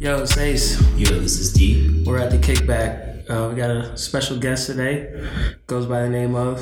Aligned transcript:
Yo, 0.00 0.22
it's 0.22 0.36
Ace. 0.38 0.80
Yo, 0.96 1.10
this 1.20 1.38
is 1.38 1.52
D. 1.52 2.02
We're 2.06 2.18
at 2.18 2.30
the 2.30 2.38
kickback. 2.38 3.28
Uh, 3.30 3.50
we 3.50 3.54
got 3.54 3.70
a 3.70 3.96
special 3.98 4.38
guest 4.38 4.66
today. 4.66 5.28
Goes 5.66 5.84
by 5.86 6.00
the 6.02 6.08
name 6.08 6.34
of. 6.34 6.58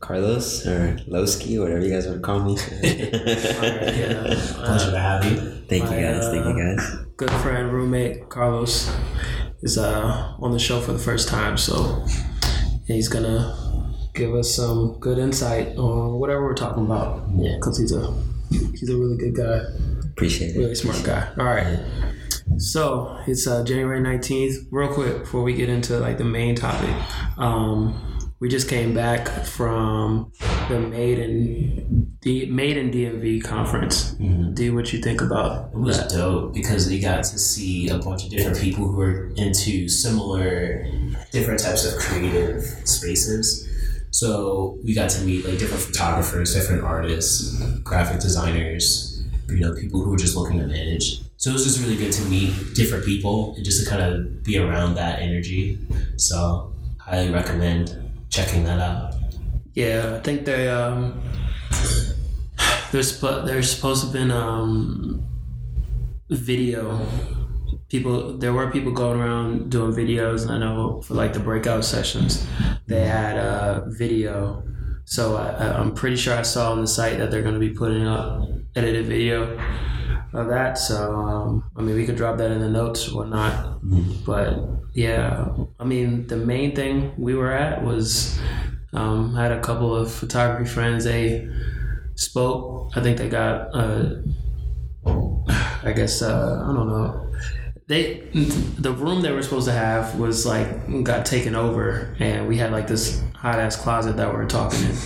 Carlos 0.00 0.66
or 0.66 0.96
Loski, 1.08 1.60
whatever 1.60 1.80
you 1.86 1.90
guys 1.92 2.06
want 2.06 2.18
to 2.18 2.22
call 2.22 2.40
me. 2.40 2.54
yeah, 2.82 4.34
Pleasure 4.64 4.90
to 4.90 4.98
have 4.98 5.24
you. 5.24 5.36
Thank 5.68 5.84
you 5.84 5.90
My, 5.90 6.02
guys. 6.02 6.28
Thank 6.28 6.44
you 6.44 6.50
uh, 6.50 6.76
guys. 6.76 6.96
good 7.16 7.30
friend, 7.30 7.72
roommate 7.72 8.28
Carlos 8.28 8.92
is 9.62 9.78
uh, 9.78 10.34
on 10.40 10.50
the 10.50 10.58
show 10.58 10.80
for 10.80 10.92
the 10.92 10.98
first 10.98 11.28
time, 11.28 11.56
so 11.56 12.04
he's 12.88 13.08
gonna 13.08 13.94
give 14.14 14.34
us 14.34 14.52
some 14.52 14.98
good 14.98 15.18
insight 15.18 15.76
on 15.78 16.14
whatever 16.18 16.42
we're 16.42 16.54
talking 16.54 16.84
about. 16.84 17.24
Yeah. 17.36 17.54
because 17.60 17.78
he's 17.78 17.92
a 17.92 18.12
he's 18.50 18.90
a 18.90 18.96
really 18.96 19.16
good 19.16 19.36
guy, 19.36 19.60
Appreciate 20.10 20.56
it. 20.56 20.58
really 20.58 20.74
smart 20.74 21.00
guy. 21.04 21.28
All 21.38 21.44
right. 21.46 21.78
So 22.62 23.18
it's 23.26 23.46
uh, 23.46 23.64
January 23.64 24.00
nineteenth. 24.00 24.68
Real 24.70 24.92
quick 24.92 25.18
before 25.20 25.42
we 25.42 25.52
get 25.54 25.68
into 25.68 25.98
like 25.98 26.16
the 26.16 26.24
main 26.24 26.54
topic, 26.54 26.94
um, 27.36 28.30
we 28.38 28.48
just 28.48 28.68
came 28.68 28.94
back 28.94 29.28
from 29.46 30.30
the 30.68 30.78
Maiden 30.78 32.16
the 32.22 32.46
Made 32.46 32.76
in 32.76 32.92
DMV 32.92 33.42
conference. 33.42 34.12
D, 34.54 34.70
what 34.70 34.92
you 34.92 35.02
think 35.02 35.20
about 35.20 35.72
It 35.72 35.76
was 35.76 35.98
that? 35.98 36.10
dope 36.10 36.54
because 36.54 36.88
we 36.88 37.00
got 37.00 37.24
to 37.24 37.38
see 37.38 37.88
a 37.88 37.98
bunch 37.98 38.24
of 38.24 38.30
different 38.30 38.60
people 38.60 38.86
who 38.86 39.00
are 39.00 39.26
into 39.34 39.88
similar, 39.88 40.86
different 41.32 41.58
types 41.58 41.84
of 41.84 41.98
creative 42.00 42.62
spaces. 42.84 43.68
So 44.12 44.78
we 44.84 44.94
got 44.94 45.10
to 45.10 45.22
meet 45.22 45.44
like 45.44 45.58
different 45.58 45.82
photographers, 45.82 46.54
different 46.54 46.84
artists, 46.84 47.60
graphic 47.82 48.20
designers, 48.20 49.24
you 49.48 49.58
know, 49.58 49.74
people 49.74 50.00
who 50.00 50.10
were 50.10 50.16
just 50.16 50.36
looking 50.36 50.60
to 50.60 50.66
manage. 50.68 51.22
So 51.42 51.50
it 51.50 51.54
was 51.54 51.64
just 51.64 51.80
really 51.80 51.96
good 51.96 52.12
to 52.12 52.22
meet 52.26 52.72
different 52.72 53.04
people 53.04 53.56
and 53.56 53.64
just 53.64 53.82
to 53.82 53.90
kind 53.90 54.00
of 54.00 54.44
be 54.44 54.58
around 54.58 54.94
that 54.94 55.18
energy. 55.18 55.76
So 56.16 56.72
highly 57.00 57.32
recommend 57.32 57.98
checking 58.30 58.62
that 58.62 58.78
out. 58.78 59.16
Yeah, 59.74 60.14
I 60.14 60.20
think 60.20 60.44
they 60.44 60.68
um, 60.68 61.20
there's 62.92 63.18
supposed 63.18 64.02
to 64.02 64.06
have 64.06 64.12
been 64.12 64.30
um, 64.30 65.26
video. 66.30 67.04
People, 67.88 68.38
there 68.38 68.52
were 68.52 68.70
people 68.70 68.92
going 68.92 69.18
around 69.18 69.68
doing 69.68 69.92
videos, 69.92 70.48
I 70.48 70.58
know 70.58 71.02
for 71.02 71.14
like 71.14 71.32
the 71.32 71.40
breakout 71.40 71.84
sessions, 71.84 72.46
they 72.86 73.04
had 73.04 73.36
a 73.36 73.84
video. 73.88 74.62
So 75.06 75.38
I- 75.38 75.76
I'm 75.76 75.92
pretty 75.92 76.14
sure 76.14 76.36
I 76.36 76.42
saw 76.42 76.70
on 76.70 76.82
the 76.82 76.86
site 76.86 77.18
that 77.18 77.32
they're 77.32 77.42
going 77.42 77.54
to 77.54 77.60
be 77.60 77.70
putting 77.70 78.06
up 78.06 78.48
edited 78.76 79.06
video 79.06 79.58
of 80.32 80.48
that. 80.48 80.78
So 80.78 81.14
um, 81.14 81.70
I 81.76 81.82
mean, 81.82 81.96
we 81.96 82.06
could 82.06 82.16
drop 82.16 82.38
that 82.38 82.50
in 82.50 82.60
the 82.60 82.70
notes 82.70 83.08
or 83.08 83.18
whatnot. 83.18 83.80
But 84.24 84.58
yeah, 84.94 85.48
I 85.78 85.84
mean, 85.84 86.26
the 86.26 86.36
main 86.36 86.74
thing 86.74 87.12
we 87.16 87.34
were 87.34 87.52
at 87.52 87.82
was 87.82 88.38
um, 88.92 89.34
I 89.36 89.44
had 89.44 89.52
a 89.52 89.60
couple 89.60 89.94
of 89.94 90.12
photography 90.12 90.68
friends. 90.68 91.04
They 91.04 91.48
spoke. 92.14 92.92
I 92.94 93.00
think 93.00 93.18
they 93.18 93.28
got, 93.28 93.74
uh, 93.74 94.16
I 95.06 95.92
guess, 95.92 96.22
uh, 96.22 96.66
I 96.68 96.74
don't 96.74 96.88
know. 96.88 97.28
They 97.88 98.28
the 98.78 98.92
room 98.92 99.22
they 99.22 99.32
were 99.32 99.42
supposed 99.42 99.66
to 99.66 99.72
have 99.72 100.18
was 100.18 100.46
like 100.46 101.04
got 101.04 101.26
taken 101.26 101.54
over, 101.54 102.14
and 102.18 102.46
we 102.46 102.56
had 102.56 102.70
like 102.70 102.86
this 102.86 103.22
hot 103.34 103.58
ass 103.58 103.76
closet 103.76 104.16
that 104.16 104.30
we 104.30 104.36
were 104.36 104.46
talking 104.46 104.80
in. 104.82 104.96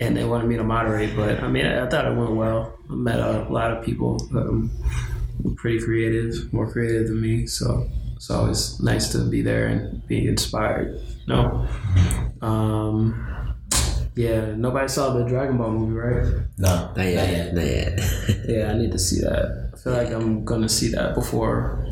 And 0.00 0.16
they 0.16 0.24
wanted 0.24 0.48
me 0.48 0.56
to 0.56 0.64
moderate, 0.64 1.16
but 1.16 1.40
I 1.40 1.48
mean, 1.48 1.66
I, 1.66 1.84
I 1.86 1.88
thought 1.88 2.06
it 2.06 2.16
went 2.16 2.32
well. 2.32 2.76
I 2.90 2.94
met 2.94 3.20
a 3.20 3.46
lot 3.50 3.70
of 3.70 3.84
people, 3.84 4.20
um, 4.34 4.70
pretty 5.56 5.80
creative, 5.80 6.52
more 6.52 6.70
creative 6.70 7.08
than 7.08 7.20
me. 7.20 7.46
So 7.46 7.88
it's 8.16 8.30
always 8.30 8.80
nice 8.80 9.10
to 9.12 9.18
be 9.28 9.42
there 9.42 9.66
and 9.66 10.06
be 10.06 10.28
inspired. 10.28 11.00
No. 11.26 11.66
Um, 12.40 13.56
yeah, 14.14 14.54
nobody 14.56 14.88
saw 14.88 15.14
the 15.14 15.24
Dragon 15.24 15.56
Ball 15.56 15.70
movie, 15.70 15.94
right? 15.94 16.44
No, 16.58 16.92
Not 16.94 16.98
yet. 16.98 17.54
Not 17.54 17.64
yet. 17.64 18.00
Yeah, 18.48 18.72
I 18.72 18.78
need 18.78 18.92
to 18.92 18.98
see 18.98 19.20
that. 19.20 19.70
I 19.72 19.76
feel 19.78 19.92
like 19.92 20.10
I'm 20.10 20.44
gonna 20.44 20.68
see 20.68 20.88
that 20.90 21.14
before 21.14 21.86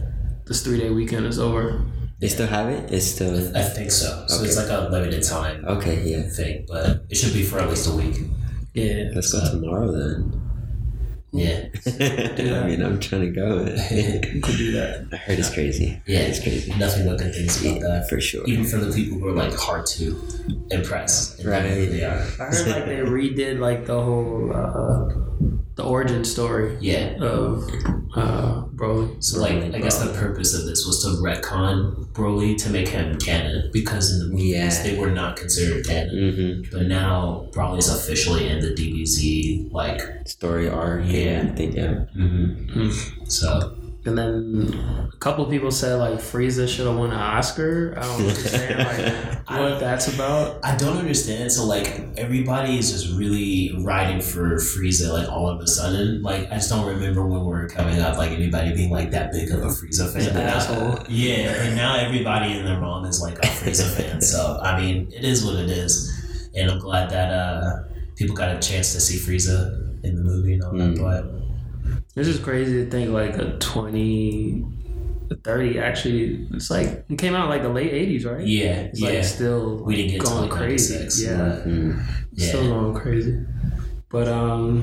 this 0.46 0.62
three 0.62 0.78
day 0.78 0.90
weekend 0.90 1.26
is 1.26 1.38
over. 1.38 1.80
They 2.20 2.28
still 2.28 2.46
have 2.46 2.68
it? 2.68 2.92
It's 2.92 3.06
still. 3.06 3.56
I 3.56 3.62
think 3.62 3.90
so. 3.90 4.24
So 4.28 4.42
it's 4.44 4.56
like 4.56 4.68
a 4.70 4.88
limited 4.90 5.22
time 5.22 5.64
Okay, 5.64 6.02
yeah. 6.04 6.22
thing, 6.28 6.66
but 6.68 7.04
it 7.08 7.16
should 7.16 7.32
be 7.32 7.42
for 7.42 7.58
at 7.60 7.68
least 7.68 7.88
a 7.88 7.92
week. 7.94 8.16
Yeah. 8.74 9.10
Let's 9.14 9.32
go 9.32 9.40
tomorrow 9.50 9.90
then. 9.90 10.36
Yeah. 11.32 11.68
I 11.86 12.66
mean, 12.66 12.82
I'm 12.82 12.98
trying 12.98 13.22
to 13.22 13.30
go. 13.30 13.64
You 14.34 14.40
could 14.42 14.56
do 14.56 14.72
that. 14.72 15.06
I 15.12 15.16
heard 15.16 15.38
it's 15.38 15.52
crazy. 15.54 16.00
Yeah, 16.06 16.20
It's 16.20 16.40
crazy. 16.42 16.72
Nothing 16.76 17.06
but 17.06 17.18
good 17.18 17.32
things 17.34 17.60
about 17.64 17.74
Yeah, 17.80 17.88
that. 17.88 18.08
for 18.08 18.20
sure. 18.20 18.44
Even 18.46 18.64
for 18.64 18.78
the 18.78 18.92
people 18.92 19.18
who 19.18 19.28
are 19.28 19.32
like 19.32 19.54
hard 19.54 19.86
to 19.86 20.16
impress. 20.72 21.42
Right. 21.44 21.62
They 21.62 22.04
are. 22.04 22.18
I 22.40 22.44
heard 22.46 22.66
like 22.66 22.84
they 22.86 22.96
redid 22.96 23.60
like 23.60 23.86
the 23.86 24.00
whole 24.02 24.52
uh, 24.52 25.59
the 25.76 25.84
origin 25.84 26.24
story 26.24 26.76
Yeah. 26.80 27.14
of 27.20 27.64
uh, 28.14 28.64
Broly. 28.74 29.22
So 29.22 29.40
like, 29.40 29.52
I 29.74 29.78
guess 29.80 30.02
the 30.02 30.12
purpose 30.12 30.52
of 30.54 30.66
this 30.66 30.84
was 30.86 31.02
to 31.04 31.10
retcon 31.22 32.06
Broly 32.12 32.56
to 32.64 32.70
make 32.70 32.88
him 32.88 33.18
canon 33.18 33.70
because 33.72 34.12
in 34.12 34.18
the 34.20 34.26
movies 34.34 34.50
Yeah. 34.52 34.82
they 34.82 34.98
were 34.98 35.10
not 35.10 35.36
considered 35.36 35.86
canon. 35.86 36.14
Mm-hmm. 36.14 36.76
But 36.76 36.86
now 36.86 37.46
Broly's 37.52 37.88
officially 37.88 38.48
in 38.48 38.60
the 38.60 38.70
DBZ. 38.74 39.72
Like, 39.72 40.02
Story 40.28 40.68
arc. 40.68 41.04
Yeah. 41.06 41.46
I 41.50 41.54
think, 41.54 41.74
yeah. 41.76 42.04
so 43.28 43.76
And 44.06 44.16
then 44.16 45.10
a 45.12 45.16
couple 45.18 45.44
people 45.44 45.70
said 45.70 45.96
like 45.96 46.14
Frieza 46.14 46.66
should 46.66 46.86
have 46.86 46.96
won 46.96 47.10
an 47.10 47.18
Oscar. 47.18 47.94
I 47.98 48.02
don't 48.02 48.20
understand 48.22 48.78
like 48.78 49.48
what 49.60 49.78
that's 49.78 50.12
about. 50.14 50.58
I 50.64 50.74
don't 50.76 50.96
understand. 50.96 51.52
So 51.52 51.66
like 51.66 52.00
everybody 52.16 52.78
is 52.78 52.90
just 52.92 53.14
really 53.18 53.74
riding 53.84 54.22
for 54.22 54.56
Frieza 54.56 55.12
like 55.12 55.28
all 55.28 55.48
of 55.48 55.60
a 55.60 55.66
sudden. 55.66 56.22
Like 56.22 56.50
I 56.50 56.54
just 56.54 56.70
don't 56.70 56.86
remember 56.86 57.26
when 57.26 57.40
we 57.40 57.46
were 57.46 57.68
coming 57.68 58.00
up 58.00 58.16
like 58.16 58.30
anybody 58.30 58.74
being 58.74 58.90
like 58.90 59.10
that 59.10 59.32
big 59.32 59.50
of 59.50 59.60
a 59.60 59.66
Frieza 59.66 60.10
fan. 60.10 60.30
An 60.30 60.36
asshole. 60.36 61.04
Yeah, 61.10 61.62
and 61.62 61.76
now 61.76 61.96
everybody 61.96 62.56
in 62.56 62.64
their 62.64 62.80
mom 62.80 63.04
is 63.04 63.20
like 63.20 63.38
a 63.38 63.48
Frieza 63.48 63.94
fan. 63.94 64.22
So 64.22 64.58
I 64.62 64.80
mean, 64.80 65.12
it 65.12 65.24
is 65.24 65.44
what 65.44 65.56
it 65.56 65.68
is, 65.68 66.50
and 66.54 66.70
I'm 66.70 66.78
glad 66.78 67.10
that 67.10 67.30
uh, 67.30 67.82
people 68.16 68.34
got 68.34 68.56
a 68.56 68.58
chance 68.60 68.94
to 68.94 69.00
see 69.00 69.18
Frieza 69.18 70.04
in 70.04 70.16
the 70.16 70.22
movie 70.22 70.54
and 70.54 70.62
all 70.62 70.72
that. 70.72 70.94
Mm. 70.94 71.02
But 71.02 71.39
It's 72.16 72.28
is 72.28 72.40
crazy 72.40 72.84
to 72.84 72.90
think 72.90 73.10
like 73.10 73.36
a 73.36 73.56
20, 73.58 74.64
30 75.44 75.78
actually, 75.78 76.46
it's 76.52 76.70
like, 76.70 77.04
it 77.08 77.18
came 77.18 77.34
out 77.34 77.48
like 77.48 77.62
the 77.62 77.68
late 77.68 77.92
80s, 77.92 78.26
right? 78.26 78.44
yeah, 78.46 78.64
It's 78.90 79.00
yeah, 79.00 79.10
like 79.10 79.24
still 79.24 79.82
we 79.84 79.96
didn't 79.96 80.10
get 80.12 80.20
going 80.24 80.42
like 80.42 80.50
crazy. 80.50 80.94
96. 80.94 81.22
Yeah. 81.22 81.36
but- 81.38 81.68
Mm. 81.68 82.02
yeah. 82.32 82.48
Still 82.48 82.68
going 82.68 82.94
crazy. 82.94 83.38
But 84.08 84.26
um, 84.28 84.82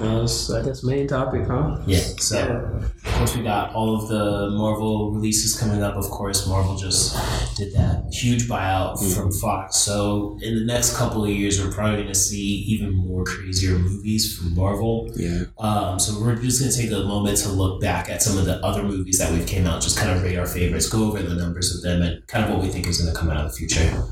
was, 0.20 0.50
I 0.52 0.64
guess 0.64 0.82
main 0.82 1.06
topic, 1.06 1.46
huh? 1.46 1.80
Yeah. 1.86 1.98
So, 2.18 2.82
course, 3.16 3.36
we 3.36 3.42
got 3.42 3.74
all 3.74 3.96
of 3.96 4.08
the 4.08 4.50
Marvel 4.50 5.10
releases 5.10 5.58
coming 5.58 5.82
up. 5.82 5.96
Of 5.96 6.04
course, 6.10 6.46
Marvel 6.46 6.76
just 6.76 7.16
did 7.56 7.72
that 7.74 8.12
huge 8.12 8.48
buyout 8.48 8.98
from 9.14 9.32
Fox. 9.32 9.76
So, 9.76 10.38
in 10.42 10.54
the 10.54 10.64
next 10.64 10.96
couple 10.96 11.24
of 11.24 11.30
years, 11.30 11.62
we're 11.62 11.72
probably 11.72 11.96
going 11.96 12.08
to 12.08 12.14
see 12.14 12.64
even 12.66 12.92
more 12.92 13.24
crazier 13.24 13.78
movies 13.78 14.36
from 14.36 14.54
Marvel. 14.54 15.10
Yeah. 15.16 15.44
Um, 15.58 15.98
so, 15.98 16.20
we're 16.20 16.36
just 16.36 16.60
going 16.60 16.70
to 16.70 16.78
take 16.78 16.90
a 16.90 17.06
moment 17.06 17.38
to 17.38 17.48
look 17.48 17.80
back 17.80 18.10
at 18.10 18.22
some 18.22 18.38
of 18.38 18.44
the 18.44 18.64
other 18.64 18.82
movies 18.82 19.18
that 19.18 19.32
we've 19.32 19.46
came 19.46 19.66
out, 19.66 19.82
just 19.82 19.98
kind 19.98 20.10
of 20.10 20.22
rate 20.22 20.38
our 20.38 20.46
favorites, 20.46 20.88
go 20.88 21.04
over 21.08 21.22
the 21.22 21.34
numbers 21.34 21.74
of 21.74 21.82
them, 21.82 22.02
and 22.02 22.26
kind 22.26 22.44
of 22.44 22.50
what 22.50 22.62
we 22.62 22.68
think 22.68 22.86
is 22.86 23.00
going 23.00 23.12
to 23.12 23.18
come 23.18 23.30
out 23.30 23.40
in 23.40 23.46
the 23.46 23.52
future. 23.52 24.06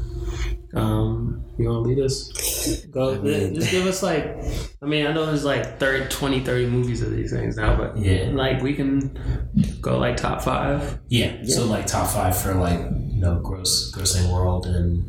Um, 0.74 1.44
you 1.58 1.68
want 1.68 1.84
to 1.84 1.88
lead 1.88 1.98
us? 2.04 2.84
Go, 2.86 3.14
I 3.14 3.18
mean- 3.18 3.54
just 3.54 3.70
give 3.70 3.86
us 3.86 4.02
like, 4.02 4.26
I 4.82 4.86
mean, 4.86 5.06
I 5.06 5.12
know 5.12 5.26
there's 5.26 5.44
like 5.44 5.78
30, 5.78 6.08
20, 6.08 6.40
30 6.40 6.66
movies 6.66 7.00
of 7.02 7.12
these 7.12 7.30
things 7.30 7.56
now, 7.56 7.76
but 7.76 7.96
Yeah. 7.96 8.30
like 8.32 8.60
we 8.62 8.74
can 8.74 9.16
go 9.80 9.98
like 9.98 10.16
top 10.16 10.42
five. 10.42 10.98
Yeah. 11.08 11.44
So, 11.44 11.66
like 11.66 11.86
top 11.86 12.08
five 12.10 12.36
for 12.36 12.54
like 12.54 12.80
you 12.80 13.20
know 13.20 13.40
gross 13.40 13.92
grossing 13.94 14.32
world 14.32 14.66
and 14.66 15.04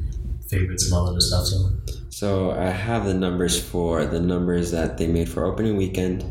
favorites 0.49 0.85
and 0.85 0.93
all 0.93 1.07
of 1.07 1.15
this 1.15 1.27
stuff. 1.29 1.45
So. 1.45 1.71
So 2.15 2.51
I 2.51 2.69
have 2.69 3.03
the 3.03 3.13
numbers 3.13 3.59
for 3.61 4.05
the 4.05 4.21
numbers 4.21 4.71
that 4.71 4.97
they 4.97 5.05
made 5.05 5.27
for 5.27 5.43
opening 5.43 5.75
weekend, 5.75 6.23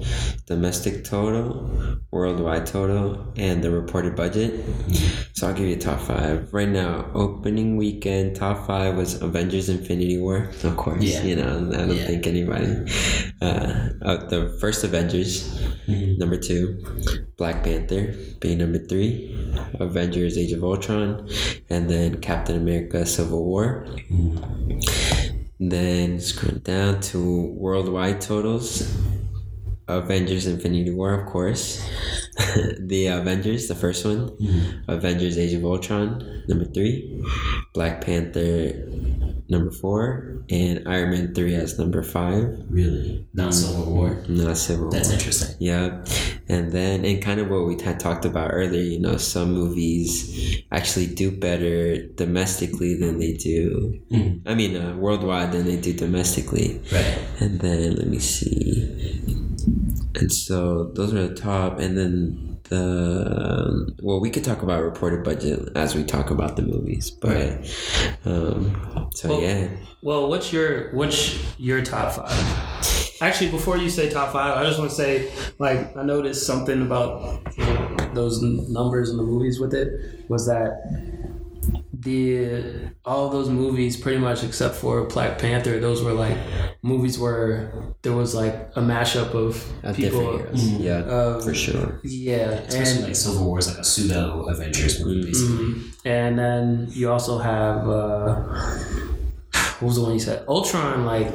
domestic 0.46 1.04
total, 1.04 1.98
worldwide 2.10 2.64
total, 2.64 3.31
and 3.36 3.62
the 3.62 3.70
reported 3.70 4.16
budget. 4.16 4.64
So 5.34 5.46
I'll 5.46 5.52
give 5.52 5.66
you 5.69 5.76
top 5.76 6.00
five. 6.00 6.48
Right 6.54 6.70
now, 6.70 7.10
opening 7.12 7.76
weekend, 7.76 8.34
top 8.34 8.66
five 8.66 8.96
was 8.96 9.20
Avengers 9.20 9.69
Infinity 9.69 10.16
War. 10.19 10.48
Of 10.62 10.75
course, 10.78 11.02
Yeah. 11.04 11.22
you 11.22 11.36
know, 11.36 11.69
I 11.75 11.76
don't 11.84 11.96
Yeah. 11.96 12.06
think 12.06 12.26
anybody. 12.26 12.76
Uh, 13.42 13.90
uh, 14.00 14.26
the 14.28 14.56
first 14.58 14.84
Avengers, 14.84 15.60
number 15.86 16.38
two, 16.38 16.78
Black 17.36 17.62
Panther 17.62 18.14
being 18.40 18.56
number 18.56 18.78
three, 18.78 19.36
Avengers 19.78 20.38
Age 20.38 20.52
of 20.52 20.64
Ultron, 20.64 21.28
and 21.69 21.90
then 21.90 22.22
Captain 22.22 22.56
America 22.56 23.04
Civil 23.04 23.44
War. 23.44 23.86
Then 25.61 26.21
scroll 26.21 26.59
down 26.59 27.01
to 27.12 27.53
worldwide 27.55 28.21
totals. 28.21 28.93
Avengers 29.87 30.47
Infinity 30.47 30.91
War, 30.91 31.21
of 31.21 31.27
course. 31.27 31.87
the 32.81 33.06
Avengers, 33.06 33.69
the 33.69 33.75
first 33.75 34.04
one, 34.04 34.31
Avengers: 34.88 35.38
Age 35.38 35.54
of 35.54 35.64
Ultron, 35.64 36.44
number 36.48 36.64
three, 36.64 37.22
Black 37.72 38.00
Panther, 38.00 38.72
number 39.48 39.70
four, 39.70 40.42
and 40.50 40.82
Iron 40.88 41.10
Man 41.10 41.34
three 41.34 41.54
as 41.54 41.78
number 41.78 42.02
five. 42.02 42.58
Really? 42.69 43.26
Not 43.34 43.54
Civil 43.54 43.92
War? 43.92 44.19
Not 44.28 44.56
Civil 44.56 44.90
That's 44.90 45.08
War. 45.08 45.12
That's 45.12 45.12
interesting. 45.12 45.56
Yeah, 45.60 46.04
and 46.48 46.72
then 46.72 47.04
and 47.04 47.22
kind 47.22 47.40
of 47.40 47.50
what 47.50 47.66
we 47.66 47.81
had 47.81 48.00
talked 48.00 48.25
about 48.25 48.50
earlier, 48.52 48.82
you 48.82 49.00
know, 49.00 49.16
some 49.16 49.52
movies 49.52 50.58
actually 50.72 51.06
do 51.06 51.31
better 51.31 52.06
domestically 52.14 52.94
than 52.96 53.19
they 53.19 53.34
do. 53.34 54.00
Mhm. 54.10 54.40
I 54.46 54.54
mean, 54.54 54.76
uh, 54.76 54.96
worldwide 54.96 55.52
than 55.52 55.66
they 55.66 55.76
do 55.76 55.92
domestically. 55.92 56.81
Right. 56.92 57.19
And 57.38 57.60
then 57.60 57.94
let 57.96 58.08
me 58.08 58.19
see. 58.19 58.90
And 60.14 60.32
so 60.32 60.84
those 60.94 61.12
are 61.12 61.26
the 61.28 61.34
top, 61.34 61.78
and 61.81 61.96
then 61.99 62.58
the 62.64 63.64
um, 63.66 63.96
well, 64.02 64.20
we 64.20 64.31
could 64.31 64.44
talk 64.44 64.62
about 64.62 64.82
reported 64.82 65.25
budget 65.25 65.69
as 65.75 65.94
we 65.94 66.05
talk 66.05 66.31
about 66.31 66.56
the 66.56 66.62
movies, 66.62 67.11
but 67.11 67.58
um, 68.25 69.11
so 69.14 69.28
Well- 69.28 69.43
yeah. 69.43 69.69
Well, 70.02 70.28
what's 70.28 70.52
your 70.52 70.93
what's 70.94 71.38
your 71.58 71.81
top 71.82 72.12
five? 72.12 73.22
Actually, 73.22 73.50
before 73.50 73.78
you 73.78 73.88
say 73.88 74.11
top 74.11 74.32
five, 74.32 74.58
I 74.58 74.64
just 74.64 74.78
want 74.78 74.90
to 74.90 74.96
say, 74.96 75.32
like, 75.58 75.96
I 75.96 76.02
noticed 76.02 76.46
something 76.46 76.82
about 76.82 77.43
you 77.56 77.64
know, 77.64 77.96
those 78.12 78.43
numbers 78.43 79.08
in 79.08 79.17
the 79.17 79.22
movies 79.22 79.58
with 79.58 79.72
it 79.72 80.28
was 80.28 80.46
that 80.46 81.13
the 82.05 82.91
all 83.05 83.29
those 83.31 83.49
movies, 83.49 83.97
pretty 83.97 84.19
much 84.19 84.45
except 84.45 84.75
for 84.77 85.05
Black 85.06 85.39
Panther, 85.39 85.81
those 85.81 86.03
were 86.03 86.12
like 86.12 86.37
movies 86.83 87.19
where 87.19 87.73
there 88.03 88.12
was 88.12 88.35
like 88.35 88.55
a 88.77 88.81
mashup 88.81 89.33
of 89.35 89.62
Of 89.83 89.97
people. 89.97 90.21
different 90.21 90.56
heroes. 90.59 90.81
Yeah, 90.81 90.99
Um, 91.17 91.43
for 91.43 91.55
sure. 91.55 92.01
Yeah, 92.05 92.51
Especially 92.69 92.93
and 92.97 93.05
like 93.05 93.17
Civil 93.17 93.45
War 93.47 93.59
is 93.59 93.69
like 93.69 93.79
a 93.79 93.85
pseudo 93.85 94.43
Avengers 94.53 95.03
movie, 95.05 95.25
basically. 95.25 95.56
Mhm. 95.56 95.83
And 96.05 96.39
then 96.39 96.87
you 96.91 97.11
also 97.11 97.39
have 97.39 97.89
uh, 97.89 98.35
what 99.81 99.83
was 99.83 99.97
the 99.97 100.03
one 100.03 100.12
you 100.12 100.21
said? 100.21 100.45
Ultron. 100.49 101.05
Like 101.06 101.33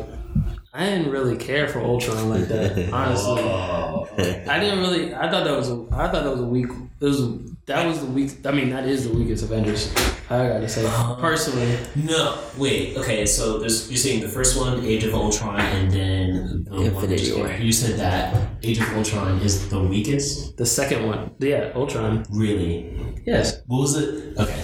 I 0.73 0.85
didn't 0.85 1.11
really 1.11 1.35
care 1.37 1.67
for 1.67 1.79
Ultron 1.79 2.29
like 2.29 2.47
that. 2.47 2.89
honestly, 2.93 3.41
Oh. 3.41 4.07
I 4.47 4.59
didn't 4.59 4.79
really. 4.79 5.13
I 5.15 5.29
thought 5.31 5.43
that 5.45 5.55
was. 5.57 5.69
A, 5.69 5.85
I 5.91 6.09
thought 6.11 6.23
that 6.23 6.31
was 6.31 6.41
a 6.41 6.45
weak. 6.45 6.67
It 6.99 7.05
was. 7.05 7.21
That 7.69 7.85
was 7.85 7.99
the 7.99 8.07
weak. 8.07 8.31
I 8.45 8.51
mean, 8.51 8.71
that 8.71 8.87
is 8.87 9.07
the 9.07 9.15
weakest 9.15 9.43
Avengers. 9.43 9.93
I 10.27 10.47
gotta 10.47 10.67
say, 10.67 10.81
personally. 11.19 11.77
No, 11.95 12.39
wait. 12.57 12.97
Okay, 12.97 13.27
so 13.27 13.59
there's 13.59 13.87
you're 13.91 13.97
saying 13.97 14.21
the 14.21 14.27
first 14.27 14.57
one, 14.57 14.83
Age 14.83 15.03
of 15.03 15.13
Ultron, 15.13 15.59
and 15.59 15.91
then 15.91 16.63
the 16.63 16.85
Infinity 16.85 17.25
just 17.25 17.37
War. 17.37 17.51
You 17.51 17.71
said 17.71 17.99
that 17.99 18.35
Age 18.63 18.79
of 18.79 18.91
Ultron 18.97 19.37
is 19.41 19.69
the 19.69 19.79
weakest. 19.79 20.57
The 20.57 20.65
second 20.65 21.05
one, 21.05 21.29
yeah, 21.37 21.71
Ultron. 21.75 22.25
Really? 22.31 22.89
Yes. 23.27 23.61
What 23.67 23.81
was 23.81 23.97
it? 23.97 24.35
Okay. 24.39 24.61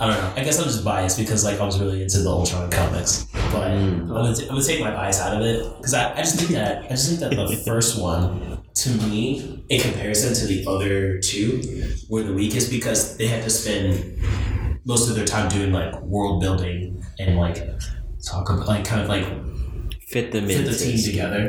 I 0.00 0.06
don't 0.06 0.16
know. 0.16 0.32
I 0.36 0.42
guess 0.42 0.58
I'm 0.58 0.64
just 0.64 0.82
biased 0.82 1.18
because 1.18 1.44
like 1.44 1.60
I 1.60 1.64
was 1.66 1.78
really 1.78 2.00
into 2.00 2.20
the 2.20 2.30
Ultron 2.30 2.70
comics, 2.70 3.26
but 3.52 3.68
hmm. 3.68 4.00
I'm, 4.00 4.08
gonna 4.08 4.34
t- 4.34 4.44
I'm 4.44 4.56
gonna 4.56 4.64
take 4.64 4.80
my 4.80 4.92
bias 4.92 5.20
out 5.20 5.36
of 5.36 5.42
it 5.42 5.62
because 5.76 5.92
I, 5.92 6.14
I 6.14 6.22
just 6.22 6.36
think 6.36 6.52
that 6.52 6.84
I 6.84 6.88
just 6.88 7.08
think 7.08 7.20
that 7.20 7.36
the 7.36 7.56
first 7.66 8.00
one 8.00 8.55
to 8.76 8.90
me 9.08 9.64
in 9.68 9.80
comparison 9.80 10.34
to 10.34 10.46
the 10.46 10.64
other 10.66 11.18
two 11.18 11.60
were 12.08 12.22
the 12.22 12.32
weakest 12.32 12.70
because 12.70 13.16
they 13.16 13.26
had 13.26 13.42
to 13.42 13.50
spend 13.50 14.18
most 14.84 15.08
of 15.08 15.16
their 15.16 15.24
time 15.24 15.48
doing 15.48 15.72
like 15.72 15.98
world 16.02 16.40
building 16.40 17.02
and 17.18 17.36
like 17.36 17.56
talk 18.24 18.48
about 18.50 18.66
like 18.68 18.84
kind 18.84 19.00
of 19.02 19.08
like 19.08 19.26
Fit 20.06 20.30
them 20.30 20.46
fit 20.46 20.60
into 20.60 20.70
the 20.70 20.76
team 20.78 20.96
together. 21.02 21.48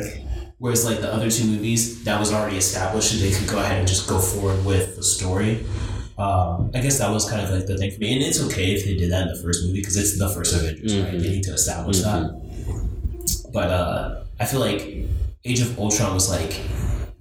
Whereas 0.57 0.83
like 0.83 0.99
the 0.99 1.13
other 1.13 1.29
two 1.29 1.45
movies, 1.45 2.03
that 2.05 2.19
was 2.19 2.33
already 2.33 2.57
established, 2.57 3.13
and 3.13 3.21
they 3.21 3.31
could 3.31 3.47
go 3.47 3.59
ahead 3.59 3.77
and 3.77 3.87
just 3.87 4.09
go 4.09 4.17
forward 4.17 4.65
with 4.65 4.95
the 4.95 5.03
story. 5.03 5.63
Um, 6.17 6.71
I 6.73 6.81
guess 6.81 6.97
that 6.97 7.11
was 7.11 7.29
kind 7.29 7.43
of 7.43 7.51
like 7.51 7.67
the 7.67 7.77
thing 7.77 7.91
for 7.91 7.99
me, 7.99 8.13
and 8.13 8.23
it's 8.23 8.41
okay 8.45 8.73
if 8.73 8.83
they 8.83 8.95
did 8.97 9.11
that 9.11 9.27
in 9.27 9.35
the 9.35 9.39
first 9.43 9.63
movie 9.63 9.79
because 9.81 9.95
it's 9.95 10.17
the 10.17 10.27
first 10.29 10.55
Avengers, 10.55 10.97
right? 10.97 11.13
Mhm. 11.13 11.21
They 11.21 11.29
need 11.29 11.43
to 11.43 11.53
establish 11.53 11.99
that. 12.01 12.23
But 13.53 13.69
uh, 13.69 14.23
I 14.39 14.45
feel 14.45 14.59
like 14.59 14.81
Age 15.45 15.59
of 15.61 15.77
Ultron 15.77 16.15
was 16.15 16.27
like 16.31 16.59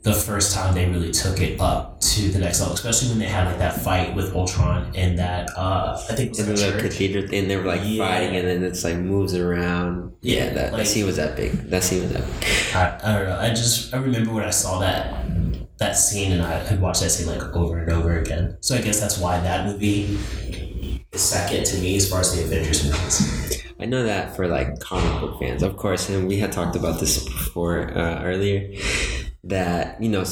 the 0.07 0.13
first 0.15 0.55
time 0.55 0.73
they 0.73 0.87
really 0.89 1.11
took 1.11 1.41
it 1.41 1.61
up 1.61 2.01
to 2.01 2.29
the 2.31 2.39
next 2.39 2.61
level, 2.61 2.75
especially 2.75 3.09
when 3.09 3.19
they 3.19 3.27
had 3.27 3.45
like 3.49 3.59
that 3.59 3.75
fight 3.83 4.15
with 4.15 4.33
Ultron 4.37 4.93
and 4.95 5.19
that 5.19 5.51
uh, 5.57 6.01
I 6.09 6.15
think 6.15 6.39
it 6.39 6.47
was 6.49 6.63
In 6.63 6.77
the 6.77 6.81
cathedral 6.81 7.27
thing, 7.27 7.49
they 7.49 7.57
were 7.57 7.65
like 7.65 7.81
Yeah. 7.83 8.07
fighting, 8.07 8.37
and 8.37 8.47
then 8.47 8.63
it's 8.63 8.85
like 8.85 8.97
moves 8.99 9.35
around. 9.35 10.13
Yeah, 10.23 10.45
Yeah, 10.45 10.51
that, 10.55 10.73
like- 10.73 10.83
that 10.85 10.87
scene 10.89 11.07
was 11.07 11.19
epic. 11.19 11.51
That 11.71 11.83
scene 11.83 12.03
was 12.05 12.13
epic. 12.15 12.75
I, 12.77 12.99
I 13.03 13.19
don't 13.19 13.27
know. 13.29 13.39
I 13.41 13.49
just 13.51 13.93
I 13.93 13.99
remember 13.99 14.33
when 14.33 14.45
I 14.45 14.51
saw 14.51 14.79
that 14.79 15.13
that 15.79 15.95
scene 15.99 16.31
and 16.33 16.41
I 16.43 16.53
had 16.61 16.81
watched 16.81 17.01
that 17.03 17.11
scene 17.11 17.27
like 17.27 17.43
over 17.57 17.79
and 17.79 17.91
over 17.93 18.17
again. 18.19 18.57
So 18.61 18.77
I 18.77 18.81
guess 18.83 19.01
that's 19.01 19.19
why 19.19 19.41
that 19.41 19.67
movie 19.67 20.17
is 21.13 21.21
second 21.21 21.67
to 21.67 21.79
me 21.79 21.97
as 21.97 22.09
far 22.09 22.21
as 22.21 22.33
the 22.35 22.45
Avengers 22.45 22.85
movies. 22.85 23.63
I 23.81 23.85
know 23.87 24.05
that 24.05 24.37
for 24.37 24.47
like 24.47 24.79
comic 24.79 25.21
book 25.21 25.41
fans, 25.41 25.63
of 25.65 25.77
course, 25.77 26.09
and 26.09 26.29
we 26.29 26.39
had 26.39 26.53
talked 26.53 26.77
about 26.77 27.01
this 27.01 27.23
before 27.25 27.91
uh, 27.99 28.23
earlier. 28.23 28.73
That 29.49 30.03
you 30.03 30.09
know, 30.09 30.25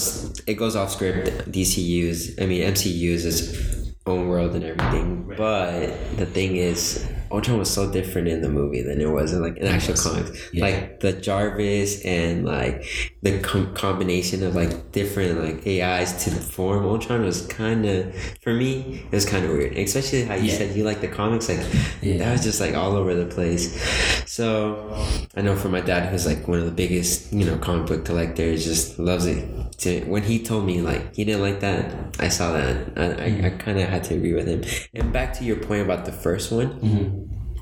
it 0.46 0.54
goes 0.54 0.74
off 0.76 0.90
script. 0.90 1.50
DCU's, 1.50 2.38
I 2.40 2.46
mean, 2.46 2.62
MCU's 2.62 3.24
is 3.24 3.94
own 4.06 4.28
world 4.28 4.54
and 4.54 4.64
everything. 4.64 5.32
But 5.36 6.16
the 6.16 6.26
thing 6.26 6.56
is, 6.56 7.08
Ultron 7.34 7.58
was 7.58 7.70
so 7.70 7.90
different 7.90 8.28
in 8.28 8.40
the 8.42 8.48
movie 8.48 8.82
than 8.82 9.00
it 9.00 9.10
was 9.10 9.32
in 9.32 9.42
like 9.42 9.56
in 9.56 9.66
actual 9.66 9.94
comics. 9.94 10.30
Yeah. 10.52 10.64
Like 10.64 11.00
the 11.00 11.12
Jarvis 11.12 12.04
and 12.04 12.44
like 12.44 12.84
the 13.22 13.40
com- 13.40 13.74
combination 13.74 14.42
of 14.44 14.54
like 14.54 14.92
different 14.92 15.40
like 15.42 15.66
AIs 15.66 16.24
to 16.24 16.30
form 16.30 16.84
Ultron 16.86 17.22
was 17.22 17.46
kind 17.48 17.84
of 17.86 18.14
for 18.42 18.52
me 18.54 19.02
it 19.10 19.12
was 19.14 19.26
kind 19.26 19.44
of 19.44 19.50
weird. 19.50 19.76
Especially 19.76 20.22
how 20.24 20.34
you 20.36 20.44
Yeah. 20.50 20.58
said 20.58 20.76
you 20.76 20.84
like 20.84 21.00
the 21.00 21.08
comics, 21.08 21.48
like 21.48 21.60
Yeah. 22.02 22.18
that 22.18 22.32
was 22.32 22.42
just 22.44 22.60
like 22.60 22.74
all 22.74 22.92
over 22.96 23.14
the 23.14 23.26
place. 23.26 23.64
So 24.30 24.94
I 25.36 25.40
know 25.42 25.56
for 25.56 25.68
my 25.68 25.80
dad, 25.80 26.10
who's 26.10 26.26
like 26.26 26.46
one 26.48 26.58
of 26.60 26.64
the 26.66 26.70
biggest 26.72 27.32
you 27.32 27.44
know 27.44 27.56
comic 27.58 27.86
book 27.86 28.04
collectors, 28.04 28.64
just 28.64 28.98
loves 28.98 29.26
it. 29.26 29.44
To, 29.78 30.04
when 30.04 30.22
he 30.22 30.42
told 30.42 30.64
me 30.64 30.80
like 30.80 31.14
he 31.14 31.24
didn't 31.24 31.42
like 31.42 31.60
that, 31.60 32.16
I 32.18 32.28
saw 32.28 32.52
that. 32.52 32.96
I, 32.96 33.02
I, 33.02 33.06
I 33.06 33.30
mm-hmm. 33.30 33.58
kind 33.58 33.78
of 33.78 33.88
had 33.88 34.04
to 34.04 34.14
agree 34.14 34.34
with 34.34 34.46
him. 34.46 34.64
And 34.94 35.12
back 35.12 35.32
to 35.38 35.44
your 35.44 35.56
point 35.56 35.82
about 35.82 36.04
the 36.04 36.12
first 36.12 36.52
one 36.52 36.80
mm-hmm. 36.80 37.60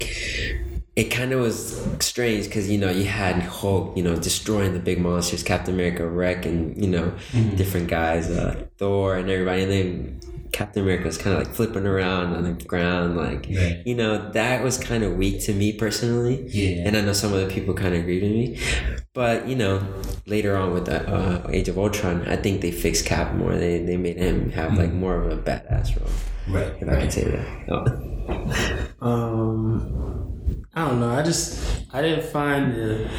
it 0.94 1.05
kind 1.05 1.32
of 1.32 1.41
was 1.41 1.81
strange 2.00 2.44
because 2.44 2.70
you 2.70 2.79
know 2.79 2.91
you 2.91 3.05
had 3.05 3.37
Hulk, 3.43 3.97
you 3.97 4.03
know, 4.03 4.17
destroying 4.17 4.73
the 4.75 4.79
big 4.79 5.01
monsters, 5.01 5.43
Captain 5.43 5.75
America 5.75 6.06
wrecking, 6.06 6.81
you 6.81 6.89
know, 6.89 7.15
mm-hmm. 7.32 7.56
different 7.56 7.89
guys, 7.89 8.31
uh, 8.31 8.67
Thor 8.79 9.17
and 9.17 9.31
everybody, 9.31 9.63
and 9.63 9.72
then 9.72 10.20
Captain 10.53 10.82
America 10.82 11.05
was 11.06 11.19
kind 11.19 11.37
of 11.37 11.44
like 11.47 11.55
flipping 11.55 11.87
around 11.87 12.35
on 12.35 12.44
the 12.44 12.53
ground, 12.65 13.17
like 13.17 13.47
Right. 13.51 13.82
you 13.85 13.94
know, 13.94 14.31
that 14.32 14.63
was 14.63 14.79
kind 14.79 15.03
of 15.03 15.17
weak 15.17 15.41
to 15.47 15.53
me 15.55 15.73
personally. 15.73 16.47
Yeah. 16.49 16.87
And 16.87 16.97
I 16.97 17.01
know 17.01 17.13
some 17.15 17.32
other 17.32 17.49
people 17.51 17.75
kind 17.75 17.94
of 17.94 18.01
agreed 18.03 18.23
with 18.23 18.32
me, 18.32 18.59
but 19.15 19.49
you 19.49 19.56
know, 19.56 19.82
later 20.27 20.56
on 20.56 20.73
with 20.73 20.85
the 20.87 21.09
uh, 21.11 21.47
Age 21.51 21.69
of 21.69 21.79
Ultron, 21.79 22.27
I 22.29 22.37
think 22.37 22.61
they 22.61 22.71
fixed 22.71 23.06
Cap 23.06 23.35
more. 23.35 23.56
They 23.56 23.82
they 23.85 23.97
made 23.97 24.17
him 24.19 24.51
have 24.51 24.77
like 24.77 24.93
more 24.93 25.17
of 25.23 25.32
a 25.32 25.37
badass 25.43 25.99
role, 25.99 26.11
Right. 26.49 26.73
if 26.81 26.89
I 26.89 26.97
can 27.01 27.11
say 27.11 27.25
that. 27.25 27.47
Oh. 27.71 29.06
Um, 29.06 30.65
I 30.75 30.87
don't 30.89 31.01
know. 31.01 31.11
I 31.11 31.23
just 31.23 31.85
I 31.93 32.03
didn't 32.03 32.27
find 32.27 32.73
the 32.75 33.11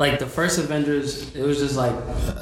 like 0.00 0.18
the 0.18 0.26
first 0.26 0.58
Avengers. 0.58 1.34
It 1.36 1.42
was 1.42 1.58
just 1.58 1.76
like 1.76 1.92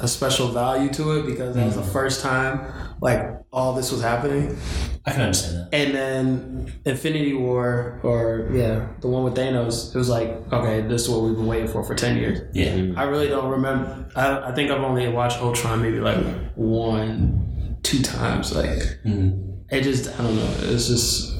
a 0.01 0.07
special 0.07 0.47
value 0.47 0.89
to 0.93 1.19
it 1.19 1.25
because 1.27 1.53
that 1.55 1.65
was 1.65 1.75
the 1.75 1.83
first 1.83 2.21
time 2.21 2.73
like 3.01 3.21
all 3.51 3.73
this 3.73 3.91
was 3.91 4.01
happening. 4.01 4.57
I 5.05 5.11
can 5.11 5.21
understand 5.21 5.57
that. 5.57 5.69
And 5.73 5.93
then 5.95 6.73
Infinity 6.85 7.33
War, 7.33 7.99
or 8.03 8.49
yeah, 8.53 8.87
the 9.01 9.07
one 9.07 9.23
with 9.23 9.35
Thanos. 9.35 9.93
It 9.93 9.97
was 9.97 10.09
like 10.09 10.29
okay, 10.53 10.81
this 10.81 11.03
is 11.03 11.09
what 11.09 11.21
we've 11.21 11.35
been 11.35 11.47
waiting 11.47 11.67
for 11.67 11.83
for 11.83 11.95
ten 11.95 12.17
years. 12.17 12.39
Yeah. 12.53 12.93
I 12.95 13.03
really 13.03 13.27
don't 13.27 13.49
remember. 13.49 14.09
I, 14.15 14.49
I 14.49 14.51
think 14.55 14.71
I've 14.71 14.81
only 14.81 15.07
watched 15.09 15.39
Ultron 15.41 15.81
maybe 15.81 15.99
like 15.99 16.23
one, 16.55 17.77
two 17.83 18.01
times. 18.01 18.55
Like 18.55 18.79
Mhm. 19.05 19.63
it 19.69 19.81
just 19.83 20.07
I 20.19 20.23
don't 20.23 20.35
know. 20.35 20.53
It's 20.63 20.87
just 20.87 21.33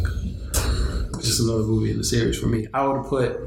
it's 1.17 1.27
just 1.27 1.39
another 1.41 1.63
movie 1.63 1.91
in 1.91 1.97
the 1.97 2.03
series 2.03 2.38
for 2.39 2.47
me. 2.47 2.67
I 2.73 2.85
would 2.88 2.97
have 2.97 3.07
put 3.07 3.38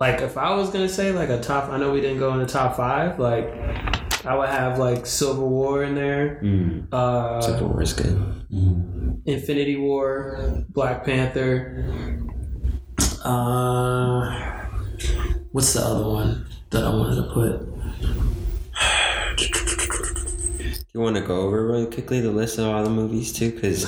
like 0.00 0.22
if 0.22 0.36
I 0.38 0.54
was 0.54 0.70
gonna 0.70 0.88
say 0.88 1.12
like 1.12 1.28
a 1.28 1.40
top. 1.40 1.68
I 1.70 1.76
know 1.78 1.92
we 1.92 2.00
didn't 2.00 2.18
go 2.18 2.32
in 2.32 2.40
the 2.40 2.46
top 2.46 2.76
five. 2.76 3.18
Like 3.18 3.44
I 4.24 4.34
would 4.34 4.48
have 4.48 4.78
like 4.78 5.06
Civil 5.06 5.48
War 5.48 5.84
in 5.84 5.94
there. 5.94 6.40
Mm. 6.42 6.92
Uh, 6.92 7.40
Civil 7.40 7.68
War 7.68 7.82
is 7.82 7.92
good. 7.92 8.16
Mhm. 8.52 9.20
Infinity 9.26 9.76
War, 9.76 10.64
Black 10.70 11.04
Panther. 11.04 12.18
Uh, 13.22 14.66
what's 15.52 15.74
the 15.74 15.80
other 15.80 16.08
one 16.08 16.46
that 16.70 16.82
I 16.84 16.88
wanted 16.88 17.16
to 17.16 17.32
put? 17.34 17.66
You 20.92 20.98
want 20.98 21.14
to 21.14 21.22
go 21.22 21.42
over 21.42 21.64
really 21.64 21.86
quickly 21.86 22.20
the 22.20 22.32
list 22.32 22.58
of 22.58 22.66
all 22.66 22.82
the 22.82 22.90
movies 22.90 23.32
too, 23.32 23.52
because 23.52 23.84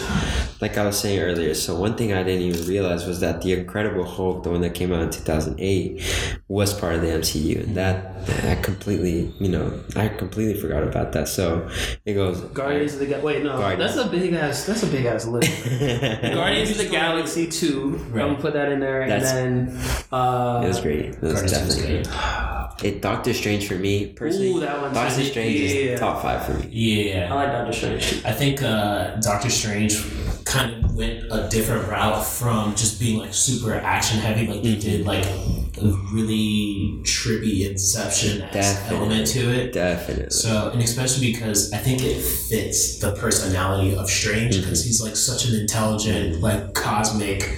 like 0.62 0.78
I 0.78 0.86
was 0.86 0.98
saying 0.98 1.18
earlier, 1.20 1.52
so 1.54 1.74
one 1.78 1.96
thing 1.96 2.12
I 2.14 2.22
didn't 2.22 2.42
even 2.42 2.66
realize 2.68 3.04
was 3.04 3.20
that 3.20 3.42
the 3.42 3.52
Incredible 3.52 4.04
Hulk, 4.04 4.44
the 4.44 4.50
one 4.50 4.60
that 4.62 4.74
came 4.74 4.92
out 4.92 5.02
in 5.02 5.10
two 5.10 5.20
thousand 5.20 5.56
eight, 5.60 6.00
was 6.48 6.72
part 6.72 6.94
of 6.94 7.00
the 7.02 7.08
MCU, 7.08 7.64
and 7.64 7.76
that 7.76 8.14
I 8.44 8.54
completely, 8.54 9.34
you 9.40 9.48
know, 9.48 9.78
I 9.96 10.08
completely 10.08 10.54
forgot 10.60 10.84
about 10.84 11.12
that. 11.12 11.26
So 11.28 11.68
it 12.06 12.14
goes 12.14 12.40
Guardians 12.40 12.94
of 12.94 13.00
the 13.00 13.06
Ga- 13.06 13.20
wait 13.20 13.42
no 13.42 13.58
Guardians. 13.58 13.94
that's 13.96 14.06
a 14.06 14.10
big 14.10 14.32
ass 14.34 14.64
that's 14.64 14.82
a 14.84 14.86
big 14.86 15.04
ass 15.04 15.26
list. 15.26 15.50
Guardians 16.22 16.70
of 16.70 16.78
the 16.78 16.88
Galaxy 16.88 17.48
two. 17.48 17.98
I'm 18.00 18.12
gonna 18.12 18.34
put 18.36 18.52
that 18.54 18.70
in 18.70 18.80
there, 18.80 19.06
That's- 19.08 19.32
and 19.32 19.68
then 19.68 19.76
uh, 20.12 20.62
It 20.64 20.68
was 20.68 20.80
great. 20.80 21.06
It 21.06 21.20
was 21.22 21.32
Guardians 21.32 21.52
definitely 21.52 21.82
good. 21.98 22.06
great. 22.06 22.84
It 22.84 23.00
Doctor 23.02 23.32
Strange 23.32 23.68
for 23.68 23.74
me 23.74 24.06
personally. 24.08 24.52
Ooh, 24.54 24.60
that 24.60 24.80
one's 24.80 24.94
Doctor. 24.94 25.22
Strange 25.24 25.54
Yeah. 25.60 25.92
is 25.92 26.00
top 26.00 26.20
five 26.22 26.44
for 26.46 26.54
me. 26.54 26.68
Yeah. 26.70 27.32
I 27.32 27.34
like 27.36 27.52
Doctor 27.52 27.72
Strange. 27.72 28.24
I 28.24 28.32
think 28.32 28.62
uh, 28.62 29.16
Doctor 29.20 29.50
Strange 29.50 29.98
kind 30.44 30.84
of 30.84 30.94
went 30.96 31.24
a 31.30 31.48
different 31.50 31.88
route 31.88 32.24
from 32.24 32.74
just 32.74 33.00
being 33.00 33.18
like 33.18 33.34
super 33.34 33.74
action 33.74 34.18
heavy, 34.18 34.46
like 34.46 34.62
they 34.62 34.76
did 34.76 35.06
like 35.06 35.24
a 35.24 35.86
really 36.12 37.00
trippy 37.02 37.68
Inception 37.68 38.42
element 38.52 39.26
to 39.28 39.40
it. 39.40 39.72
Definitely. 39.72 40.30
So, 40.30 40.70
and 40.70 40.82
especially 40.82 41.32
because 41.32 41.72
I 41.72 41.78
think 41.78 42.02
it 42.02 42.20
fits 42.22 42.98
the 42.98 43.14
personality 43.16 43.96
of 43.96 44.08
Strange 44.08 44.52
Mm-hmm. 44.52 44.60
because 44.64 44.84
he's 44.84 45.00
like 45.02 45.16
such 45.16 45.46
an 45.48 45.58
intelligent, 45.60 46.40
like 46.40 46.74
cosmic. 46.74 47.48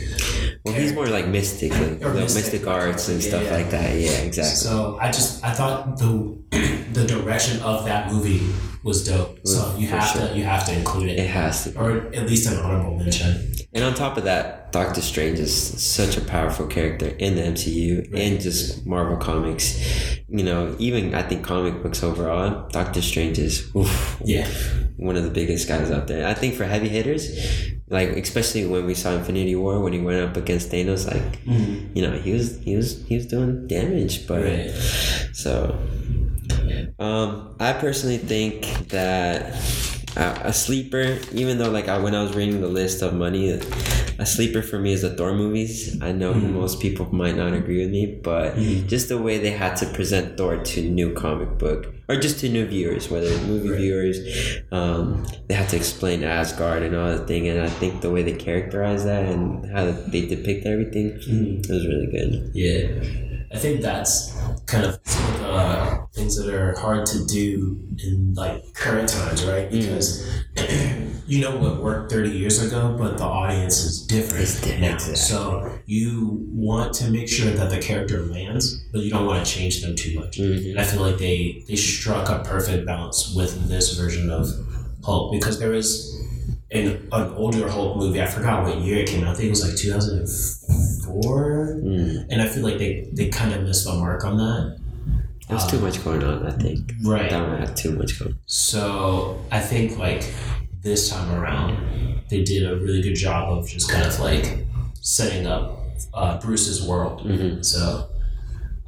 well, 0.65 0.75
he's 0.75 0.93
more 0.93 1.07
like 1.07 1.27
mystic, 1.27 1.73
like 1.73 1.99
the 2.01 2.09
mystic, 2.15 2.53
mystic 2.53 2.67
arts 2.67 3.09
and 3.09 3.23
yeah, 3.23 3.29
stuff 3.29 3.45
yeah. 3.45 3.53
like 3.57 3.71
that. 3.71 3.99
Yeah, 3.99 4.11
exactly. 4.23 4.57
So 4.57 4.99
I 5.01 5.07
just 5.09 5.45
I 5.45 5.53
thought 5.53 5.99
the 5.99 6.39
the 6.93 7.07
direction 7.07 7.61
of 7.63 7.85
that 7.87 8.13
movie 8.13 8.43
was 8.85 9.03
dope. 9.09 9.39
So 9.47 9.75
you 9.79 9.89
have 9.89 10.07
sure. 10.07 10.29
to 10.29 10.37
you 10.37 10.45
have 10.45 10.65
to 10.67 10.73
include 10.77 11.09
It 11.11 11.19
it, 11.19 11.31
has 11.31 11.65
to. 11.65 11.79
or 11.81 11.91
at 12.15 12.27
least 12.29 12.47
an 12.51 12.59
honorable 12.59 12.97
mention. 12.99 13.53
And 13.73 13.83
on 13.83 13.95
top 13.95 14.17
of 14.17 14.25
that, 14.25 14.71
Doctor 14.71 15.01
Strange 15.01 15.39
is 15.41 15.53
such 15.83 16.17
a 16.17 16.21
powerful 16.21 16.67
character 16.69 17.07
in 17.19 17.35
the 17.35 17.43
MCU 17.43 18.13
and 18.15 18.41
just 18.41 18.87
Marvel 18.87 19.17
comics. 19.17 19.67
You 20.29 20.45
know, 20.45 20.77
even 20.79 21.15
I 21.15 21.23
think 21.23 21.45
comic 21.45 21.83
books 21.83 22.03
overall, 22.05 22.69
Doctor 22.69 23.03
Strange 23.03 23.39
is 23.39 23.69
oof, 23.75 24.21
Yeah. 24.25 24.47
one 24.97 25.17
of 25.17 25.25
the 25.25 25.31
biggest 25.31 25.67
guys 25.67 25.91
out 25.91 26.07
there. 26.07 26.27
I 26.29 26.35
think 26.35 26.55
for 26.55 26.65
heavy 26.65 26.89
hitters, 26.89 27.25
like 27.89 28.11
especially 28.11 28.67
when 28.67 28.85
we 28.87 28.95
saw 28.95 29.13
Infinity 29.13 29.57
War 29.57 29.81
when 29.81 29.93
he 29.93 30.01
went 30.01 30.21
up 30.29 30.37
against 30.37 30.71
Thanos, 30.71 31.07
like 31.11 31.41
you 31.97 32.03
know 32.03 32.13
he 32.13 32.33
was 32.33 32.59
he 32.61 32.77
was 32.77 33.05
he 33.09 33.17
was 33.17 33.27
doing 33.27 33.67
damage, 33.67 34.27
but 34.29 34.43
Right. 34.43 34.71
so 35.33 35.77
um, 36.99 37.44
I 37.65 37.73
personally 37.73 38.19
think 38.19 38.89
that 38.89 39.55
uh, 40.17 40.39
a 40.45 40.53
sleeper, 40.53 41.19
even 41.33 41.57
though 41.59 41.71
like 41.71 41.89
I, 41.89 41.99
when 41.99 42.15
I 42.15 42.23
was 42.23 42.37
reading 42.37 42.61
the 42.61 42.69
list 42.69 43.01
of 43.01 43.15
money, 43.15 43.59
a 44.19 44.27
sleeper 44.27 44.63
for 44.63 44.79
me 44.79 44.93
is 44.93 45.03
the 45.03 45.11
Thor 45.17 45.35
movies. 45.35 46.01
I 46.03 46.13
know 46.13 46.35
most 46.35 46.81
people 46.81 47.13
might 47.13 47.37
not 47.37 47.55
agree 47.55 47.81
with 47.81 47.91
me, 47.91 48.21
but 48.23 48.57
just 48.87 49.09
the 49.09 49.19
way 49.19 49.39
they 49.39 49.51
had 49.51 49.77
to 49.77 49.87
present 49.87 50.37
Thor 50.37 50.63
to 50.63 50.83
new 50.83 51.15
comic 51.15 51.59
book 51.59 51.93
or 52.07 52.17
just 52.17 52.39
to 52.41 52.51
new 52.51 52.67
viewers, 52.67 53.11
whether 53.11 53.27
it's 53.27 53.43
movie 53.45 53.75
viewers, 53.77 54.61
um, 54.71 55.27
they 55.49 55.55
had 55.55 55.69
to 55.71 55.77
explain 55.77 56.23
Asgard 56.23 56.83
and 56.83 56.95
all 56.95 57.09
that 57.09 57.27
thing. 57.27 57.49
And 57.49 57.63
I 57.63 57.69
think 57.69 58.03
the 58.03 58.11
way 58.11 58.23
they 58.23 58.35
characterize 58.35 59.05
that 59.05 59.25
and 59.25 59.71
how 59.73 59.91
they 59.91 60.27
depict 60.27 60.67
everything 60.67 61.19
it 61.19 61.69
was 61.69 61.87
really 61.87 62.11
good. 62.13 62.51
Yeah. 62.55 63.25
I 63.53 63.59
think 63.59 63.81
that's 63.81 64.37
kind 64.67 64.85
of 64.85 64.99
some 65.55 66.07
things 66.13 66.37
that 66.37 66.53
are 66.55 66.75
hard 66.79 67.07
to 67.07 67.25
do 67.27 67.81
in 68.03 68.35
like 68.35 68.75
current 68.75 69.09
times, 69.09 69.45
right? 69.45 69.71
Because 69.71 70.27
you 71.27 71.41
know 71.41 71.57
what 71.57 71.83
worked 71.83 72.13
30 72.13 72.31
years 72.31 72.63
ago, 72.63 72.95
but 72.99 73.19
the 73.19 73.25
audience 73.25 73.83
is 73.85 74.07
different 74.07 74.47
different, 74.61 74.81
now. 74.81 74.95
exactly. 74.95 75.17
So 75.17 75.79
you 75.87 76.47
want 76.51 76.95
to 76.95 77.11
make 77.11 77.29
sure 77.29 77.51
that 77.51 77.71
the 77.71 77.79
character 77.79 78.23
lands, 78.27 78.83
but 78.93 79.01
you 79.03 79.11
don't 79.11 79.27
want 79.27 79.45
to 79.45 79.51
change 79.51 79.83
them 79.83 79.97
too 79.97 80.19
much. 80.19 80.39
Mhm. 80.39 80.71
And 80.71 80.81
I 80.81 80.85
feel 80.85 81.01
like 81.01 81.19
they, 81.19 81.65
they 81.69 81.77
struck 81.77 82.29
a 82.29 82.43
perfect 82.45 82.87
balance 82.87 83.35
with 83.35 83.69
this 83.69 83.97
version 83.99 84.31
of 84.31 84.49
Hulk 85.05 85.33
because 85.33 85.59
there 85.59 85.71
was 85.71 86.15
an, 86.71 87.09
an 87.13 87.33
older 87.35 87.69
Hulk 87.69 87.97
movie. 87.97 88.21
I 88.23 88.27
forgot 88.27 88.65
what 88.65 88.79
year 88.79 88.99
it 88.99 89.09
came 89.09 89.25
out. 89.25 89.31
I 89.31 89.35
think 89.35 89.47
it 89.47 89.51
was 89.51 89.65
like 89.67 89.77
2004. 89.77 91.81
Mm. 91.83 92.27
And 92.31 92.43
I 92.43 92.49
feel 92.49 92.63
like 92.63 92.79
they, 92.79 93.09
they 93.13 93.29
kind 93.29 93.53
of 93.55 93.63
missed 93.63 93.85
the 93.85 93.95
mark 93.95 94.25
on 94.25 94.37
that. 94.39 94.79
There's 95.49 95.67
too 95.67 95.79
much 95.81 96.03
going 96.03 96.23
on, 96.25 96.47
I 96.47 96.53
think. 96.53 96.93
Right. 97.03 97.31
That 97.31 97.47
one 97.47 97.59
had 97.59 97.77
too 97.77 97.93
much 97.93 98.19
going 98.19 98.33
On. 98.33 98.39
So 98.47 99.39
I 99.53 99.61
think 99.61 99.99
like 99.99 100.25
this 100.83 101.11
time 101.11 101.31
around, 101.33 102.23
they 102.31 102.43
did 102.43 102.67
a 102.71 102.77
really 102.77 103.03
good 103.03 103.15
job 103.15 103.59
of 103.59 103.69
just 103.69 103.91
kind 103.91 104.05
of 104.07 104.19
like 104.21 104.67
setting 105.01 105.47
up 105.47 105.79
uh, 106.15 106.41
Bruce's 106.41 106.87
world. 106.87 107.21
Mhm. 107.23 107.65
So, 107.65 108.09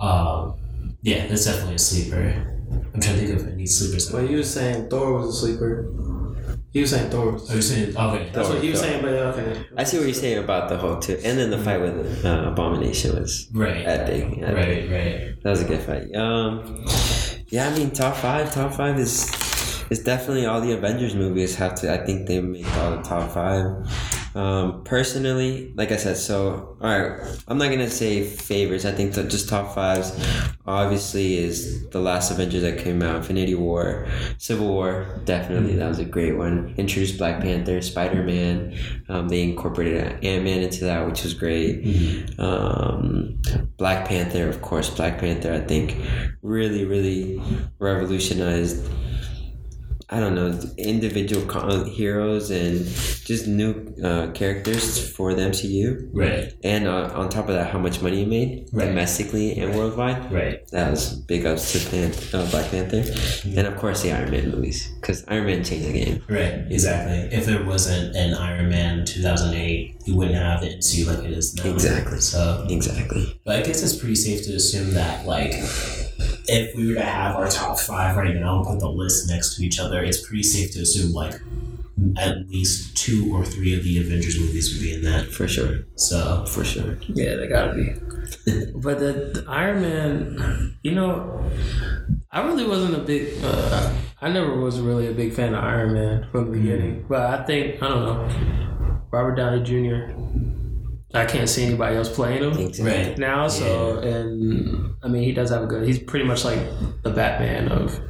um, 0.01 0.55
yeah, 1.03 1.27
that's 1.27 1.45
definitely 1.45 1.75
a 1.75 1.79
sleeper. 1.79 2.53
I'm 2.95 3.01
trying 3.01 3.19
to 3.21 3.27
think 3.27 3.41
of 3.41 3.49
any 3.49 3.67
sleepers. 3.67 4.11
Well, 4.11 4.25
you 4.27 4.39
were 4.39 4.43
saying 4.43 4.89
Thor 4.89 5.13
was 5.19 5.29
a 5.29 5.33
sleeper. 5.47 5.89
He 6.77 6.83
was 6.83 6.91
saying 6.91 7.09
Thor 7.11 7.33
was. 7.33 7.51
Are 7.51 7.57
you 7.57 7.63
saying 7.63 7.97
okay? 7.97 8.29
That's 8.35 8.49
what 8.51 8.63
he 8.63 8.69
was 8.69 8.81
Thor. 8.81 8.89
saying, 8.91 9.03
but 9.03 9.13
okay. 9.15 9.65
I 9.79 9.85
see 9.85 9.97
what 9.97 10.05
you're 10.05 10.15
saying 10.15 10.45
about 10.45 10.69
the 10.69 10.77
Hulk 10.77 11.01
too, 11.01 11.19
and 11.25 11.39
then 11.39 11.49
the 11.49 11.57
fight 11.57 11.81
with 11.81 12.23
uh, 12.23 12.51
Abomination 12.53 13.19
was 13.19 13.49
Right. 13.55 13.87
epic. 13.87 14.25
epic. 14.43 14.55
Right. 14.55 14.91
Right. 14.97 15.43
That 15.43 15.51
was 15.55 15.63
a 15.63 15.65
good 15.65 15.81
fight. 15.81 16.15
Um, 16.15 16.85
yeah, 17.49 17.69
I 17.69 17.79
mean, 17.79 17.93
top 17.93 18.15
five. 18.17 18.53
Top 18.53 18.75
five 18.75 18.99
is 18.99 19.15
is 19.89 20.01
definitely 20.05 20.45
all 20.45 20.61
the 20.61 20.73
Avengers 20.73 21.15
movies 21.15 21.55
have 21.57 21.75
to. 21.77 21.91
I 21.91 22.05
think 22.05 22.29
they 22.29 22.43
make 22.43 22.67
all 22.77 22.91
the 22.99 23.03
top 23.03 23.31
five. 23.33 23.65
Um, 24.37 24.85
personally, 24.85 25.73
like 25.77 25.93
I 25.93 25.97
said, 25.97 26.19
so 26.19 26.77
all 26.83 26.91
right, 26.91 27.19
I'm 27.49 27.57
not 27.57 27.71
gonna 27.71 27.89
say 27.89 28.23
favorites. 28.23 28.85
I 28.85 28.93
think 28.93 29.15
just 29.15 29.49
top 29.49 29.75
fives. 29.75 30.13
Obviously, 30.67 31.39
is 31.39 31.89
the 31.89 32.01
last 32.01 32.31
Avengers 32.31 32.61
that 32.61 32.79
came 32.79 33.03
out, 33.03 33.17
Infinity 33.17 33.55
War, 33.55 34.07
Civil 34.37 34.69
War. 34.69 35.23
Definitely, 35.25 35.77
that 35.77 35.89
was 35.89 36.01
a 36.01 36.05
great 36.05 36.37
one. 36.37 36.75
Introduced 36.77 37.17
Black 37.17 37.41
Panther, 37.41 37.81
Spider 37.81 38.23
Man. 38.23 38.77
Um, 39.09 39.29
they 39.29 39.43
incorporated 39.43 40.23
Ant 40.23 40.45
Man 40.45 40.61
into 40.61 40.85
that, 40.85 41.07
which 41.07 41.23
was 41.25 41.33
great. 41.33 41.87
Um, 42.39 43.41
Black 43.79 44.07
Panther, 44.07 44.51
of 44.51 44.61
course, 44.61 44.91
Black 44.91 45.19
Panther. 45.19 45.55
I 45.55 45.61
think 45.61 45.97
really, 46.43 46.85
really 46.85 47.41
revolutionized. 47.79 48.87
I 50.09 50.21
don't 50.21 50.37
know 50.37 50.57
individual 50.79 51.85
heroes 51.85 52.51
and 52.53 52.85
just 53.25 53.49
new 53.49 53.93
uh, 54.05 54.31
characters 54.33 55.11
for 55.11 55.35
the 55.35 55.43
MCU, 55.43 56.09
Right. 56.13 56.53
and 56.63 56.87
uh, 56.87 57.11
on 57.15 57.29
top 57.29 57.49
of 57.49 57.55
that, 57.57 57.71
how 57.73 57.81
much 57.81 58.01
money 58.01 58.23
it 58.23 58.29
made 58.29 58.69
Right. 58.73 58.87
domestically 58.87 59.59
and 59.59 59.75
worldwide. 59.75 60.31
Right. 60.33 60.65
That 60.69 60.93
was 60.93 61.11
big 61.15 61.45
ups 61.45 61.73
to 61.73 61.91
Pan- 61.91 62.15
uh, 62.33 62.49
Black 62.53 62.71
Panther, 62.71 63.03
and 63.45 63.67
of 63.67 63.77
course 63.79 64.03
the 64.03 64.13
Iron 64.13 64.31
Man 64.31 64.51
movies 64.53 64.89
because 65.01 65.25
Iron 65.27 65.47
Man 65.47 65.65
changed 65.65 65.89
the 65.89 65.93
game. 66.05 66.23
Right. 66.29 66.55
Exactly. 66.71 67.37
If 67.37 67.47
there 67.47 67.65
wasn't 67.65 68.15
an 68.15 68.35
Iron 68.35 68.69
Man 68.69 69.05
2008, 69.05 69.97
you 70.05 70.15
wouldn't 70.15 70.37
have 70.37 70.61
the 70.61 70.69
MCU 70.69 71.05
like 71.09 71.25
it 71.25 71.33
is 71.33 71.57
now. 71.57 71.73
Exactly. 71.73 72.21
So 72.21 72.65
Exactly. 72.71 73.41
But 73.45 73.57
I 73.57 73.63
guess 73.63 73.83
it's 73.83 73.97
pretty 73.97 74.15
safe 74.15 74.45
to 74.47 74.55
assume 74.55 74.95
that, 74.95 75.27
like, 75.27 75.53
if 76.49 76.77
we 76.77 76.89
were 76.89 76.95
to 76.95 77.03
have 77.03 77.37
our 77.37 77.49
top 77.49 77.79
five 77.79 78.17
right 78.17 78.35
now 78.35 78.59
and 78.59 78.67
put 78.67 78.81
the 78.81 78.89
list 78.89 79.29
next 79.29 79.57
to 79.57 79.65
each 79.65 79.79
other, 79.79 80.03
it's 80.03 80.27
pretty 80.27 80.43
safe 80.43 80.73
to 80.73 80.81
assume, 80.81 81.13
like, 81.13 81.41
at 82.19 82.49
least 82.49 82.97
two 82.97 83.35
or 83.35 83.45
three 83.45 83.75
of 83.77 83.83
the 83.83 83.99
Avengers 83.99 84.39
movies 84.39 84.73
would 84.73 84.83
be 84.83 84.95
in 84.95 85.03
that. 85.03 85.33
For 85.33 85.49
sure. 85.49 85.81
So, 85.97 86.45
For 86.47 86.65
sure. 86.65 86.99
Yeah, 87.09 87.37
they 87.37 87.47
gotta 87.47 87.75
be. 87.75 87.93
but 88.75 88.99
the, 88.99 89.13
the 89.35 89.45
Iron 89.49 89.81
Man, 89.81 90.77
you 90.83 90.93
know, 90.93 91.51
I 92.31 92.43
really 92.43 92.67
wasn't 92.67 92.97
a 92.97 92.99
big. 92.99 93.33
Uh, 93.43 93.95
I 94.21 94.31
never 94.31 94.59
was 94.59 94.81
really 94.81 95.09
a 95.09 95.13
big 95.13 95.33
fan 95.33 95.55
of 95.55 95.63
Iron 95.63 95.95
Man 95.95 96.29
from 96.31 96.47
the 96.47 96.59
beginning. 96.59 97.07
But 97.09 97.41
I 97.41 97.45
think 97.45 97.83
I 97.83 97.89
don't 97.89 98.03
know. 98.03 99.01
Robert 99.11 99.37
Downey 99.37 99.63
Jr. 99.63 100.13
I 101.17 101.25
can't 101.27 101.49
see 101.49 101.65
anybody 101.65 101.97
else 101.97 102.15
playing 102.15 102.43
him 102.43 102.59
Exactly. 102.59 103.09
right. 103.11 103.19
now. 103.19 103.49
So 103.49 103.99
and 103.99 104.95
I 105.03 105.09
mean, 105.09 105.23
he 105.23 105.33
does 105.33 105.51
have 105.51 105.63
a 105.63 105.67
good. 105.67 105.87
He's 105.87 105.99
pretty 105.99 106.25
much 106.25 106.45
like 106.45 106.59
the 107.03 107.11
Batman 107.11 107.69
of 107.69 108.01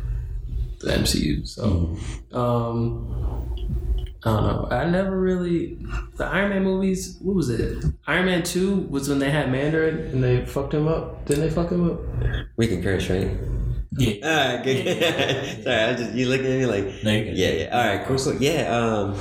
the 0.80 0.88
MCU. 0.92 1.46
So. 1.46 1.96
Um, 2.32 3.12
I 4.24 4.30
don't 4.30 4.42
know. 4.44 4.68
I 4.70 4.84
never 4.90 5.18
really 5.20 5.78
the 6.16 6.24
Iron 6.24 6.50
Man 6.50 6.64
movies. 6.64 7.16
What 7.20 7.36
was 7.36 7.48
it? 7.48 7.84
Iron 8.08 8.26
Man 8.26 8.42
Two 8.42 8.80
was 8.90 9.08
when 9.08 9.18
they 9.20 9.30
had 9.30 9.52
Mandarin 9.52 9.98
and 10.10 10.22
they 10.24 10.44
fucked 10.44 10.74
him 10.74 10.88
up. 10.88 11.24
Didn't 11.26 11.44
they 11.44 11.50
fuck 11.50 11.70
him 11.70 11.88
up? 11.88 12.00
We 12.56 12.66
can 12.66 12.82
curse, 12.82 13.08
right? 13.08 13.30
Yeah. 13.98 14.14
Alright, 14.26 14.64
good. 14.64 15.62
Sorry, 15.64 15.76
I 15.76 15.94
just 15.94 16.12
you 16.14 16.28
looking 16.28 16.46
at 16.46 16.58
me 16.58 16.66
like 16.66 17.04
No. 17.04 17.12
Yeah, 17.12 17.50
yeah. 17.50 17.68
All 17.78 17.96
right, 17.96 18.06
cool, 18.06 18.18
So 18.18 18.32
Yeah, 18.32 18.76
um, 18.76 19.16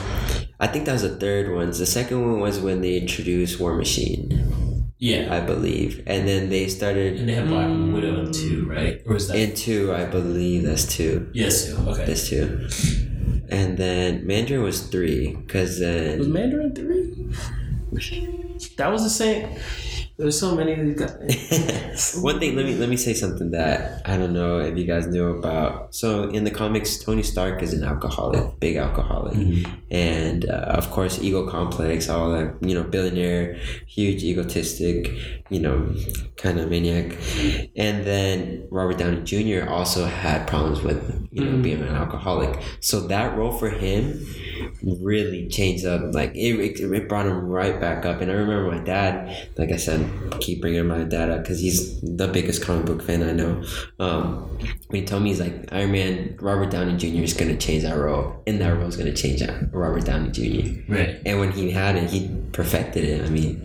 I 0.60 0.68
think 0.68 0.86
that 0.86 0.94
was 0.94 1.02
the 1.02 1.16
third 1.18 1.54
one. 1.54 1.72
The 1.72 1.86
second 1.86 2.22
one 2.26 2.40
was 2.40 2.60
when 2.60 2.82
they 2.82 2.98
introduced 2.98 3.60
War 3.60 3.76
Machine, 3.76 4.92
Yeah. 4.98 5.28
I 5.36 5.42
believe, 5.42 6.02
and 6.08 6.28
then 6.28 6.50
they 6.50 6.68
started 6.68 7.18
And 7.20 7.28
they 7.28 7.34
have 7.34 7.48
Black 7.50 7.68
mm. 7.68 7.94
Widow 7.94 8.26
in 8.26 8.32
two, 8.32 8.66
right? 8.68 9.02
Or 9.06 9.16
is 9.18 9.28
that? 9.28 9.38
in 9.38 9.54
two. 9.56 9.94
I 9.94 10.06
believe 10.06 10.64
that's 10.64 10.86
two. 10.96 11.30
yes, 11.34 11.68
two. 11.68 11.78
Okay. 11.90 12.06
That's 12.06 12.30
two. 12.30 12.68
and 13.50 13.78
then 13.78 14.26
Mandarin 14.26 14.64
was 14.64 14.88
three, 14.88 15.36
because 15.36 15.80
then 15.80 16.20
Was 16.20 16.28
Mandarin 16.30 16.74
three? 16.74 17.30
That 18.78 18.92
was 18.92 19.04
the 19.04 19.10
same. 19.10 19.50
There's 20.18 20.40
so 20.40 20.56
many 20.56 20.72
of 20.74 20.80
these 20.80 20.96
guys. 20.96 22.18
one 22.22 22.40
thing. 22.40 22.56
Let 22.56 22.66
me 22.66 22.76
let 22.76 22.88
me 22.88 22.96
say 22.96 23.14
something 23.14 23.52
that 23.52 24.02
I 24.06 24.16
don't 24.16 24.32
know 24.32 24.60
if 24.60 24.78
you 24.78 24.86
guys 24.86 25.08
knew 25.08 25.28
about. 25.38 25.94
So 25.94 26.30
in 26.30 26.46
the 26.46 26.52
comics, 26.52 26.98
Tony 27.00 27.22
Stark 27.22 27.62
is 27.62 27.74
an 27.74 27.84
alcoholic, 27.84 28.58
big 28.62 28.78
alcoholic, 28.78 29.36
and 29.92 30.46
uh, 30.50 30.54
of 30.80 30.90
course, 30.92 31.22
ego 31.22 31.46
complex, 31.50 32.08
all 32.08 32.32
that. 32.32 32.56
You 32.62 32.76
know, 32.76 32.84
billionaire, 32.84 33.56
huge 33.88 34.24
egotistic, 34.24 35.12
you 35.50 35.60
know, 35.60 35.94
kind 36.38 36.60
of 36.62 36.70
maniac. 36.70 37.12
And 37.76 38.06
then 38.06 38.68
Robert 38.72 38.98
Downey 38.98 39.22
Jr. 39.24 39.70
also 39.70 40.06
had 40.06 40.48
problems 40.48 40.82
with 40.82 41.28
you 41.32 41.44
know 41.44 41.58
Mhm. 41.58 41.64
being 41.64 41.82
an 41.82 41.90
alcoholic. 41.94 42.58
So 42.80 43.02
that 43.08 43.38
role 43.38 43.52
for 43.52 43.70
him 43.70 44.26
really 44.82 45.50
changed 45.50 45.86
up. 45.86 46.14
Like 46.14 46.32
it, 46.36 46.56
it, 46.60 46.80
it 46.80 47.10
brought 47.10 47.26
him 47.26 47.46
right 47.46 47.80
back 47.82 48.06
up. 48.06 48.22
And 48.22 48.32
I 48.32 48.36
remember 48.36 48.72
my 48.72 48.82
dad, 48.84 49.50
like 49.58 49.72
I 49.74 49.76
said, 49.78 50.05
keep 50.40 50.62
bringing 50.62 50.88
my 50.88 51.04
dad 51.04 51.30
up 51.30 51.42
because 51.44 51.60
he's 51.60 52.00
the 52.02 52.28
biggest 52.28 52.62
comic 52.64 52.86
book 52.86 53.02
fan 53.02 53.24
I 53.24 53.32
know. 53.32 53.64
Um, 54.00 54.50
when 54.88 55.02
he 55.02 55.06
told 55.08 55.24
me 55.24 55.30
he's 55.30 55.40
like 55.40 55.72
Iron 55.72 55.92
Man, 55.92 56.38
Robert 56.40 56.70
Downey 56.72 56.98
Jr. 56.98 57.24
is 57.24 57.34
gonna 57.34 57.58
change 57.58 57.84
that 57.84 57.98
role, 57.98 58.42
and 58.48 58.60
that 58.62 58.70
role 58.78 58.88
is 58.88 58.98
gonna 58.98 59.14
change 59.14 59.40
that 59.42 59.74
Robert 59.74 60.06
Downey 60.06 60.32
Jr. 60.32 60.92
Right. 60.92 61.20
And 61.26 61.40
when 61.40 61.52
he 61.52 61.72
had 61.72 61.96
it, 61.96 62.10
he 62.10 62.30
perfected 62.52 63.04
it. 63.04 63.26
I 63.26 63.30
mean, 63.30 63.62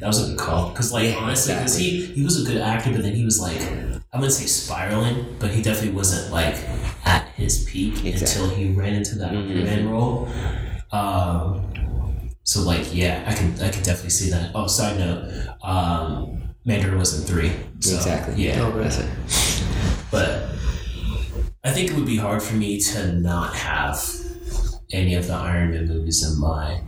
That 0.00 0.06
was 0.06 0.22
a 0.24 0.28
good 0.30 0.38
call. 0.38 0.70
Because, 0.70 0.92
like, 0.92 1.04
Yeah, 1.10 1.16
honestly, 1.16 1.54
because 1.54 1.76
exactly. 1.76 2.06
he, 2.06 2.14
he 2.14 2.22
was 2.24 2.42
a 2.42 2.46
good 2.50 2.60
actor, 2.60 2.90
but 2.92 3.02
then 3.02 3.14
he 3.14 3.24
was 3.24 3.40
like, 3.40 3.60
I 4.12 4.16
wouldn't 4.18 4.32
say 4.32 4.46
spiraling, 4.46 5.36
but 5.38 5.50
he 5.50 5.62
definitely 5.62 5.94
wasn't 5.96 6.32
like 6.32 6.56
at 7.04 7.28
his 7.36 7.64
peak 7.64 8.04
Exactly. 8.04 8.42
until 8.44 8.48
he 8.56 8.72
ran 8.72 8.94
into 8.94 9.14
that 9.16 9.32
Mhm. 9.32 9.50
Iron 9.50 9.64
Man 9.64 9.88
role. 9.90 10.28
Um, 10.90 11.71
so, 12.44 12.62
like, 12.62 12.94
yeah, 12.94 13.24
I 13.26 13.34
can 13.34 13.52
I 13.60 13.70
can 13.70 13.82
definitely 13.82 14.10
see 14.10 14.30
that. 14.30 14.50
Oh, 14.54 14.66
side 14.66 14.98
note, 14.98 15.48
um, 15.62 16.54
Mandarin 16.64 16.98
was 16.98 17.18
in 17.18 17.26
three. 17.26 17.52
So, 17.80 17.96
exactly. 17.96 18.42
Yeah. 18.42 18.62
Okay. 18.62 18.78
That's 18.78 18.98
it. 18.98 20.08
But 20.10 20.48
I 21.64 21.70
think 21.70 21.90
it 21.90 21.96
would 21.96 22.06
be 22.06 22.16
hard 22.16 22.42
for 22.42 22.54
me 22.54 22.80
to 22.80 23.12
not 23.12 23.54
have 23.54 24.04
any 24.90 25.14
of 25.14 25.26
the 25.26 25.34
Iron 25.34 25.70
Man 25.70 25.86
movies 25.86 26.22
in 26.28 26.38
my 26.40 26.82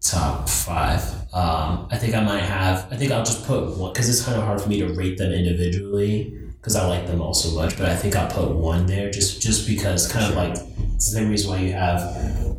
top 0.00 0.48
five. 0.48 1.02
Um, 1.32 1.88
I 1.90 1.98
think 1.98 2.14
I 2.14 2.22
might 2.22 2.42
have. 2.42 2.88
I 2.92 2.96
think 2.96 3.12
I'll 3.12 3.24
just 3.24 3.46
put 3.46 3.76
one 3.76 3.92
because 3.92 4.08
it's 4.08 4.24
kind 4.24 4.38
of 4.38 4.44
hard 4.44 4.60
for 4.60 4.68
me 4.68 4.80
to 4.80 4.94
rate 4.94 5.18
them 5.18 5.32
individually 5.32 6.39
because 6.60 6.76
I 6.76 6.86
like 6.86 7.06
them 7.06 7.20
all 7.20 7.34
so 7.34 7.54
much. 7.54 7.76
But 7.78 7.88
I 7.88 7.96
think 7.96 8.16
I'll 8.16 8.30
put 8.30 8.50
one 8.54 8.86
there 8.86 9.10
just 9.10 9.40
just 9.40 9.66
because 9.66 10.10
kind 10.10 10.26
of 10.26 10.36
like 10.36 10.52
it's 10.94 11.10
the 11.10 11.18
same 11.18 11.30
reason 11.30 11.50
why 11.50 11.58
you 11.58 11.72
have 11.72 12.00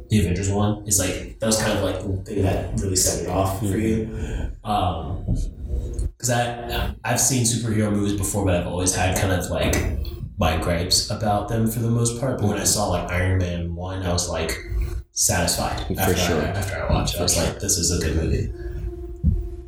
the 0.09 0.19
Avengers 0.19 0.49
one. 0.49 0.85
Is 0.87 0.99
like 0.99 1.39
that 1.39 1.45
was 1.45 1.61
kind 1.61 1.77
of 1.77 1.83
like 1.83 2.01
the 2.01 2.23
thing 2.23 2.43
that 2.43 2.79
really 2.79 2.95
set 2.95 3.23
it 3.23 3.29
off 3.29 3.59
for 3.59 3.77
you. 3.77 4.49
Um, 4.63 5.25
because 6.17 6.29
I 6.29 6.93
I've 7.03 7.19
seen 7.19 7.43
superhero 7.43 7.91
movies 7.91 8.13
before, 8.13 8.45
but 8.45 8.55
I've 8.55 8.67
always 8.67 8.93
had 8.95 9.17
kind 9.17 9.33
of 9.33 9.49
like 9.49 9.75
my 10.37 10.57
gripes 10.57 11.09
about 11.09 11.49
them 11.49 11.69
for 11.69 11.79
the 11.79 11.89
most 11.89 12.19
part. 12.19 12.39
But 12.39 12.47
when 12.47 12.57
I 12.57 12.63
saw 12.63 12.89
like 12.89 13.09
Iron 13.11 13.37
Man 13.37 13.75
one, 13.75 14.03
I 14.03 14.11
was 14.11 14.29
like 14.29 14.57
satisfied 15.11 15.85
For 15.87 15.99
after 15.99 16.15
sure. 16.15 16.41
I, 16.41 16.45
after 16.45 16.83
I 16.83 16.91
watched 16.91 17.15
it. 17.15 17.19
I 17.19 17.23
was 17.23 17.37
like, 17.37 17.59
this 17.59 17.77
is 17.77 17.91
a 17.91 18.03
good 18.03 18.15
movie. 18.15 18.51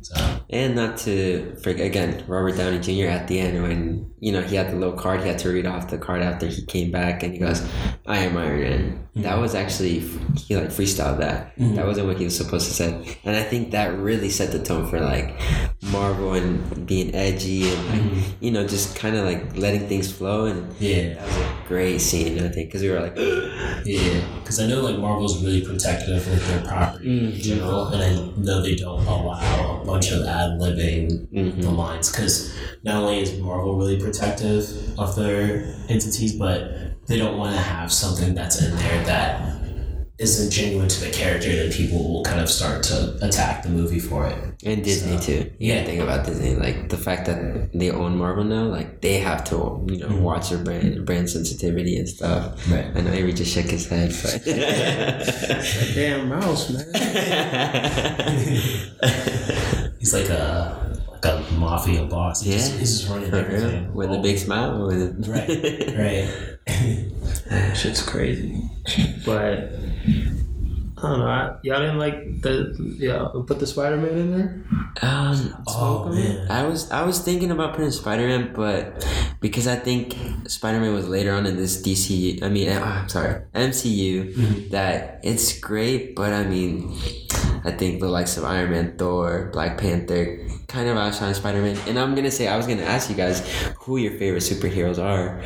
So 0.02 0.14
And 0.50 0.74
not 0.76 0.98
to 0.98 1.56
forget 1.62 1.86
again, 1.86 2.22
Robert 2.28 2.56
Downey 2.56 2.78
Jr. 2.78 3.08
at 3.10 3.26
the 3.28 3.40
end 3.40 3.62
when 3.62 4.12
you 4.20 4.30
know 4.32 4.42
he 4.42 4.56
had 4.56 4.70
the 4.70 4.76
little 4.76 4.94
card, 4.96 5.22
he 5.22 5.28
had 5.28 5.38
to 5.40 5.48
read 5.48 5.66
off 5.66 5.88
the 5.88 5.98
card 5.98 6.22
after 6.22 6.46
he 6.46 6.64
came 6.66 6.90
back, 6.90 7.22
and 7.22 7.32
he 7.32 7.38
goes, 7.38 7.66
"I 8.06 8.18
am 8.18 8.36
Iron 8.36 8.60
Man." 8.60 9.00
That 9.16 9.38
was 9.38 9.54
actually 9.54 10.00
he 10.36 10.56
like 10.56 10.68
freestyled 10.68 11.18
that. 11.18 11.56
Mhm. 11.56 11.76
That 11.76 11.86
wasn't 11.86 12.08
what 12.08 12.18
he 12.18 12.24
was 12.24 12.36
supposed 12.36 12.66
to 12.68 12.74
say, 12.74 13.16
and 13.24 13.34
I 13.36 13.42
think 13.42 13.70
that 13.72 13.96
really 13.98 14.28
set 14.28 14.52
the 14.52 14.58
tone 14.62 14.86
for 14.88 15.00
like 15.00 15.40
Marvel 15.82 16.34
and 16.34 16.86
being 16.86 17.14
edgy 17.14 17.70
and 17.72 17.88
like, 17.88 18.24
you 18.40 18.50
know 18.50 18.66
just 18.66 18.96
kind 18.96 19.16
of 19.16 19.24
like 19.24 19.56
letting 19.56 19.86
things 19.88 20.10
flow. 20.12 20.46
And 20.46 20.74
yeah, 20.78 21.14
that 21.14 21.26
was 21.26 21.36
a 21.36 21.54
great 21.68 21.98
scene, 22.00 22.38
I 22.38 22.48
think, 22.48 22.68
because 22.68 22.82
we 22.82 22.90
were 22.90 23.00
like, 23.00 23.16
yeah. 23.84 24.20
Because 24.42 24.60
I 24.60 24.66
know 24.66 24.82
like 24.82 24.98
Marvel's 24.98 25.42
really 25.42 25.62
protective 25.64 26.16
of 26.26 26.48
their 26.48 26.60
property 26.62 27.08
in 27.26 27.32
Mhm. 27.32 27.40
general, 27.40 27.86
and 27.86 28.02
I 28.02 28.10
know 28.36 28.60
they 28.62 28.74
don't 28.74 29.06
allow 29.06 29.80
a 29.82 29.86
bunch 29.86 30.10
of 30.12 30.22
ad 30.40 30.50
libbing 30.60 31.04
Mhm. 31.32 31.62
the 31.62 31.70
lines 31.70 32.10
because 32.10 32.34
not 32.82 32.96
only 33.02 33.20
is 33.24 33.30
Marvel 33.38 33.76
really 33.80 33.98
protective 34.06 34.64
of 34.98 35.14
their 35.16 35.42
entities, 35.88 36.32
but 36.44 36.58
they 37.08 37.16
don't 37.18 37.36
want 37.38 37.52
to 37.54 37.60
have 37.60 37.92
something 37.92 38.34
that's 38.34 38.60
in 38.62 38.70
there 38.76 39.00
that 39.12 39.30
isn't 40.18 40.50
genuine 40.52 40.86
to 40.88 41.00
the 41.04 41.10
character, 41.10 41.50
then 41.56 41.70
people 41.72 41.98
will 42.08 42.22
kind 42.22 42.40
of 42.40 42.48
start 42.48 42.84
to 42.84 43.16
attack 43.20 43.64
the 43.64 43.68
movie 43.68 43.98
for 43.98 44.28
it. 44.28 44.36
and 44.64 44.82
Disney 44.84 45.16
So, 45.18 45.22
too. 45.24 45.50
yeah. 45.58 45.74
Yeah, 45.74 45.84
think 45.84 46.00
about 46.00 46.24
Disney, 46.24 46.54
like 46.54 46.88
the 46.88 46.96
fact 46.96 47.26
that 47.26 47.70
they 47.74 47.90
own 47.90 48.16
Marvel 48.16 48.44
now, 48.44 48.64
like 48.78 49.00
they 49.02 49.18
have 49.18 49.42
to, 49.50 49.56
you 49.90 49.98
know, 49.98 50.06
Mhm. 50.08 50.20
watch 50.20 50.48
their 50.50 50.60
brand 50.66 51.04
brand 51.04 51.28
sensitivity 51.28 51.96
and 51.98 52.08
stuff. 52.08 52.42
Right. 52.70 52.86
I 52.94 53.00
know 53.02 53.10
Avery 53.12 53.32
just 53.34 53.52
shook 53.52 53.66
his 53.66 53.86
head, 53.88 54.14
but 54.22 54.40
Damn 55.96 56.28
mouse, 56.30 56.70
man. 56.70 56.86
He's 60.04 60.12
like 60.12 60.28
a 60.28 61.00
like 61.10 61.24
a 61.24 61.40
mafia 61.54 62.04
boss. 62.04 62.42
He 62.42 62.52
just, 62.52 62.72
Yeah. 62.72 62.78
he's 62.80 62.98
just 63.00 63.08
running 63.10 63.30
For 63.30 63.36
everything. 63.36 63.84
real? 63.86 63.92
with 63.94 64.10
a 64.12 64.18
big 64.20 64.36
smile, 64.36 64.86
with 64.86 65.00
a 65.00 65.32
Right, 65.32 66.28
right. 67.56 67.74
Shit's 67.74 68.02
crazy. 68.02 68.60
But 69.24 69.72
I 70.96 71.08
don't 71.08 71.18
know. 71.20 71.26
I, 71.26 71.56
y'all 71.62 71.80
didn't 71.80 71.98
like 71.98 72.42
the 72.42 72.76
yeah 72.98 73.28
put 73.46 73.58
the 73.60 73.66
Spider 73.66 73.96
Man 73.96 74.10
in 74.16 74.30
there. 74.32 74.64
Um, 75.00 75.64
oh 75.68 76.10
man. 76.12 76.50
I 76.50 76.66
was 76.66 76.90
I 76.90 77.02
was 77.04 77.20
thinking 77.20 77.50
about 77.50 77.72
putting 77.74 77.90
Spider 77.90 78.26
Man, 78.26 78.52
but 78.54 79.06
because 79.40 79.66
I 79.66 79.76
think 79.76 80.14
Spider 80.48 80.80
Man 80.80 80.92
was 80.92 81.08
later 81.08 81.32
on 81.32 81.46
in 81.46 81.56
this 81.56 81.80
DC, 81.80 82.42
I 82.42 82.50
mean, 82.50 82.68
uh, 82.68 82.80
I'm 82.80 83.08
sorry, 83.08 83.40
MCU, 83.54 84.34
Mhm. 84.36 84.70
that 84.70 85.20
it's 85.24 85.58
great, 85.58 86.14
but 86.14 86.32
I 86.34 86.44
mean, 86.44 86.94
I 87.64 87.70
think 87.70 88.00
the 88.00 88.08
likes 88.08 88.36
of 88.36 88.44
Iron 88.44 88.70
Man, 88.70 88.96
Thor, 88.98 89.48
Black 89.52 89.78
Panther 89.78 90.38
kind 90.68 90.88
of 90.88 90.96
outshine 90.96 91.34
Spider 91.34 91.62
Man. 91.62 91.76
And 91.86 91.98
I'm 91.98 92.14
gonna 92.14 92.30
say 92.30 92.48
I 92.48 92.56
was 92.56 92.66
gonna 92.66 92.82
ask 92.82 93.08
you 93.08 93.16
guys 93.16 93.40
who 93.80 93.96
your 93.96 94.12
favorite 94.18 94.42
superheroes 94.42 95.02
are, 95.02 95.40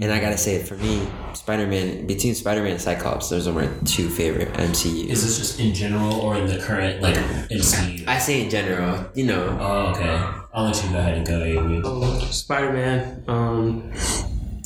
and 0.00 0.10
I 0.12 0.20
gotta 0.20 0.38
say 0.38 0.56
it 0.56 0.66
for 0.66 0.74
me, 0.76 1.06
Spider 1.34 1.66
Man 1.66 2.06
between 2.06 2.34
Spider 2.34 2.62
Man 2.62 2.72
and 2.72 2.80
Cyclops, 2.80 3.28
those 3.28 3.46
are 3.46 3.52
my 3.52 3.68
two 3.84 4.08
favorite 4.08 4.52
MCU. 4.54 5.08
Is 5.08 5.22
this 5.24 5.38
just 5.38 5.60
in 5.60 5.74
general 5.74 6.14
or 6.20 6.36
in 6.36 6.46
the 6.46 6.58
current 6.58 7.02
like 7.02 7.14
MCU? 7.50 8.06
I 8.08 8.18
say 8.18 8.42
in 8.44 8.50
general, 8.50 9.06
you 9.14 9.26
know. 9.26 9.56
Oh, 9.60 9.90
okay. 9.92 10.36
I'll 10.52 10.64
let 10.64 10.82
you 10.82 10.90
go 10.90 10.98
ahead 10.98 11.16
and 11.18 11.26
go, 11.26 11.42
Avery. 11.42 12.32
Spider 12.32 12.72
Man. 12.72 13.24
Um, 13.28 13.92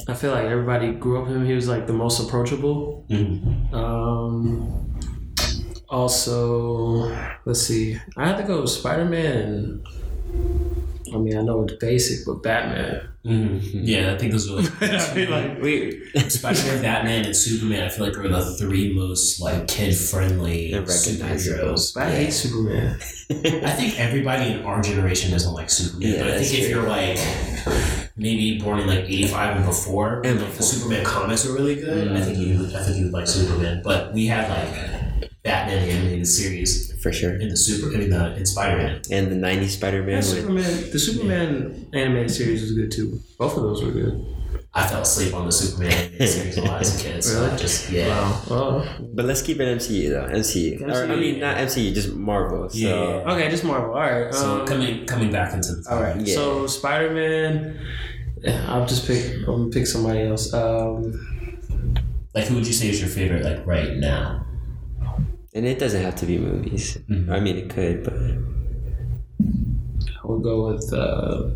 I 0.09 0.15
feel 0.15 0.33
like 0.33 0.45
everybody 0.45 0.93
grew 0.93 1.21
up 1.21 1.27
with 1.29 1.37
him. 1.37 1.45
He 1.47 1.55
was 1.55 1.67
like 1.69 1.87
the 1.87 1.93
most 1.93 2.21
approachable. 2.27 3.05
Mhm. 3.11 3.73
Um, 3.73 4.84
also, 5.89 7.09
let's 7.45 7.61
see. 7.63 7.99
I 8.17 8.27
have 8.29 8.37
to 8.39 8.45
go 8.45 8.61
with 8.63 8.71
Spider 8.71 9.05
Man. 9.05 9.83
I 11.13 11.17
mean, 11.19 11.37
I 11.37 11.43
know 11.43 11.63
it's 11.63 11.75
basic, 11.75 12.27
but 12.27 12.43
Batman. 12.43 13.09
Mhm. 13.25 13.61
Yeah, 13.85 14.13
I 14.13 14.19
think 14.19 14.33
those 14.33 14.51
are 14.51 14.57
like, 14.61 14.83
I 14.83 14.99
feel 14.99 15.31
like 15.31 15.63
we. 15.63 16.03
Spider-Man, 16.29 16.83
Batman, 16.83 17.25
and 17.27 17.37
Superman. 17.37 17.85
I 17.85 17.89
feel 17.89 18.07
like 18.07 18.19
are 18.19 18.29
the 18.29 18.45
three 18.59 18.93
most 18.95 19.41
like 19.41 19.67
kid-friendly 19.69 20.73
They're 20.73 20.81
recognizable. 20.83 21.75
superheroes. 21.75 21.97
I 21.97 22.11
hate 22.11 22.33
Superman. 22.33 22.97
I 23.31 23.71
think 23.71 23.99
everybody 23.99 24.53
in 24.53 24.63
our 24.65 24.83
generation 24.83 25.31
doesn't 25.31 25.53
like 25.55 25.71
Superman, 25.71 26.09
Yeah, 26.13 26.19
but 26.19 26.27
I 26.27 26.31
that's 26.37 26.51
think 26.51 26.65
if 26.65 26.71
you're 26.71 26.87
like 26.89 28.11
maybe 28.17 28.59
born 28.59 28.81
in 28.81 28.87
like 28.89 29.05
'85 29.05 29.57
and 29.57 29.67
before, 29.67 30.21
And 30.25 30.43
like, 30.43 30.53
the. 30.55 30.63
Superman 30.63 31.05
comics 31.05 31.47
are 31.47 31.53
really 31.55 31.77
good. 31.77 32.13
I 32.15 32.21
think 32.21 32.39
you, 32.39 32.67
I 32.77 32.83
think 32.83 32.99
you 32.99 33.05
would 33.05 33.13
like 33.15 33.27
Superman. 33.29 33.81
But 33.83 34.13
we 34.13 34.27
had 34.27 34.51
like 34.51 35.04
Batman 35.45 35.87
the 35.87 35.93
animated 35.93 36.27
series 36.27 37.01
For 37.03 37.13
sure. 37.13 37.35
in 37.39 37.51
the 37.51 37.57
Super, 37.57 37.95
I 37.95 37.99
mean 37.99 38.11
the 38.11 38.35
in 38.37 38.47
Spider-Man. 38.47 39.03
And 39.11 39.31
the 39.31 39.37
90s 39.37 39.69
Spider 39.71 40.03
Man 40.03 40.11
Yeah, 40.11 40.17
with 40.17 40.25
Superman. 40.27 40.91
The 40.91 40.99
Superman 40.99 41.87
animated 41.93 42.31
series 42.31 42.63
was 42.63 42.73
good 42.73 42.91
too. 42.91 43.21
Both 43.39 43.57
of 43.59 43.63
those 43.63 43.85
were 43.85 43.91
good. 43.93 44.25
I 44.77 44.87
fell 44.89 45.03
asleep 45.03 45.35
on 45.35 45.45
the 45.47 45.53
Superman 45.53 45.93
animated 45.93 46.29
series 46.29 46.57
a 46.57 46.63
lot 46.63 46.81
as 46.81 46.99
a 46.99 47.05
kid, 47.05 47.23
so 47.23 47.49
I 47.49 47.57
just 47.57 47.91
yeah. 47.91 48.09
Wow. 48.09 48.43
Well, 48.51 48.97
But 49.13 49.27
let's 49.27 49.43
keep 49.43 49.61
it 49.61 49.79
MCU 49.79 50.09
though. 50.11 50.27
MCU. 50.35 50.81
Or, 50.83 51.13
I 51.13 51.15
mean, 51.15 51.39
not 51.41 51.59
MCU, 51.59 51.93
just 51.95 52.13
Marvel. 52.15 52.69
So. 52.71 52.79
Yeah. 52.79 53.33
okay, 53.33 53.49
just 53.51 53.65
Marvel. 53.65 53.95
All 53.95 54.01
right. 54.01 54.33
So 54.35 54.61
um, 54.63 54.67
coming 54.67 55.05
coming 55.07 55.31
back 55.31 55.53
into 55.53 55.75
the 55.77 55.87
All 55.91 56.03
right. 56.03 56.17
Yeah. 56.21 56.35
So 56.35 56.67
Spider 56.67 57.11
Man. 57.13 57.79
I'll 58.67 58.87
just 58.87 59.07
pick. 59.07 59.37
I'm 59.37 59.45
gonna 59.45 59.69
pick 59.71 59.87
somebody 59.87 60.23
else. 60.23 60.53
Um, 60.53 61.13
like 62.35 62.45
who 62.47 62.57
would 62.57 62.67
you 62.67 62.73
say 62.73 62.89
is 62.89 62.99
your 63.01 63.09
favorite 63.11 63.45
like 63.45 63.65
right 63.67 63.95
now? 63.97 64.45
And 65.55 65.67
it 65.67 65.79
doesn't 65.79 66.03
have 66.03 66.17
to 66.17 66.27
be 66.27 66.39
movies. 66.39 66.99
Mhm. 67.09 67.31
I 67.31 67.41
mean, 67.41 67.57
it 67.57 67.71
could, 67.71 68.03
but 68.05 68.15
I 68.15 68.37
would 70.27 70.43
go 70.43 70.69
with. 70.73 70.93
Uh, 70.93 71.51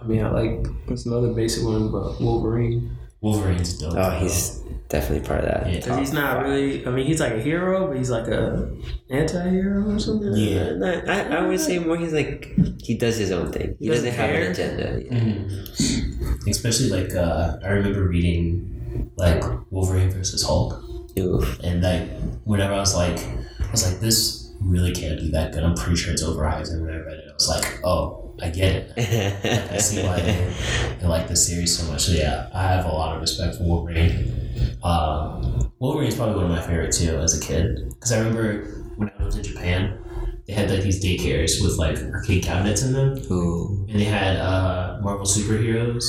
I 0.00 0.04
mean, 0.06 0.22
I 0.22 0.30
like. 0.30 0.66
It's 0.88 1.06
another 1.06 1.32
basic 1.32 1.64
one, 1.64 1.90
but 1.90 2.20
Wolverine. 2.20 2.96
Wolverine's 3.20 3.76
dope. 3.78 3.94
oh, 3.96 4.10
he's 4.20 4.60
definitely 4.88 5.26
part 5.26 5.42
of 5.44 5.50
that. 5.50 5.72
Yeah. 5.72 5.80
Cause 5.80 5.98
he's 5.98 6.12
not 6.12 6.44
really. 6.44 6.86
I 6.86 6.90
mean, 6.90 7.06
he's 7.06 7.18
like 7.20 7.32
a 7.32 7.40
hero, 7.40 7.88
but 7.88 7.96
he's 7.96 8.10
like 8.10 8.28
a 8.28 8.70
anti-hero 9.10 9.90
or 9.90 9.98
something. 9.98 10.32
Yeah. 10.36 10.74
No, 10.76 11.02
I, 11.08 11.22
I 11.38 11.46
would 11.46 11.58
say 11.58 11.78
more 11.80 11.96
he's 11.96 12.12
like 12.12 12.54
he 12.80 12.94
does 12.96 13.16
his 13.16 13.32
own 13.32 13.50
thing. 13.50 13.74
He, 13.80 13.86
He 13.86 13.90
doesn't, 13.90 14.04
doesn't 14.04 14.20
have 14.20 14.30
an 14.30 14.50
agenda. 14.52 15.00
Mhm. 15.10 16.48
Especially 16.48 16.90
like 16.90 17.12
uh, 17.14 17.56
I 17.64 17.70
remember 17.70 18.06
reading 18.06 18.77
like 19.18 19.42
Wolverine 19.70 20.10
versus 20.10 20.42
Hulk, 20.42 20.82
Oof. 21.18 21.58
and 21.60 21.82
like 21.82 22.08
whenever 22.44 22.72
I 22.72 22.78
was 22.78 22.94
like, 22.94 23.18
I 23.18 23.70
was 23.70 23.90
like, 23.90 24.00
this 24.00 24.52
really 24.60 24.92
can't 24.92 25.20
be 25.20 25.30
that 25.30 25.52
good. 25.52 25.62
I'm 25.62 25.74
pretty 25.74 25.96
sure 25.96 26.12
it's 26.12 26.22
overhyped. 26.22 26.70
And 26.70 26.84
when 26.84 26.94
I 26.94 26.98
read 26.98 27.18
it, 27.18 27.24
I 27.28 27.32
was 27.32 27.48
like, 27.48 27.80
oh, 27.84 28.34
I 28.40 28.50
get 28.50 28.92
it. 28.96 29.70
I 29.72 29.78
see 29.78 30.02
why 30.02 30.20
they, 30.20 30.54
they 31.00 31.06
like 31.06 31.28
the 31.28 31.36
series 31.36 31.76
so 31.76 31.90
much. 31.90 32.04
So 32.04 32.12
yeah, 32.12 32.48
I 32.54 32.62
have 32.62 32.84
a 32.84 32.88
lot 32.88 33.14
of 33.14 33.20
respect 33.20 33.56
for 33.56 33.64
Wolverine. 33.64 34.76
Um, 34.82 35.72
Wolverine 35.78 36.08
is 36.08 36.16
probably 36.16 36.36
one 36.36 36.44
of 36.44 36.50
my 36.50 36.62
favorite 36.62 36.92
too 36.92 37.18
as 37.18 37.36
a 37.36 37.44
kid 37.44 37.88
because 37.90 38.12
I 38.12 38.18
remember 38.18 38.84
when 38.96 39.10
I 39.10 39.22
lived 39.22 39.36
in 39.36 39.42
Japan, 39.42 39.98
they 40.46 40.54
had 40.54 40.70
like 40.70 40.82
these 40.82 41.04
daycares 41.04 41.62
with 41.62 41.76
like 41.78 41.98
arcade 41.98 42.42
cabinets 42.42 42.82
in 42.82 42.92
them, 42.92 43.18
Ooh. 43.30 43.86
and 43.88 44.00
they 44.00 44.04
had 44.04 44.36
uh, 44.36 44.98
Marvel 45.02 45.26
superheroes, 45.26 46.04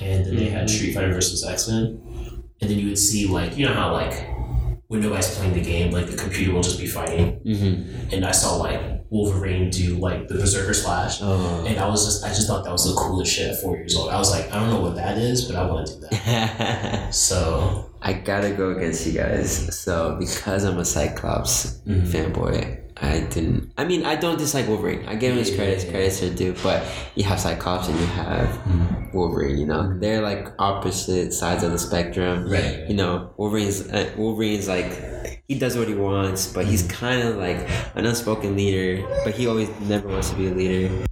and 0.00 0.24
then 0.24 0.36
they 0.36 0.48
had 0.48 0.70
Street 0.70 0.94
Fighter 0.94 1.12
versus 1.12 1.44
X 1.44 1.68
Men, 1.68 2.00
and 2.60 2.70
then 2.70 2.78
you 2.78 2.88
would 2.88 2.98
see 2.98 3.26
like 3.26 3.56
you 3.56 3.66
know 3.66 3.74
how 3.74 3.92
like 3.92 4.14
when 4.88 5.00
nobody's 5.02 5.34
playing 5.36 5.52
the 5.54 5.60
game, 5.62 5.90
like 5.92 6.06
the 6.06 6.16
computer 6.16 6.52
will 6.52 6.62
just 6.62 6.78
be 6.80 6.86
fighting, 6.86 7.40
Mm-hmm. 7.44 8.14
and 8.14 8.24
I 8.24 8.32
saw 8.32 8.56
like 8.56 8.80
Wolverine 9.10 9.68
do 9.70 9.96
like 9.96 10.28
the 10.28 10.34
Berserker 10.34 10.72
Slash. 10.74 11.18
Oh. 11.22 11.64
And 11.66 11.78
I 11.78 11.86
was 11.88 12.04
just, 12.06 12.24
I 12.24 12.28
just 12.28 12.46
thought 12.46 12.64
that 12.64 12.72
was 12.72 12.84
the 12.86 12.94
coolest 12.98 13.32
shit 13.34 13.50
at 13.50 13.60
four 13.60 13.76
years 13.76 13.94
old. 13.96 14.10
I 14.10 14.18
was 14.18 14.30
like, 14.30 14.50
I 14.52 14.58
don't 14.60 14.68
know 14.70 14.80
what 14.80 14.96
that 14.96 15.16
is, 15.18 15.44
but 15.46 15.56
I 15.56 15.64
want 15.66 15.86
to 15.88 15.94
do 15.94 16.00
that. 16.10 17.14
So, 17.14 17.90
I 18.02 18.12
gotta 18.14 18.50
go 18.50 18.70
against 18.70 19.06
you 19.06 19.12
guys. 19.12 19.78
So 19.78 20.16
because 20.18 20.64
I'm 20.64 20.78
a 20.78 20.84
Cyclops 20.84 21.80
Mhm. 21.86 22.06
fanboy, 22.06 22.87
I 23.00 23.20
didn't. 23.20 23.72
I 23.78 23.84
mean, 23.84 24.04
I 24.04 24.16
don't 24.16 24.38
dislike 24.38 24.66
Wolverine. 24.66 25.06
I 25.06 25.14
give 25.14 25.32
him 25.32 25.38
his 25.38 25.54
credits. 25.54 25.84
Credits 25.84 26.22
are 26.22 26.34
due. 26.34 26.54
But 26.62 26.84
you 27.14 27.24
have 27.24 27.38
Cyclops 27.38 27.88
and 27.88 27.98
you 27.98 28.06
have 28.06 29.14
Wolverine. 29.14 29.58
You 29.58 29.66
know, 29.66 29.96
they're 29.98 30.20
like 30.20 30.48
opposite 30.58 31.32
sides 31.32 31.62
of 31.62 31.70
the 31.70 31.78
spectrum. 31.78 32.50
right. 32.50 32.88
You 32.88 32.94
know, 32.94 33.32
Wolverine's 33.36 33.88
uh, 33.88 34.12
Wolverine's 34.16 34.66
like 34.66 34.92
he 35.46 35.58
does 35.58 35.76
what 35.76 35.86
he 35.86 35.94
wants, 35.94 36.52
but 36.52 36.66
he's 36.66 36.82
kind 36.88 37.22
of 37.22 37.36
like 37.36 37.68
an 37.94 38.04
unspoken 38.04 38.56
leader. 38.56 39.06
But 39.24 39.34
he 39.34 39.46
always 39.46 39.70
never 39.80 40.08
wants 40.08 40.30
to 40.30 40.36
be 40.36 40.48
a 40.48 40.50
leader. 40.50 41.04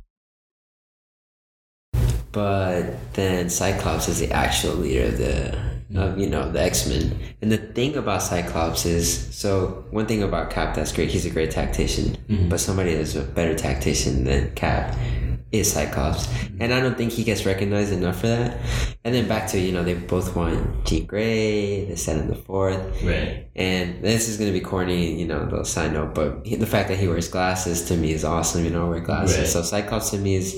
But 2.32 3.14
then 3.14 3.48
Cyclops 3.48 4.08
is 4.08 4.20
the 4.20 4.30
actual 4.32 4.74
leader 4.74 5.06
of 5.06 5.18
the 5.18 5.75
of 5.94 6.18
you 6.18 6.26
know 6.28 6.50
the 6.50 6.60
X 6.60 6.86
Men. 6.88 7.18
And 7.40 7.52
the 7.52 7.58
thing 7.58 7.96
about 7.96 8.22
Cyclops 8.22 8.84
is 8.86 9.34
so 9.34 9.84
one 9.90 10.06
thing 10.06 10.22
about 10.22 10.50
Cap 10.50 10.74
that's 10.74 10.92
great. 10.92 11.10
He's 11.10 11.26
a 11.26 11.30
great 11.30 11.50
tactician, 11.52 12.16
Mhm. 12.28 12.48
but 12.48 12.58
somebody 12.60 12.94
that's 12.94 13.14
a 13.14 13.22
better 13.22 13.54
tactician 13.54 14.24
than 14.24 14.50
Cap 14.54 14.96
is 15.52 15.72
Cyclops, 15.72 16.28
and 16.58 16.74
I 16.74 16.80
don't 16.80 16.96
think 16.96 17.12
he 17.12 17.22
gets 17.22 17.46
recognized 17.46 17.92
enough 17.92 18.20
for 18.20 18.26
that. 18.26 18.58
And 19.04 19.14
then 19.14 19.28
back 19.28 19.48
to 19.48 19.60
you 19.60 19.72
know 19.72 19.84
they 19.84 19.94
both 19.94 20.34
won 20.34 20.82
Jean 20.84 21.06
Grey, 21.06 21.84
the 21.84 21.96
set 21.96 22.18
in 22.18 22.28
the 22.28 22.34
fourth, 22.34 22.80
Right. 23.02 23.46
and 23.54 24.02
this 24.02 24.28
is 24.28 24.38
gonna 24.38 24.52
be 24.52 24.60
corny, 24.60 25.18
you 25.18 25.26
know, 25.26 25.44
little 25.44 25.64
side 25.64 25.92
note, 25.92 26.14
but 26.14 26.44
he, 26.44 26.56
the 26.56 26.66
fact 26.66 26.88
that 26.88 26.98
he 26.98 27.06
wears 27.06 27.28
glasses 27.28 27.84
to 27.84 27.96
me 27.96 28.12
is 28.12 28.24
awesome. 28.24 28.64
You 28.64 28.70
know, 28.70 28.86
I 28.86 28.90
wear 28.90 29.00
glasses, 29.00 29.38
Right. 29.38 29.46
so 29.46 29.62
Cyclops 29.62 30.10
to 30.10 30.18
me 30.18 30.34
is 30.34 30.52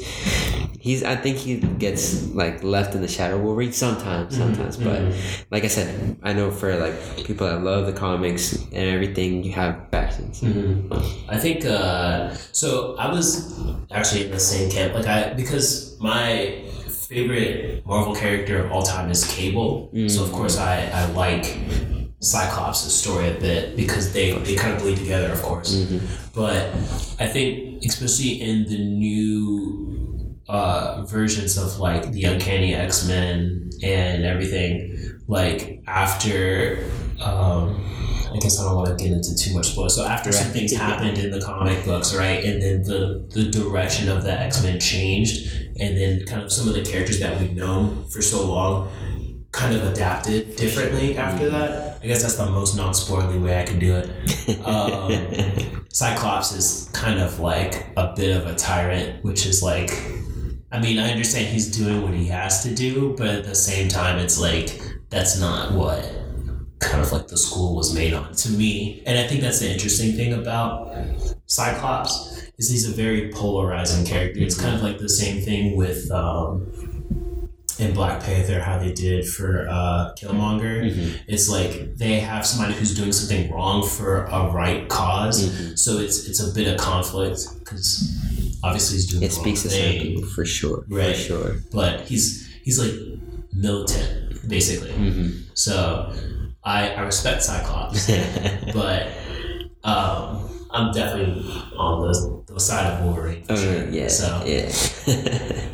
he's. 0.78 1.04
I 1.04 1.16
think 1.16 1.36
he 1.36 1.56
gets 1.58 2.28
like 2.34 2.64
left 2.64 2.94
in 2.94 3.02
the 3.02 3.08
shadow. 3.08 3.38
We'll 3.38 3.54
read 3.54 3.74
sometimes, 3.74 4.32
mm-hmm. 4.34 4.54
sometimes, 4.54 4.76
but 4.78 5.00
mm-hmm. 5.02 5.42
like 5.50 5.64
I 5.64 5.68
said, 5.68 6.16
I 6.22 6.32
know 6.32 6.50
for 6.50 6.74
like 6.76 7.24
people 7.24 7.46
that 7.46 7.62
love 7.62 7.86
the 7.86 7.92
comics 7.92 8.54
and 8.54 8.88
everything, 8.88 9.44
you 9.44 9.52
have 9.52 9.90
factions. 9.90 10.40
Mm-hmm. 10.40 11.30
I 11.30 11.38
think, 11.38 11.64
uh, 11.64 12.32
so 12.52 12.96
I 12.96 13.12
was 13.12 13.60
actually 13.90 14.24
in 14.26 14.30
the 14.30 14.40
same 14.40 14.70
camp. 14.78 14.94
Like, 14.94 15.06
I, 15.06 15.34
because 15.34 15.98
my 16.00 16.64
favorite 17.08 17.84
Marvel 17.86 18.14
character 18.14 18.64
of 18.64 18.72
all 18.72 18.82
time 18.82 19.10
is 19.10 19.26
Cable. 19.26 19.90
So, 20.08 20.24
of 20.24 20.32
course, 20.32 20.58
I, 20.58 20.86
I 20.92 21.06
like 21.12 21.56
Cyclops' 22.20 22.80
story 22.92 23.28
a 23.28 23.34
bit 23.40 23.76
because 23.76 24.12
they, 24.12 24.32
they 24.32 24.54
kind 24.54 24.74
of 24.74 24.82
bleed 24.82 24.98
together, 24.98 25.32
of 25.32 25.42
course. 25.42 25.70
But 26.34 26.66
I 27.18 27.26
think, 27.26 27.84
especially 27.84 28.40
in 28.40 28.64
the 28.68 28.78
new 28.78 30.36
uh, 30.48 31.04
versions 31.06 31.56
of 31.58 31.78
like 31.78 32.12
the 32.12 32.24
Uncanny 32.24 32.74
X 32.74 33.06
Men 33.06 33.70
and 33.82 34.24
everything, 34.24 35.17
like 35.28 35.82
after, 35.86 36.84
um, 37.22 37.84
I 38.32 38.38
guess 38.40 38.58
I 38.58 38.64
don't 38.64 38.76
want 38.76 38.98
to 38.98 39.02
get 39.02 39.12
into 39.12 39.36
too 39.36 39.54
much 39.54 39.68
spoil. 39.68 39.88
So 39.88 40.04
after 40.04 40.32
some 40.32 40.50
things 40.50 40.74
happened 40.76 41.18
in 41.18 41.30
the 41.30 41.40
comic 41.40 41.84
books, 41.84 42.14
right, 42.14 42.44
and 42.44 42.60
then 42.60 42.82
the 42.82 43.28
the 43.32 43.50
direction 43.50 44.08
of 44.08 44.24
the 44.24 44.32
X 44.32 44.62
Men 44.62 44.80
changed, 44.80 45.52
and 45.78 45.96
then 45.96 46.26
kind 46.26 46.42
of 46.42 46.50
some 46.50 46.66
of 46.66 46.74
the 46.74 46.82
characters 46.82 47.20
that 47.20 47.40
we've 47.40 47.54
known 47.54 48.08
for 48.08 48.20
so 48.20 48.44
long 48.44 48.90
kind 49.52 49.74
of 49.74 49.84
adapted 49.86 50.56
differently 50.56 51.16
after 51.16 51.48
that. 51.50 51.98
I 52.02 52.06
guess 52.06 52.22
that's 52.22 52.36
the 52.36 52.46
most 52.46 52.76
non 52.76 52.94
spoiling 52.94 53.42
way 53.42 53.60
I 53.60 53.64
can 53.64 53.78
do 53.78 53.96
it. 53.96 54.66
Um, 54.66 55.86
Cyclops 55.92 56.52
is 56.52 56.90
kind 56.92 57.18
of 57.18 57.40
like 57.40 57.86
a 57.96 58.14
bit 58.14 58.36
of 58.36 58.46
a 58.46 58.54
tyrant, 58.54 59.24
which 59.24 59.46
is 59.46 59.62
like, 59.62 59.90
I 60.70 60.80
mean, 60.80 60.98
I 60.98 61.10
understand 61.10 61.48
he's 61.48 61.76
doing 61.76 62.02
what 62.02 62.14
he 62.14 62.26
has 62.26 62.62
to 62.64 62.74
do, 62.74 63.14
but 63.16 63.28
at 63.28 63.44
the 63.44 63.54
same 63.54 63.88
time, 63.88 64.18
it's 64.18 64.38
like, 64.38 64.80
that's 65.10 65.38
not 65.40 65.72
what 65.72 66.04
kind 66.80 67.00
of 67.02 67.10
like 67.12 67.26
the 67.28 67.36
school 67.36 67.74
was 67.74 67.94
made 67.94 68.12
on 68.12 68.32
to 68.34 68.50
me. 68.50 69.02
And 69.06 69.18
I 69.18 69.26
think 69.26 69.40
that's 69.40 69.60
the 69.60 69.70
interesting 69.72 70.12
thing 70.14 70.32
about 70.34 70.94
Cyclops 71.46 72.42
is 72.58 72.70
he's 72.70 72.88
a 72.88 72.92
very 72.92 73.30
polarizing 73.32 74.04
character. 74.04 74.40
It's 74.40 74.60
kind 74.60 74.74
of 74.74 74.82
like 74.82 74.98
the 74.98 75.08
same 75.08 75.42
thing 75.42 75.76
with 75.76 76.10
um, 76.10 76.66
in 77.78 77.94
Black 77.94 78.22
Panther 78.22 78.60
how 78.60 78.78
they 78.78 78.92
did 78.92 79.26
for 79.26 79.66
uh, 79.68 80.12
Killmonger. 80.18 80.92
Mhm. 80.92 81.12
It's 81.28 81.48
like 81.48 81.96
they 81.96 82.20
have 82.20 82.44
somebody 82.46 82.74
who's 82.74 82.94
doing 82.94 83.12
something 83.12 83.50
wrong 83.52 83.86
for 83.86 84.24
a 84.24 84.50
right 84.52 84.82
because 84.88 85.48
Mhm. 85.48 85.78
so 85.78 85.98
it's 85.98 86.26
it's 86.28 86.40
a 86.42 86.52
bit 86.52 86.66
of 86.68 86.76
conflict 86.78 87.40
because 87.60 88.12
obviously 88.64 88.96
he's 88.96 89.06
doing 89.06 89.22
It 89.22 89.32
speaks 89.32 89.62
to 89.62 89.70
certain 89.70 90.00
people 90.02 90.24
for 90.24 90.44
sure. 90.44 90.84
Right. 90.88 91.14
For 91.16 91.22
sure. 91.22 91.56
but 91.72 92.00
he's 92.02 92.46
he's 92.64 92.78
like 92.80 92.92
militant 93.52 94.27
basically. 94.46 94.92
hmm 94.92 95.28
So 95.54 96.12
I 96.64 96.90
I 96.90 97.00
respect 97.02 97.42
Cyclops, 97.42 98.06
but 98.74 99.08
um, 99.84 100.48
I'm 100.70 100.92
definitely 100.92 101.42
on 101.76 102.02
the, 102.02 102.37
the 102.54 102.60
side 102.60 102.86
of 102.92 103.04
Wolverine. 103.04 103.44
For 103.44 103.52
Oh 103.52 103.56
sure. 103.56 103.88
yeah, 103.90 104.08
So 104.08 104.42
yeah. 104.46 104.70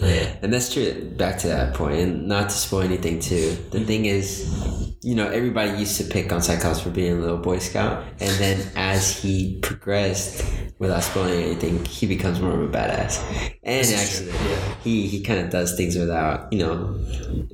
yeah. 0.00 0.36
And 0.42 0.52
that's 0.52 0.72
true. 0.72 1.10
Back 1.16 1.38
to 1.38 1.48
that 1.48 1.74
point, 1.74 1.98
and 2.00 2.28
not 2.28 2.50
to 2.50 2.54
spoil 2.56 2.82
anything 2.82 3.20
too. 3.20 3.56
The 3.70 3.80
thing 3.80 4.04
is, 4.06 4.94
you 5.02 5.14
know, 5.14 5.28
everybody 5.28 5.78
used 5.78 5.96
to 5.98 6.04
pick 6.04 6.32
on 6.32 6.42
Cyclops 6.42 6.80
for 6.80 6.90
being 6.90 7.12
a 7.12 7.20
little 7.20 7.38
Boy 7.38 7.58
Scout, 7.58 8.04
and 8.20 8.30
then 8.38 8.66
as 8.76 9.16
he 9.22 9.58
progressed, 9.62 10.44
without 10.78 11.02
spoiling 11.02 11.42
anything, 11.44 11.84
he 11.86 12.06
becomes 12.06 12.40
more 12.40 12.52
of 12.52 12.60
a 12.60 12.68
badass. 12.68 13.22
And 13.62 13.86
actually, 13.86 14.32
true, 14.32 14.48
yeah. 14.50 14.74
he 14.82 15.06
he 15.06 15.22
kind 15.22 15.40
of 15.40 15.50
does 15.50 15.76
things 15.76 15.96
without 15.96 16.52
you 16.52 16.58
know 16.58 16.98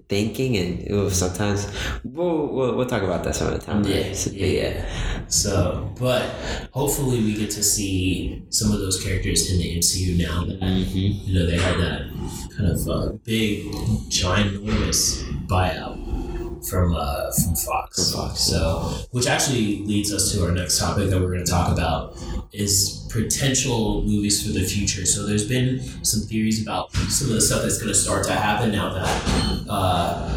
thinking, 0.09 0.57
and 0.57 0.91
ooh, 0.91 1.11
sometimes 1.11 1.69
we'll, 2.03 2.49
we'll 2.49 2.75
we'll 2.77 2.87
talk 2.87 3.03
about 3.03 3.23
that 3.25 3.37
some 3.37 3.49
other 3.49 3.59
time. 3.61 3.85
Yeah, 3.85 4.03
right? 4.03 4.17
So, 4.17 4.31
yeah, 4.33 4.47
yeah. 4.47 5.27
So, 5.29 5.95
but 6.01 6.23
hopefully 6.73 7.19
we 7.21 7.35
get 7.35 7.51
to 7.53 7.63
see 7.63 8.45
some 8.51 8.73
of 8.73 8.81
those 8.81 8.97
characters 9.03 9.10
in 9.17 9.59
the 9.59 9.77
MCU 9.77 10.17
now 10.17 10.45
that 10.45 10.61
Mhm. 10.61 11.27
you 11.27 11.35
know 11.35 11.47
they 11.47 11.59
had 11.59 11.79
that 11.79 12.03
kind 12.57 12.71
of 12.71 12.89
uh, 12.89 13.13
big, 13.25 13.67
ginormous 14.09 15.23
buyout 15.47 15.97
from 16.69 16.95
uh, 16.95 17.33
from 17.33 17.57
Fox. 17.57 18.13
From 18.13 18.21
Fox, 18.29 18.41
So, 18.41 18.95
which 19.11 19.27
actually 19.27 19.83
leads 19.85 20.13
us 20.13 20.33
to 20.33 20.45
our 20.45 20.53
next 20.53 20.79
topic 20.79 21.11
that 21.11 21.21
we're 21.21 21.33
going 21.33 21.45
to 21.45 21.51
talk 21.51 21.73
about 21.73 22.17
is 22.53 23.07
potential 23.11 24.03
movies 24.03 24.47
for 24.47 24.53
the 24.53 24.65
future. 24.65 25.07
So, 25.07 25.27
there's 25.27 25.49
been 25.49 25.81
some 26.05 26.21
theories 26.21 26.63
about 26.63 26.93
some 26.93 27.29
of 27.29 27.35
the 27.35 27.41
stuff 27.41 27.63
that's 27.63 27.79
going 27.79 27.89
to 27.93 27.99
start 27.99 28.25
to 28.27 28.33
happen 28.33 28.73
now 28.73 28.93
that. 28.95 29.67
Uh, 29.69 30.37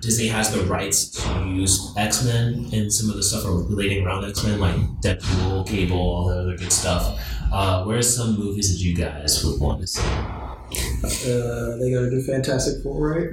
Disney 0.00 0.28
has 0.28 0.50
the 0.50 0.62
rights 0.64 1.10
to 1.10 1.44
use 1.46 1.92
X 1.96 2.24
Men 2.24 2.68
and 2.72 2.90
some 2.90 3.10
of 3.10 3.16
the 3.16 3.22
stuff 3.22 3.42
relating 3.44 4.06
around 4.06 4.24
X 4.24 4.42
Men, 4.44 4.58
like 4.58 4.76
Deadpool, 5.02 5.66
Cable, 5.66 5.98
all 5.98 6.28
the 6.28 6.38
other 6.40 6.56
good 6.56 6.72
stuff. 6.72 7.20
Uh, 7.52 7.84
where 7.84 7.98
are 7.98 8.02
some 8.02 8.38
movies 8.38 8.72
that 8.72 8.82
you 8.84 8.94
guys 8.94 9.44
would 9.44 9.60
want 9.60 9.80
to 9.80 9.86
see? 9.86 10.02
Uh, 10.02 11.76
they 11.78 11.90
gotta 11.92 12.10
do 12.10 12.22
Fantastic 12.22 12.82
Four, 12.82 13.10
right? 13.10 13.28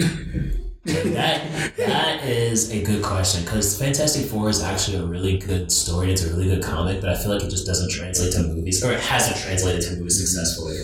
that 0.86 1.76
that 1.78 2.24
is 2.24 2.72
a 2.72 2.82
good 2.82 3.04
question 3.04 3.44
because 3.44 3.78
Fantastic 3.78 4.26
Four 4.26 4.50
is 4.50 4.64
actually 4.64 4.98
a 4.98 5.06
really 5.06 5.38
good 5.38 5.72
story. 5.72 6.12
It's 6.14 6.24
a 6.24 6.30
really 6.30 6.48
good 6.48 6.64
comic, 6.64 7.02
but 7.02 7.10
I 7.10 7.16
feel 7.16 7.30
like 7.30 7.44
it 7.44 7.50
just 7.50 7.68
doesn't 7.68 7.92
translate 7.92 8.32
to 8.34 8.44
movies, 8.44 8.84
or 8.84 8.94
it 8.94 9.00
hasn't 9.02 9.38
translated 9.38 9.82
to 9.84 9.98
movies 9.98 10.18
successfully. 10.20 10.78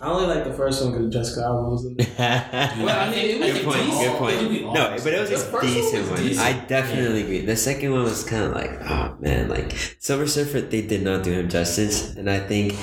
I 0.00 0.08
only 0.10 0.26
like 0.26 0.44
the 0.44 0.52
first 0.52 0.82
one 0.82 0.92
because 0.92 1.12
Jessica 1.12 1.44
Alba 1.46 1.70
was 1.70 1.84
in 1.86 1.94
it. 1.98 2.08
Well, 2.18 2.88
I 3.00 3.10
mean, 3.10 3.30
it 3.30 3.40
was 3.40 3.52
good 3.52 3.64
point. 3.64 3.78
decent. 3.86 4.00
Good 4.10 4.18
point. 4.18 4.34
It 4.34 4.48
could 4.48 4.62
No, 4.74 4.96
but 5.04 5.06
it 5.12 5.20
was 5.20 5.30
The 5.30 5.58
a 5.58 5.60
decent 5.62 6.10
one. 6.10 6.18
decent. 6.20 6.46
I 6.46 6.52
definitely 6.66 7.22
agree. 7.22 7.40
The 7.42 7.56
second 7.56 7.92
one 7.92 8.02
was 8.02 8.24
kind 8.24 8.42
of 8.44 8.52
like, 8.52 8.72
oh 8.90 9.16
man, 9.20 9.48
like 9.48 9.72
Silver 10.00 10.26
Surfer. 10.26 10.62
They 10.62 10.82
did 10.82 11.02
not 11.02 11.22
do 11.22 11.32
him 11.32 11.48
justice, 11.48 12.16
and 12.16 12.28
I 12.28 12.40
think 12.40 12.74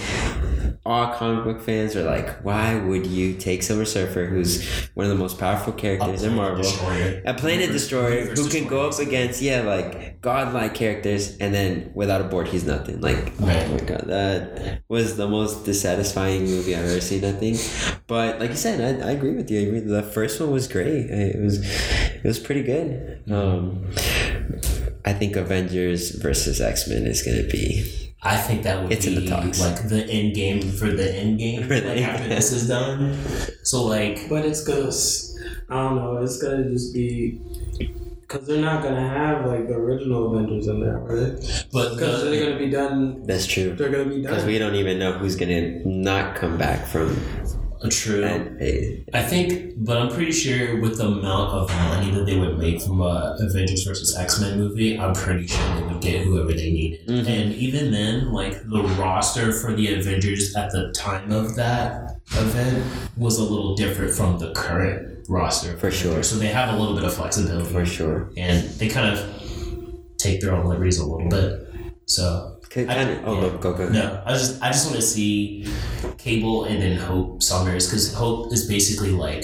all 0.84 1.14
comic 1.14 1.44
book 1.44 1.62
fans 1.62 1.96
are 1.96 2.04
like, 2.04 2.44
why 2.44 2.76
would 2.76 3.06
you 3.06 3.36
take 3.36 3.62
Silver 3.62 3.86
Surfer, 3.86 4.26
who's 4.26 4.68
one 4.96 5.06
of 5.06 5.12
the 5.12 5.18
most 5.18 5.38
powerful 5.38 5.72
characters 5.74 6.24
in 6.24 6.34
Marvel? 6.36 6.64
Destroyer. 6.64 7.22
A 7.26 7.36
planet 7.36 7.72
destroyer 7.72 8.26
who 8.26 8.50
can 8.50 8.68
go 8.68 8.88
up 8.90 8.98
against 8.98 9.42
yeah 9.44 9.62
like 9.62 10.22
godlike 10.22 10.74
characters 10.74 11.38
and 11.38 11.54
then 11.54 11.92
without 11.94 12.20
a 12.22 12.24
board 12.24 12.48
he's 12.48 12.64
nothing 12.66 13.00
like 13.02 13.32
Right. 13.40 13.64
oh 13.68 13.74
my 13.74 13.80
god 13.80 14.04
that 14.08 14.82
was 14.88 15.18
the 15.18 15.28
most 15.28 15.66
dissatisfying 15.66 16.46
movie 16.46 16.76
I've 16.76 16.86
ever 16.86 17.02
seen 17.02 17.24
I 17.26 17.32
think 17.32 17.58
but 18.08 18.40
like 18.40 18.50
you 18.52 18.56
said 18.56 19.02
I, 19.02 19.08
I 19.08 19.12
agree 19.12 19.36
with 19.36 19.50
you 19.50 19.76
I 19.76 19.80
the 19.80 20.04
first 20.04 20.40
one 20.40 20.52
was 20.52 20.68
great 20.68 21.10
it 21.10 21.40
was 21.42 21.58
it 21.64 22.24
was 22.24 22.40
pretty 22.40 22.64
good 22.64 23.24
um 23.32 23.86
I 25.06 25.14
think 25.14 25.36
Avengers 25.36 26.12
versus 26.12 26.62
X 26.62 26.88
Men 26.88 27.08
is 27.08 27.24
gonna 27.24 27.44
be 27.44 28.11
I 28.24 28.38
think 28.38 28.64
that 28.64 28.84
would 28.84 28.92
It's 28.92 29.06
be 29.06 29.16
in 29.16 29.24
the 29.26 29.30
talks. 29.30 29.60
like 29.60 29.90
the 29.90 30.06
end 30.06 30.36
game 30.36 30.62
for 30.62 30.92
the 30.92 31.12
end 31.14 31.40
game. 31.40 31.64
For 31.68 31.74
like 31.82 32.02
after 32.02 32.28
this 32.30 32.52
is 32.52 32.68
done. 32.68 33.18
So 33.64 33.84
like 33.84 34.30
But 34.30 34.46
it's 34.46 34.64
gonna, 34.64 34.88
s- 34.88 35.36
I 35.70 35.76
don't 35.76 35.96
know, 35.96 36.18
it's 36.22 36.38
gonna 36.42 36.70
just 36.70 36.94
be, 36.94 37.40
because 38.22 38.46
they're 38.48 38.62
not 38.62 38.84
gonna 38.84 39.08
have 39.10 39.46
like 39.46 39.68
the 39.68 39.74
original 39.74 40.34
Avengers 40.36 40.68
in 40.68 40.80
there, 40.82 41.00
right? 41.00 41.66
but 41.74 41.96
Because 41.96 42.24
the, 42.24 42.30
they're 42.30 42.46
gonna 42.46 42.60
be 42.60 42.70
done, 42.70 43.24
that's 43.26 43.48
true 43.48 43.74
they're 43.76 43.90
gonna 43.90 44.06
be 44.06 44.22
done 44.22 44.32
because 44.32 44.46
we 44.46 44.60
don't 44.60 44.76
even 44.76 45.00
know 45.00 45.14
who's 45.14 45.36
gonna 45.36 45.80
not 45.86 46.36
come 46.36 46.58
back 46.60 46.86
from 46.88 47.18
true. 47.90 48.24
and 48.24 49.06
I 49.14 49.24
think, 49.24 49.74
but 49.78 49.98
I'm 49.98 50.10
pretty 50.10 50.32
sure 50.32 50.80
with 50.80 50.98
the 50.98 51.08
amount 51.08 51.52
of 51.52 51.70
money 51.70 52.12
that 52.12 52.26
they 52.26 52.38
would 52.38 52.58
make 52.58 52.82
from 52.82 53.02
a 53.02 53.36
Avengers 53.40 53.84
versus 53.84 54.16
X 54.16 54.40
Men 54.40 54.60
movie, 54.60 54.98
I'm 55.00 55.14
pretty 55.14 55.48
sure 55.48 55.76
they 55.76 55.84
would 55.84 56.02
get 56.02 56.26
whoever 56.26 56.54
they 56.54 56.72
needed. 56.72 57.08
Mhm. 57.08 57.28
And 57.28 57.54
even 57.56 57.92
then, 57.92 58.32
like 58.32 58.54
the 58.70 58.84
roster 59.00 59.52
for 59.52 59.74
the 59.76 59.94
Avengers 59.96 60.56
at 60.56 60.72
the 60.72 60.92
time 60.96 61.32
of 61.32 61.56
that 61.56 62.18
event 62.38 62.84
was 63.18 63.38
a 63.40 63.44
little 63.44 63.76
different 63.76 64.12
from 64.14 64.38
the 64.40 64.52
current 64.52 65.26
roster. 65.28 65.78
For 65.78 65.92
sure. 65.92 66.24
So 66.24 66.38
they 66.38 66.48
have 66.48 66.74
a 66.74 66.78
little 66.78 66.96
bit 66.96 67.04
of 67.04 67.14
flexibility, 67.14 67.72
for 67.72 67.86
sure 67.86 68.30
and 68.38 68.68
they 68.80 68.88
kind 68.88 69.18
of 69.18 69.26
take 70.18 70.40
their 70.42 70.54
own 70.54 70.68
liberties 70.68 71.00
a 71.00 71.06
little 71.06 71.30
bit. 71.30 71.68
So 72.06 72.58
I- 72.78 72.96
of, 72.96 73.24
oh 73.26 73.36
yeah. 73.36 73.42
no, 73.42 73.58
go 73.58 73.74
go 73.74 73.90
no, 73.90 74.22
I 74.26 74.32
just 74.34 74.62
I 74.62 74.68
just 74.72 74.86
want 74.88 74.96
to 74.96 75.02
see 75.02 75.68
Cable 76.18 76.66
and 76.66 76.82
then 76.82 76.98
Hope 76.98 77.44
Summers 77.44 77.88
because 77.88 78.14
Hope 78.14 78.52
is 78.54 78.68
basically 78.68 79.12
like 79.12 79.44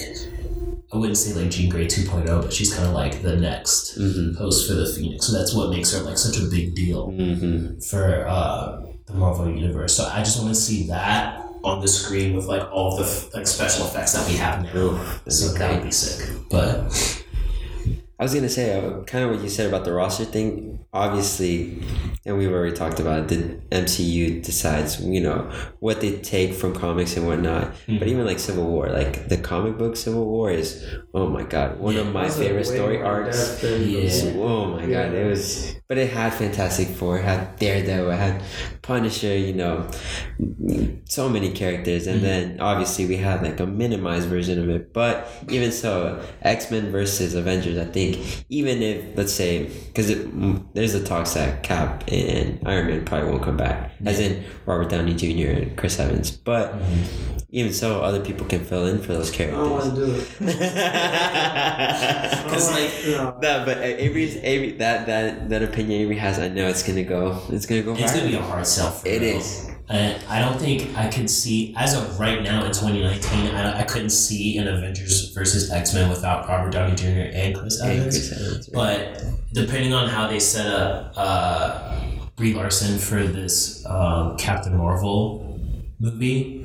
I 0.92 0.96
wouldn't 0.96 1.18
say 1.18 1.34
like 1.38 1.50
Jean 1.50 1.68
Grey 1.68 1.84
2.0, 1.86 2.24
but 2.40 2.50
she's 2.52 2.72
kind 2.74 2.86
of 2.88 2.94
like 2.94 3.20
the 3.22 3.36
next 3.36 3.98
Mm-hmm. 3.98 4.36
host 4.38 4.66
for 4.68 4.74
the 4.74 4.86
Phoenix. 4.86 5.26
So 5.26 5.36
that's 5.36 5.54
what 5.54 5.68
makes 5.70 5.92
her 5.92 6.00
like 6.02 6.16
such 6.16 6.38
a 6.38 6.44
big 6.48 6.74
deal 6.74 7.08
Mm-hmm. 7.08 7.80
for 7.80 8.26
uh, 8.26 8.82
the 9.06 9.12
Marvel 9.14 9.50
universe. 9.50 9.94
So 9.94 10.04
I 10.10 10.20
just 10.20 10.38
want 10.40 10.48
to 10.54 10.60
see 10.60 10.86
that 10.88 11.44
on 11.64 11.80
the 11.80 11.88
screen 11.88 12.34
with 12.36 12.46
like 12.46 12.62
all 12.72 12.96
the 12.96 13.02
f- 13.04 13.34
like 13.34 13.46
special 13.46 13.84
effects 13.86 14.12
that 14.14 14.26
we 14.30 14.36
have 14.36 14.62
now. 14.62 14.92
That'd 14.92 15.32
So 15.32 15.52
that 15.52 15.74
would 15.74 15.82
be 15.84 15.90
sick. 15.90 16.26
But 16.48 17.17
I 18.20 18.24
was 18.24 18.34
gonna 18.34 18.48
say 18.48 18.76
uh, 18.76 19.02
kind 19.04 19.24
of 19.24 19.30
what 19.30 19.42
you 19.42 19.48
said 19.48 19.68
about 19.68 19.84
the 19.84 19.92
roster 19.92 20.24
thing. 20.24 20.84
Obviously, 20.92 21.80
and 22.26 22.36
we've 22.36 22.50
already 22.50 22.74
talked 22.74 22.98
about 22.98 23.20
it, 23.20 23.28
the 23.28 23.76
MCU 23.76 24.42
decides 24.42 25.00
you 25.00 25.20
know 25.20 25.48
what 25.78 26.00
they 26.00 26.18
take 26.18 26.52
from 26.54 26.74
comics 26.74 27.16
and 27.16 27.28
whatnot. 27.28 27.76
Hmm. 27.86 27.98
But 27.98 28.08
even 28.08 28.26
like 28.26 28.40
Civil 28.40 28.66
War, 28.66 28.88
like 28.88 29.28
the 29.28 29.36
comic 29.36 29.78
book 29.78 29.96
Civil 29.96 30.24
War 30.26 30.50
is 30.50 30.84
oh 31.14 31.28
my 31.28 31.44
god, 31.44 31.78
one 31.78 31.96
of 31.96 32.12
my 32.12 32.28
favorite 32.28 32.64
story 32.64 32.98
more 32.98 33.06
arcs. 33.06 33.62
Yeah. 33.62 34.32
Oh 34.34 34.66
my 34.66 34.86
god, 34.86 35.14
it 35.14 35.24
was. 35.24 35.76
But 35.86 35.98
it 35.98 36.10
had 36.10 36.34
Fantastic 36.34 36.88
Four, 36.88 37.18
it 37.18 37.24
had 37.24 37.56
Daredevil, 37.56 38.10
it 38.10 38.16
had 38.16 38.42
Punisher. 38.82 39.36
You 39.36 39.54
know, 39.54 39.88
so 41.04 41.28
many 41.28 41.52
characters, 41.52 42.08
and 42.08 42.20
then 42.20 42.60
obviously 42.60 43.06
we 43.06 43.16
had 43.16 43.42
like 43.42 43.60
a 43.60 43.66
minimized 43.66 44.28
version 44.28 44.58
of 44.58 44.68
it. 44.68 44.92
But 44.92 45.28
even 45.48 45.70
so, 45.70 46.20
X 46.42 46.70
Men 46.72 46.90
versus 46.90 47.34
Avengers, 47.34 47.78
I 47.78 47.84
think 47.84 48.07
even 48.48 48.82
if 48.82 49.16
let's 49.16 49.32
say 49.32 49.64
because 49.64 50.08
there's 50.74 50.94
a 50.94 51.04
talk 51.04 51.26
that 51.34 51.62
Cap 51.62 52.04
and 52.08 52.60
Iron 52.66 52.86
Man 52.86 53.04
probably 53.04 53.30
won't 53.30 53.42
come 53.42 53.56
back, 53.56 53.92
as 54.04 54.20
in 54.20 54.44
Robert 54.66 54.88
Downey 54.90 55.14
Jr. 55.14 55.50
and 55.50 55.76
Chris 55.76 55.98
Evans. 55.98 56.30
But 56.30 56.72
mm-hmm. 56.72 57.38
even 57.50 57.72
so, 57.72 58.00
other 58.02 58.20
people 58.20 58.46
can 58.46 58.64
fill 58.64 58.86
in 58.86 59.00
for 59.00 59.12
those 59.12 59.30
characters. 59.30 59.58
I 59.58 59.62
don't 59.62 59.70
want 59.70 59.94
to 59.94 60.06
do 60.06 60.14
it. 60.14 60.28
because 62.44 62.70
like 62.70 62.90
No. 63.16 63.38
No, 63.40 63.64
but 63.64 63.78
Avery's 63.78 64.36
Avery 64.36 64.72
that 64.72 65.06
that 65.06 65.48
that 65.48 65.62
opinion 65.62 66.02
Avery 66.02 66.16
has, 66.16 66.38
I 66.38 66.48
know 66.48 66.68
it's 66.68 66.82
gonna 66.82 67.04
go. 67.04 67.40
It's 67.48 67.66
gonna 67.66 67.82
go. 67.82 67.94
it's 67.94 68.12
gonna 68.12 68.28
be 68.28 68.34
a 68.34 68.42
hard 68.42 68.66
sell 68.66 68.90
for 68.90 69.08
It 69.08 69.22
real. 69.22 69.36
is. 69.38 69.70
I 69.90 70.38
don't 70.40 70.58
think 70.58 70.96
I 70.96 71.08
could 71.08 71.30
see, 71.30 71.74
as 71.76 71.94
of 71.94 72.20
right 72.20 72.42
now 72.42 72.64
in 72.64 72.72
2019, 72.72 73.54
I, 73.54 73.80
I 73.80 73.82
couldn't 73.84 74.10
see 74.10 74.58
an 74.58 74.68
Avengers 74.68 75.32
versus 75.32 75.70
X 75.70 75.94
Men 75.94 76.10
without 76.10 76.46
Robert 76.48 76.72
Downey 76.72 76.94
Jr. 76.94 77.30
and 77.32 77.56
Chris 77.56 77.80
And 77.80 77.92
Evans. 77.92 78.28
Chris 78.28 78.32
Evans, 78.32 78.70
right? 78.74 79.14
But 79.14 79.24
depending 79.54 79.92
on 79.94 80.08
how 80.08 80.28
they 80.28 80.38
set 80.38 80.66
up 80.66 81.12
uh, 81.16 82.00
Brie 82.36 82.54
Larson 82.54 82.98
for 82.98 83.22
this 83.24 83.84
um, 83.86 84.36
Captain 84.36 84.76
Marvel 84.76 85.58
movie, 85.98 86.64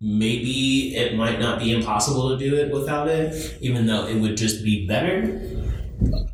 maybe 0.00 0.96
it 0.96 1.16
might 1.16 1.38
not 1.38 1.58
be 1.58 1.72
impossible 1.72 2.30
to 2.30 2.38
do 2.38 2.56
it 2.56 2.72
without 2.72 3.08
it, 3.08 3.58
even 3.60 3.86
though 3.86 4.06
it 4.06 4.16
would 4.18 4.36
just 4.36 4.64
be 4.64 4.86
better. 4.86 5.40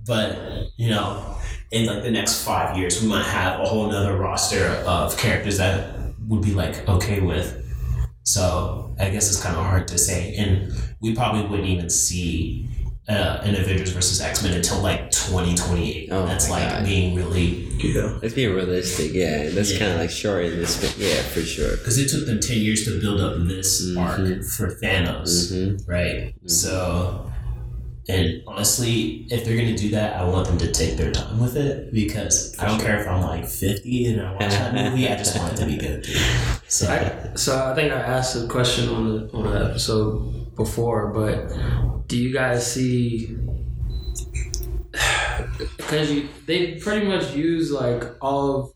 But, 0.06 0.68
you 0.76 0.90
know, 0.90 1.31
in 1.72 1.86
like 1.86 2.02
the 2.02 2.10
next 2.10 2.44
five 2.44 2.76
years, 2.76 3.02
we 3.02 3.08
might 3.08 3.24
have 3.26 3.58
a 3.60 3.64
whole 3.64 3.90
nother 3.90 4.16
roster 4.16 4.66
of 4.86 5.16
characters 5.18 5.58
that 5.58 5.94
would 6.28 6.42
be 6.42 6.52
like 6.54 6.86
okay 6.88 7.20
with. 7.20 7.58
So 8.24 8.94
I 9.00 9.10
guess 9.10 9.28
it's 9.30 9.42
kind 9.42 9.56
of 9.56 9.64
hard 9.64 9.88
to 9.88 9.98
say, 9.98 10.34
and 10.36 10.72
we 11.00 11.14
probably 11.14 11.42
wouldn't 11.42 11.68
even 11.68 11.90
see 11.90 12.68
uh, 13.08 13.40
an 13.42 13.56
Avengers 13.56 13.90
versus 13.90 14.20
X 14.20 14.42
Men 14.44 14.52
until 14.54 14.78
like 14.80 15.10
twenty 15.10 15.54
twenty 15.56 15.92
eight. 15.96 16.08
Oh 16.12 16.24
That's 16.24 16.48
like 16.48 16.68
God. 16.68 16.84
being 16.84 17.16
really 17.16 17.68
Yeah. 17.82 18.18
Let's 18.22 18.34
be 18.34 18.46
realistic, 18.46 19.12
yeah. 19.12 19.48
That's 19.50 19.72
Yeah. 19.72 19.78
kind 19.80 19.92
of 19.92 19.98
like 19.98 20.10
short 20.10 20.44
in 20.44 20.56
this, 20.56 20.80
but 20.80 20.96
yeah, 20.98 21.20
for 21.22 21.40
sure. 21.40 21.76
because 21.78 21.98
it 21.98 22.08
took 22.10 22.26
them 22.26 22.38
ten 22.38 22.58
years 22.58 22.84
to 22.84 23.00
build 23.00 23.20
up 23.20 23.34
this 23.48 23.82
Mhm. 23.84 23.98
arc 24.00 24.44
for 24.44 24.68
Thanos, 24.80 25.50
Mm-hmm. 25.52 25.90
right? 25.90 26.34
So. 26.46 27.31
And 28.08 28.42
honestly, 28.48 29.26
if 29.30 29.44
they're 29.44 29.56
gonna 29.56 29.76
do 29.76 29.90
that, 29.90 30.16
I 30.16 30.24
want 30.24 30.48
them 30.48 30.58
to 30.58 30.72
take 30.72 30.96
their 30.96 31.12
time 31.12 31.38
with 31.38 31.56
it 31.56 31.92
because 31.92 32.58
I 32.58 32.66
don't 32.66 32.80
care 32.80 33.00
if 33.00 33.06
I'm 33.06 33.22
like 33.22 33.46
fifty 33.46 34.06
and 34.06 34.20
I 34.20 34.32
watch 34.32 34.50
that 34.50 34.74
movie. 34.90 35.08
I 35.08 35.16
just 35.16 35.38
want 35.38 35.52
it 35.52 35.56
to 35.58 35.66
be 35.66 35.76
good. 35.76 36.04
So 36.66 36.88
I, 36.88 37.34
so 37.36 37.64
I 37.64 37.74
think 37.74 37.92
I 37.92 38.00
asked 38.00 38.34
a 38.36 38.48
question 38.48 38.88
on 38.88 39.04
the 39.08 39.32
on 39.32 39.44
the 39.52 39.70
episode 39.70 40.54
before, 40.56 41.12
but 41.12 42.08
do 42.08 42.16
you 42.16 42.32
guys 42.32 42.70
see? 42.70 43.36
Because 45.76 46.10
you, 46.12 46.28
they 46.46 46.74
pretty 46.76 47.06
much 47.06 47.34
use 47.34 47.72
like 47.72 48.04
all 48.20 48.56
of 48.56 48.72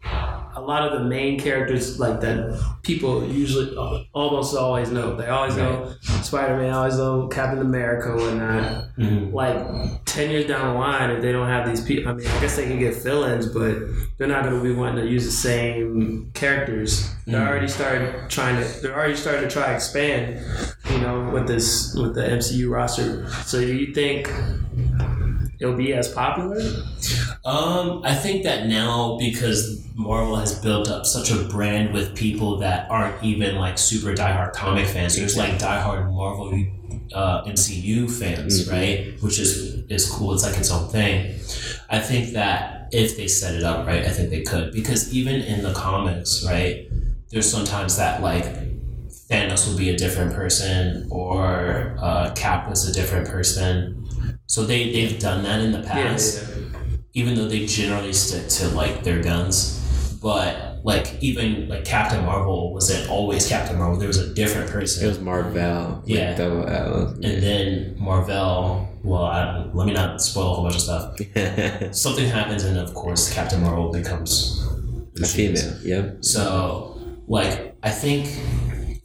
a 0.56 0.60
lot 0.60 0.82
of 0.90 0.98
the 0.98 1.04
main 1.06 1.38
characters 1.38 2.00
like 2.00 2.20
that 2.22 2.58
people 2.82 3.22
usually 3.28 3.76
almost 4.14 4.56
always 4.56 4.90
know. 4.90 5.14
They 5.14 5.26
always 5.26 5.56
know 5.56 5.92
Spider 6.22 6.56
Man, 6.56 6.72
always 6.72 6.96
know 6.96 7.28
Captain 7.28 7.60
America, 7.60 8.12
and 8.12 8.20
whatnot. 8.20 8.84
mhm. 8.98 9.32
like 9.34 10.04
10 10.06 10.30
years 10.30 10.46
down 10.46 10.72
the 10.72 10.80
line, 10.80 11.10
if 11.10 11.20
they 11.20 11.30
don't 11.32 11.46
have 11.48 11.68
these 11.68 11.82
people, 11.84 12.10
I 12.10 12.14
mean, 12.14 12.26
I 12.26 12.40
guess 12.40 12.56
they 12.56 12.66
can 12.66 12.78
get 12.78 12.94
fill 12.94 13.24
ins, 13.24 13.46
but 13.46 13.76
they're 14.16 14.28
not 14.28 14.44
going 14.44 14.56
to 14.56 14.62
be 14.62 14.72
wanting 14.72 15.04
to 15.04 15.10
use 15.10 15.26
the 15.26 15.30
same 15.32 16.30
characters. 16.32 17.10
They're 17.26 17.40
Mm. 17.40 17.48
already 17.48 17.68
started 17.68 18.30
trying 18.30 18.56
to, 18.62 18.80
they're 18.80 18.94
already 18.94 19.16
starting 19.16 19.42
to 19.42 19.50
try 19.50 19.66
to 19.66 19.74
expand, 19.74 20.40
you 20.90 20.98
know, 21.00 21.28
with 21.34 21.46
this, 21.46 21.94
with 21.94 22.14
the 22.14 22.22
MCU 22.22 22.70
roster. 22.70 23.28
So 23.44 23.58
you 23.58 23.92
think 23.92 24.32
it'll 25.60 25.76
be 25.76 25.92
as 25.94 26.08
popular? 26.08 26.58
Um, 27.44 28.02
I 28.04 28.14
think 28.14 28.42
that 28.44 28.66
now 28.66 29.16
because 29.18 29.84
Marvel 29.94 30.36
has 30.36 30.58
built 30.58 30.88
up 30.88 31.06
such 31.06 31.30
a 31.30 31.44
brand 31.44 31.94
with 31.94 32.14
people 32.16 32.58
that 32.58 32.90
aren't 32.90 33.22
even 33.22 33.56
like 33.56 33.78
super 33.78 34.14
diehard 34.14 34.52
comic 34.52 34.86
fans. 34.86 35.16
There's 35.16 35.36
like 35.36 35.58
diehard 35.58 36.12
Marvel 36.12 36.52
uh, 37.14 37.44
MCU 37.44 38.10
fans, 38.10 38.66
Mhm. 38.68 38.72
right? 38.72 39.22
Which 39.22 39.38
is 39.38 39.84
is 39.88 40.10
cool. 40.10 40.34
It's 40.34 40.42
like 40.42 40.58
its 40.58 40.70
own 40.72 40.88
thing. 40.88 41.34
I 41.88 42.00
think 42.00 42.32
that 42.32 42.88
if 42.92 43.16
they 43.16 43.28
set 43.28 43.54
it 43.54 43.62
up 43.62 43.86
right, 43.86 44.04
I 44.04 44.08
think 44.08 44.30
they 44.30 44.42
could 44.42 44.72
because 44.72 45.12
even 45.14 45.36
in 45.36 45.62
the 45.62 45.72
comics, 45.72 46.44
right? 46.44 46.88
There's 47.30 47.48
sometimes 47.50 47.96
that 47.96 48.22
like 48.22 48.44
Thanos 49.30 49.66
would 49.68 49.76
be 49.78 49.90
a 49.90 49.96
different 49.96 50.34
person 50.34 51.06
or 51.10 51.96
uh, 52.00 52.32
Cap 52.34 52.68
was 52.68 52.88
a 52.88 52.92
different 52.92 53.28
person. 53.28 54.05
So 54.46 54.64
they 54.64 54.92
they've 54.92 55.18
done 55.18 55.42
that 55.44 55.60
in 55.60 55.72
the 55.72 55.82
past 55.82 56.46
even 57.16 57.34
though 57.34 57.48
they 57.48 57.64
generally 57.64 58.12
stick 58.12 58.46
to 58.46 58.68
like 58.76 59.02
their 59.02 59.22
guns, 59.22 59.80
but 60.20 60.80
like 60.84 61.16
even 61.22 61.66
like 61.66 61.82
Captain 61.86 62.22
Marvel 62.22 62.74
wasn't 62.74 63.08
always 63.10 63.48
Captain 63.48 63.78
Marvel. 63.78 63.98
There 63.98 64.06
was 64.06 64.18
a 64.18 64.34
different 64.34 64.70
person. 64.70 65.06
It 65.06 65.08
was 65.08 65.18
Mar-Vell. 65.18 66.02
with 66.02 66.10
Yeah. 66.10 66.36
Double 66.36 66.68
L. 66.68 66.94
Uh, 66.94 67.12
and 67.14 67.42
then 67.42 67.96
Marvel. 67.98 68.86
Well, 69.02 69.24
I, 69.24 69.64
let 69.72 69.86
me 69.86 69.94
not 69.94 70.20
spoil 70.20 70.52
a 70.52 70.54
whole 70.56 70.64
bunch 70.64 70.76
of 70.76 70.82
stuff. 70.82 71.16
Something 71.94 72.28
happens, 72.28 72.64
and 72.64 72.78
of 72.78 72.92
course, 72.92 73.32
Captain 73.32 73.62
Marvel 73.62 73.90
becomes 73.90 74.62
a 75.22 75.26
female. 75.26 75.74
Yep. 75.84 76.22
So, 76.22 77.00
like, 77.28 77.76
I 77.82 77.90
think 77.90 78.28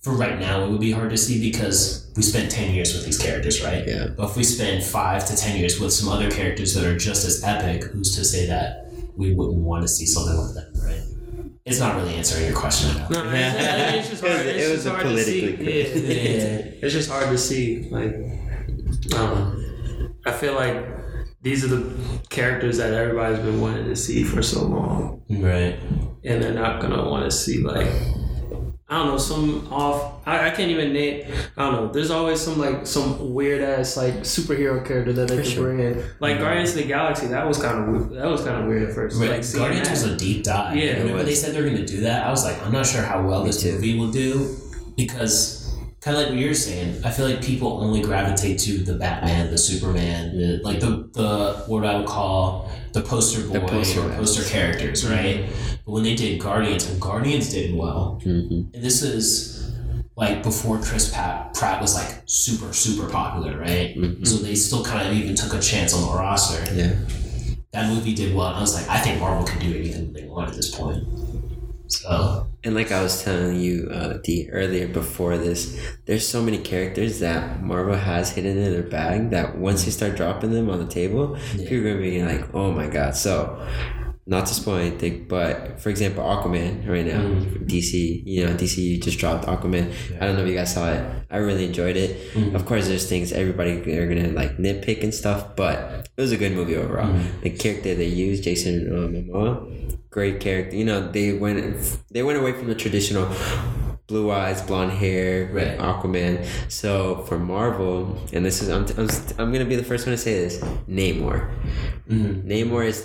for 0.01 0.13
right 0.13 0.39
now, 0.39 0.63
it 0.65 0.69
would 0.71 0.79
be 0.81 0.91
hard 0.91 1.09
to 1.11 1.17
see 1.17 1.39
because 1.51 2.11
we 2.15 2.23
spent 2.23 2.49
10 2.51 2.73
years 2.73 2.93
with 2.93 3.05
these 3.05 3.19
characters, 3.21 3.63
right? 3.63 3.87
Yeah. 3.87 4.07
But 4.17 4.31
if 4.31 4.37
we 4.37 4.43
spend 4.43 4.83
five 4.83 5.25
to 5.27 5.35
10 5.35 5.57
years 5.59 5.79
with 5.79 5.93
some 5.93 6.09
other 6.09 6.29
characters 6.31 6.73
that 6.73 6.83
are 6.85 6.97
just 6.97 7.25
as 7.25 7.43
epic, 7.43 7.83
who's 7.91 8.15
to 8.15 8.25
say 8.25 8.47
that 8.47 8.87
we 9.15 9.33
wouldn't 9.33 9.59
want 9.59 9.83
to 9.83 9.87
see 9.87 10.05
something 10.07 10.35
like 10.35 10.53
that, 10.55 10.81
right? 10.83 11.51
It's 11.65 11.79
not 11.79 11.95
really 11.97 12.15
answering 12.15 12.45
your 12.45 12.55
question. 12.55 12.97
No, 13.11 13.23
it's, 13.31 14.09
just- 14.09 14.21
hard. 14.23 14.33
It 14.33 14.45
was- 14.45 14.55
It's 14.55 14.65
it 14.65 14.71
was 14.71 14.83
just 14.83 14.87
a 14.87 14.89
hard 14.89 15.03
to 15.05 15.23
see. 15.23 15.41
politically 15.41 15.77
Yeah, 15.77 15.83
correct- 15.83 16.07
yeah, 16.07 16.47
yeah. 16.47 16.71
It's 16.81 16.93
just 16.93 17.09
hard 17.11 17.27
to 17.29 17.37
see. 17.37 17.87
Like, 17.91 18.15
um, 19.15 20.15
I 20.25 20.31
feel 20.31 20.55
like 20.55 20.83
these 21.43 21.63
are 21.63 21.67
the 21.67 21.95
characters 22.29 22.77
that 22.77 22.93
everybody's 22.93 23.39
been 23.39 23.61
wanting 23.61 23.85
to 23.85 23.95
see 23.95 24.23
for 24.23 24.41
so 24.41 24.63
long, 24.63 25.21
Right. 25.29 25.77
and 26.23 26.41
they're 26.41 26.53
not 26.53 26.81
gonna 26.81 27.07
want 27.07 27.25
to 27.29 27.31
see 27.31 27.59
like. 27.59 27.87
I 28.91 28.95
don't 28.97 29.07
know, 29.07 29.17
some 29.17 29.71
off. 29.71 30.27
I, 30.27 30.47
I 30.47 30.49
can't 30.49 30.69
even 30.69 30.91
name. 30.91 31.25
I 31.55 31.63
don't 31.63 31.73
know. 31.75 31.91
There's 31.93 32.11
always 32.11 32.41
some 32.41 32.59
like 32.59 32.85
some 32.85 33.33
weird 33.33 33.61
ass 33.63 33.95
like 33.95 34.15
superhero 34.15 34.85
character 34.85 35.13
that 35.13 35.29
they 35.29 35.37
For 35.37 35.43
can 35.43 35.51
sure. 35.51 35.63
bring 35.73 35.79
in. 35.79 36.03
Like 36.19 36.39
Guardians 36.39 36.71
of 36.71 36.75
the 36.75 36.83
Galaxy, 36.83 37.27
that 37.27 37.47
was 37.47 37.57
kind 37.61 37.95
of 37.95 38.09
that 38.09 38.27
was 38.29 38.43
kind 38.43 38.61
of 38.61 38.67
weird 38.67 38.89
at 38.89 38.93
first. 38.93 39.17
Right. 39.17 39.29
Like 39.29 39.43
seeing 39.45 39.63
Guardians 39.63 39.87
that. 39.87 39.93
was 39.93 40.03
a 40.03 40.17
deep 40.17 40.43
dive. 40.43 40.75
Yeah, 40.75 40.83
it 40.83 41.03
Whenever 41.05 41.23
they 41.23 41.35
said 41.35 41.55
they 41.55 41.61
were 41.61 41.69
going 41.69 41.83
to 41.83 41.85
do 41.85 42.01
that, 42.01 42.27
I 42.27 42.29
was 42.31 42.43
like, 42.43 42.61
I'm 42.65 42.73
not 42.73 42.85
sure 42.85 43.01
how 43.01 43.25
well 43.25 43.45
this 43.45 43.63
movie 43.63 43.97
will 43.97 44.11
do 44.11 44.57
because, 44.97 45.60
kind 46.01 46.17
of 46.17 46.23
like 46.23 46.31
what 46.31 46.39
you're 46.39 46.53
saying, 46.53 46.99
I 47.05 47.11
feel 47.11 47.27
like 47.29 47.41
people 47.43 47.79
only 47.81 48.01
gravitate 48.01 48.59
to 48.61 48.79
the 48.79 48.95
Batman, 48.95 49.51
the 49.51 49.57
Superman, 49.57 50.35
the 50.37 50.59
like 50.63 50.79
the 50.79 51.09
the 51.13 51.63
what 51.67 51.85
I 51.85 51.97
would 51.97 52.07
call 52.07 52.71
the 52.93 53.01
poster 53.01 53.47
boy 53.47 53.53
The 53.53 53.59
poster 53.61 54.01
or 54.01 54.09
poster 54.13 54.43
characters, 54.49 55.07
right? 55.07 55.45
But 55.85 55.91
when 55.91 56.03
they 56.03 56.15
did 56.15 56.39
Guardians, 56.41 56.89
and 56.89 56.99
Guardians 56.99 57.49
did 57.51 57.75
well, 57.75 58.19
hmm 58.23 58.63
and 58.73 58.83
this 58.83 59.01
is 59.03 59.71
like 60.17 60.43
before 60.43 60.79
Chris 60.79 61.13
Pratt, 61.13 61.53
Pratt 61.53 61.79
was 61.81 61.93
like 61.95 62.23
super 62.25 62.73
super 62.73 63.07
popular, 63.09 63.57
right? 63.59 63.95
Mhm. 63.95 64.27
So 64.27 64.37
they 64.37 64.55
still 64.55 64.83
kind 64.83 65.07
of 65.07 65.13
even 65.15 65.35
took 65.35 65.53
a 65.53 65.59
chance 65.59 65.93
on 65.93 66.01
the 66.01 66.13
roster 66.17 66.61
Yeah. 66.75 66.93
that 67.73 67.89
movie 67.93 68.13
did 68.13 68.35
well. 68.35 68.47
And 68.47 68.57
I 68.57 68.61
was 68.61 68.73
like, 68.73 68.89
I 68.89 68.99
think 68.99 69.19
Marvel 69.19 69.45
can 69.45 69.59
do 69.59 69.73
anything 69.77 70.11
they 70.13 70.25
want 70.25 70.49
at 70.49 70.55
this 70.55 70.73
point. 70.75 71.03
So 71.91 72.47
And 72.63 72.73
like 72.75 72.91
I 72.91 73.01
was 73.03 73.23
telling 73.23 73.59
you, 73.59 73.89
uh, 73.91 74.17
D, 74.23 74.49
earlier 74.51 74.87
before 74.87 75.37
this, 75.37 75.59
there's 76.05 76.27
so 76.27 76.41
many 76.41 76.59
characters 76.59 77.19
that 77.19 77.61
Marvel 77.63 77.95
has 77.95 78.31
hidden 78.31 78.57
in 78.57 78.71
their 78.71 78.83
bag 78.97 79.29
that 79.31 79.57
once 79.57 79.85
you 79.85 79.91
start 79.91 80.15
dropping 80.15 80.51
them 80.51 80.69
on 80.69 80.79
the 80.79 80.91
table, 80.91 81.37
Yeah. 81.57 81.67
people 81.69 81.87
are 81.87 81.89
gonna 81.97 82.01
be 82.01 82.23
like, 82.23 82.45
"Oh 82.53 82.71
my 82.71 82.87
god!" 82.87 83.15
So, 83.15 83.33
not 84.27 84.45
to 84.45 84.53
spoil 84.53 84.77
anything, 84.77 85.25
but 85.27 85.81
for 85.81 85.89
example, 85.89 86.23
Aquaman 86.23 86.87
right 86.87 87.05
now, 87.05 87.21
DC, 87.65 88.21
you 88.25 88.45
know, 88.45 88.53
DC 88.53 88.97
just 89.01 89.17
dropped 89.19 89.45
Aquaman. 89.47 89.91
I 90.19 90.27
don't 90.27 90.35
know 90.37 90.43
if 90.43 90.49
you 90.49 90.55
guys 90.55 90.73
saw 90.73 90.85
it. 90.93 91.01
I 91.29 91.37
really 91.37 91.65
enjoyed 91.65 91.97
it. 91.97 92.11
Of 92.53 92.65
course, 92.65 92.87
there's 92.87 93.07
things 93.09 93.33
everybody 93.33 93.71
are 93.97 94.07
gonna 94.07 94.29
like 94.41 94.57
nitpick 94.57 95.03
and 95.03 95.13
stuff, 95.13 95.55
but 95.57 96.07
it 96.15 96.21
was 96.21 96.31
a 96.31 96.37
good 96.37 96.53
movie 96.53 96.75
overall. 96.77 97.11
The 97.41 97.49
character 97.49 97.95
they 97.95 98.07
used, 98.07 98.43
Jason 98.43 98.75
uh, 98.93 99.07
Momoa, 99.11 99.51
great 100.11 100.39
character. 100.39 100.75
You 100.75 100.85
know, 100.85 101.11
they 101.11 101.33
went 101.33 101.99
they 102.11 102.21
went 102.21 102.37
away 102.37 102.51
from 102.51 102.67
the 102.67 102.75
traditional 102.75 103.33
blue 104.11 104.29
eyes, 104.29 104.61
blonde 104.61 104.91
hair, 104.91 105.49
Right. 105.53 105.77
Aquaman. 105.77 106.45
So 106.69 107.23
for 107.27 107.39
Marvel, 107.39 108.17
and 108.33 108.45
this 108.45 108.61
is 108.61 108.67
I'm, 108.67 108.85
I'm, 108.99 109.09
I'm 109.39 109.51
gonna 109.53 109.65
be 109.65 109.77
the 109.77 109.85
first 109.85 110.05
one 110.05 110.13
to 110.15 110.21
say 110.21 110.33
this, 110.33 110.59
Namor. 110.89 111.49
Namor 112.09 112.85
is 112.85 112.97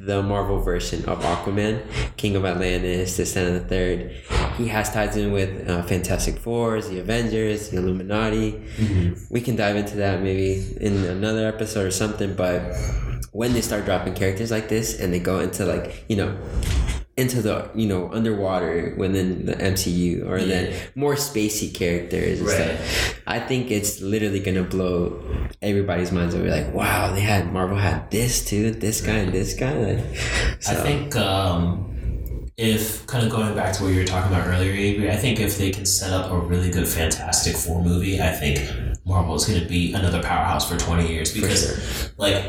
the 0.00 0.20
Marvel 0.20 0.58
version 0.60 1.04
of 1.08 1.22
Aquaman, 1.22 1.80
King 2.16 2.34
of 2.34 2.44
Atlantis, 2.44 3.16
this 3.16 3.36
and 3.36 3.54
the 3.54 3.60
third. 3.60 4.10
He 4.56 4.66
has 4.66 4.92
ties 4.92 5.16
in 5.16 5.30
with 5.30 5.68
uh, 5.70 5.84
Fantastic 5.84 6.38
Fours, 6.38 6.88
the 6.88 6.98
Avengers, 6.98 7.70
the 7.70 7.76
Illuminati. 7.78 8.60
We 9.30 9.40
can 9.40 9.54
dive 9.54 9.76
into 9.76 9.96
that 9.98 10.22
maybe 10.22 10.76
in 10.80 11.04
another 11.04 11.46
episode 11.46 11.86
or 11.86 11.92
something. 11.92 12.34
But 12.34 12.74
when 13.30 13.52
they 13.52 13.60
start 13.60 13.84
dropping 13.84 14.14
characters 14.14 14.50
like 14.50 14.68
this 14.68 14.98
and 14.98 15.12
they 15.14 15.20
go 15.20 15.38
into 15.38 15.64
like 15.64 16.04
you 16.08 16.16
know 16.16 16.36
into 17.18 17.42
the 17.42 17.68
you 17.74 17.86
know 17.86 18.10
underwater 18.12 18.94
within 18.96 19.44
the 19.46 19.52
MCU 19.54 20.24
or 20.30 20.38
then 20.40 20.70
Yeah. 20.72 20.78
more 20.94 21.14
spacey 21.16 21.68
characters 21.74 22.38
and 22.38 22.48
Right. 22.48 22.56
stuff. 22.78 23.20
I 23.26 23.38
think 23.40 23.70
it's 23.70 24.00
literally 24.00 24.40
gonna 24.40 24.62
blow 24.62 25.20
everybody's 25.60 26.12
minds 26.12 26.34
over 26.36 26.48
like 26.48 26.72
wow 26.72 27.12
they 27.12 27.20
had 27.20 27.52
Marvel 27.52 27.76
had 27.76 28.10
this 28.10 28.44
too 28.48 28.70
this 28.70 29.00
guy 29.00 29.18
and 29.24 29.32
this 29.32 29.54
guy 29.54 29.74
like 29.74 30.04
I 30.72 30.74
think 30.86 31.16
um, 31.16 31.84
if 32.56 33.06
kind 33.06 33.24
of 33.26 33.30
going 33.30 33.54
back 33.54 33.72
to 33.74 33.82
what 33.82 33.92
you 33.92 34.00
were 34.00 34.04
talking 34.06 34.32
about 34.32 34.48
earlier, 34.48 34.72
Avery, 34.72 35.10
I 35.10 35.16
think 35.16 35.38
if 35.38 35.58
they 35.58 35.70
can 35.70 35.86
set 35.86 36.12
up 36.12 36.30
a 36.32 36.38
really 36.38 36.70
good 36.70 36.88
Fantastic 36.88 37.54
Four 37.54 37.84
movie, 37.84 38.20
I 38.20 38.32
think 38.32 38.58
Marvel 39.06 39.36
is 39.36 39.44
going 39.46 39.60
to 39.60 39.68
be 39.68 39.92
another 39.92 40.20
powerhouse 40.20 40.68
for 40.68 40.76
20 40.76 41.06
years 41.08 41.32
because 41.32 42.10
like 42.18 42.44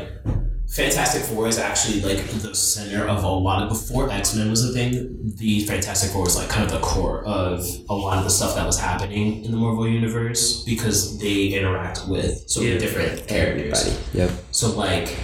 Fantastic 0.70 1.22
Four 1.22 1.48
is 1.48 1.58
actually 1.58 2.00
like 2.00 2.24
the 2.42 2.54
center 2.54 3.04
of 3.08 3.24
a 3.24 3.28
lot 3.28 3.62
of 3.64 3.68
before 3.70 4.08
X 4.10 4.36
Men 4.36 4.48
was 4.50 4.64
a 4.68 4.72
thing. 4.72 5.32
The 5.36 5.60
Fantastic 5.64 6.10
Four 6.12 6.22
was 6.22 6.36
like 6.36 6.48
kind 6.48 6.64
of 6.64 6.70
the 6.70 6.78
core 6.78 7.24
of 7.24 7.66
a 7.88 7.94
lot 7.94 8.18
of 8.18 8.24
the 8.24 8.30
stuff 8.30 8.54
that 8.54 8.64
was 8.64 8.78
happening 8.78 9.44
in 9.44 9.50
the 9.50 9.56
Marvel 9.56 9.88
universe 9.88 10.62
because 10.64 11.18
they 11.18 11.48
interact 11.48 12.06
with 12.06 12.48
so 12.48 12.60
many 12.60 12.74
Yeah. 12.74 12.78
different 12.78 13.26
characters. 13.26 13.82
everybody 13.82 14.18
yep 14.18 14.30
So 14.52 14.70
like 14.76 15.16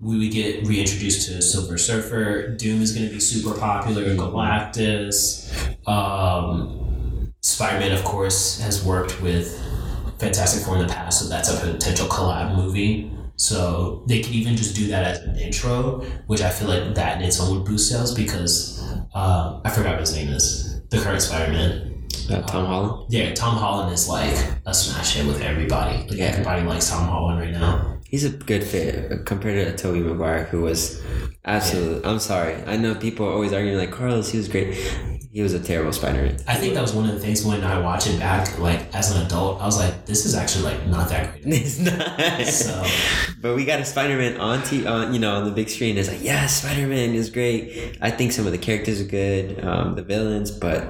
we 0.00 0.18
would 0.18 0.32
get 0.32 0.66
reintroduced 0.66 1.28
to 1.28 1.40
Silver 1.40 1.78
Surfer. 1.78 2.48
Doom 2.56 2.82
is 2.82 2.92
going 2.92 3.06
to 3.06 3.12
be 3.14 3.20
super 3.20 3.56
popular. 3.58 4.02
In 4.02 4.16
Galactus. 4.16 5.48
Um, 5.88 7.32
Spider 7.40 7.78
Man, 7.78 7.92
of 7.92 8.04
course, 8.04 8.58
has 8.60 8.84
worked 8.84 9.22
with 9.22 9.56
Fantastic 10.18 10.64
Four 10.64 10.78
in 10.78 10.86
the 10.86 10.92
past, 10.92 11.20
so 11.22 11.28
that's 11.28 11.48
a 11.48 11.56
potential 11.58 12.06
collab 12.08 12.56
movie. 12.56 13.10
So 13.36 14.04
they 14.08 14.22
could 14.22 14.32
even 14.32 14.56
just 14.56 14.76
do 14.76 14.86
that 14.88 15.04
as 15.04 15.18
an 15.20 15.36
intro, 15.36 16.00
which 16.26 16.40
I 16.42 16.50
feel 16.50 16.68
like 16.68 16.94
that 16.94 17.18
in 17.18 17.24
its 17.26 17.40
own 17.40 17.56
would 17.56 17.64
boost 17.66 17.88
sales 17.90 18.14
because 18.14 18.80
um, 19.14 19.60
I 19.64 19.70
forgot 19.70 19.92
what 19.92 20.00
his 20.00 20.14
name 20.14 20.28
is. 20.28 20.80
The 20.90 20.98
current 21.00 21.20
Spider 21.22 21.52
Man. 21.52 22.06
uh, 22.30 22.42
Tom 22.42 22.66
Holland 22.66 23.06
Yeah, 23.12 23.34
Tom 23.34 23.56
Holland 23.56 23.92
is 23.92 24.08
like 24.08 24.34
a 24.66 24.72
smash 24.72 25.14
hit 25.16 25.26
with 25.26 25.40
everybody. 25.42 25.98
Like 26.08 26.12
Yeah. 26.18 26.26
everybody 26.26 26.62
likes 26.62 26.88
Tom 26.90 27.08
Holland 27.08 27.40
right 27.40 27.50
now. 27.52 27.98
he's 28.06 28.24
a 28.24 28.30
good 28.30 28.62
fit 28.62 29.10
uh, 29.10 29.16
compared 29.24 29.66
to 29.76 29.82
Tobey 29.82 29.98
Maguire 30.00 30.44
who 30.44 30.62
was 30.62 31.02
absolutely 31.44 32.08
I'm 32.08 32.20
sorry 32.20 32.54
I 32.66 32.76
know 32.76 32.94
people 32.94 33.26
are 33.26 33.32
always 33.32 33.52
arguing 33.52 33.76
like 33.78 33.90
Carlos 33.90 34.30
he 34.30 34.38
was 34.38 34.48
great 34.48 34.76
he 35.34 35.42
was 35.42 35.52
a 35.52 35.58
terrible 35.58 35.92
Spider-Man 35.92 36.36
I 36.46 36.54
think 36.54 36.74
that 36.74 36.80
was 36.80 36.92
one 36.92 37.06
of 37.08 37.14
the 37.16 37.20
things 37.20 37.44
when 37.44 37.64
I 37.64 37.80
watch 37.80 38.06
it 38.06 38.20
back, 38.20 38.56
like 38.60 38.94
as 38.94 39.10
an 39.10 39.26
adult, 39.26 39.60
I 39.60 39.66
was 39.66 39.76
like, 39.76 40.06
this 40.06 40.24
is 40.26 40.34
actually 40.36 40.64
like 40.64 40.86
not 40.86 41.08
that 41.08 41.32
great. 41.32 41.42
it's 41.60 41.78
not 41.80 42.46
So 42.46 42.84
But 43.42 43.56
we 43.56 43.64
got 43.64 43.80
a 43.80 43.84
Spider 43.84 44.16
Man 44.16 44.40
on 44.40 44.62
t 44.62 44.86
on 44.86 45.12
you 45.12 45.18
know 45.18 45.34
on 45.34 45.44
the 45.44 45.50
big 45.50 45.68
screen. 45.68 45.98
It's 45.98 46.08
like 46.08 46.22
yeah, 46.22 46.46
Spider 46.46 46.86
Man 46.86 47.14
is 47.14 47.30
great. 47.30 47.98
I 48.00 48.10
think 48.12 48.30
some 48.30 48.46
of 48.46 48.52
the 48.52 48.58
characters 48.58 49.00
are 49.00 49.10
good, 49.22 49.62
um, 49.64 49.96
the 49.96 50.02
villains, 50.02 50.52
but 50.52 50.86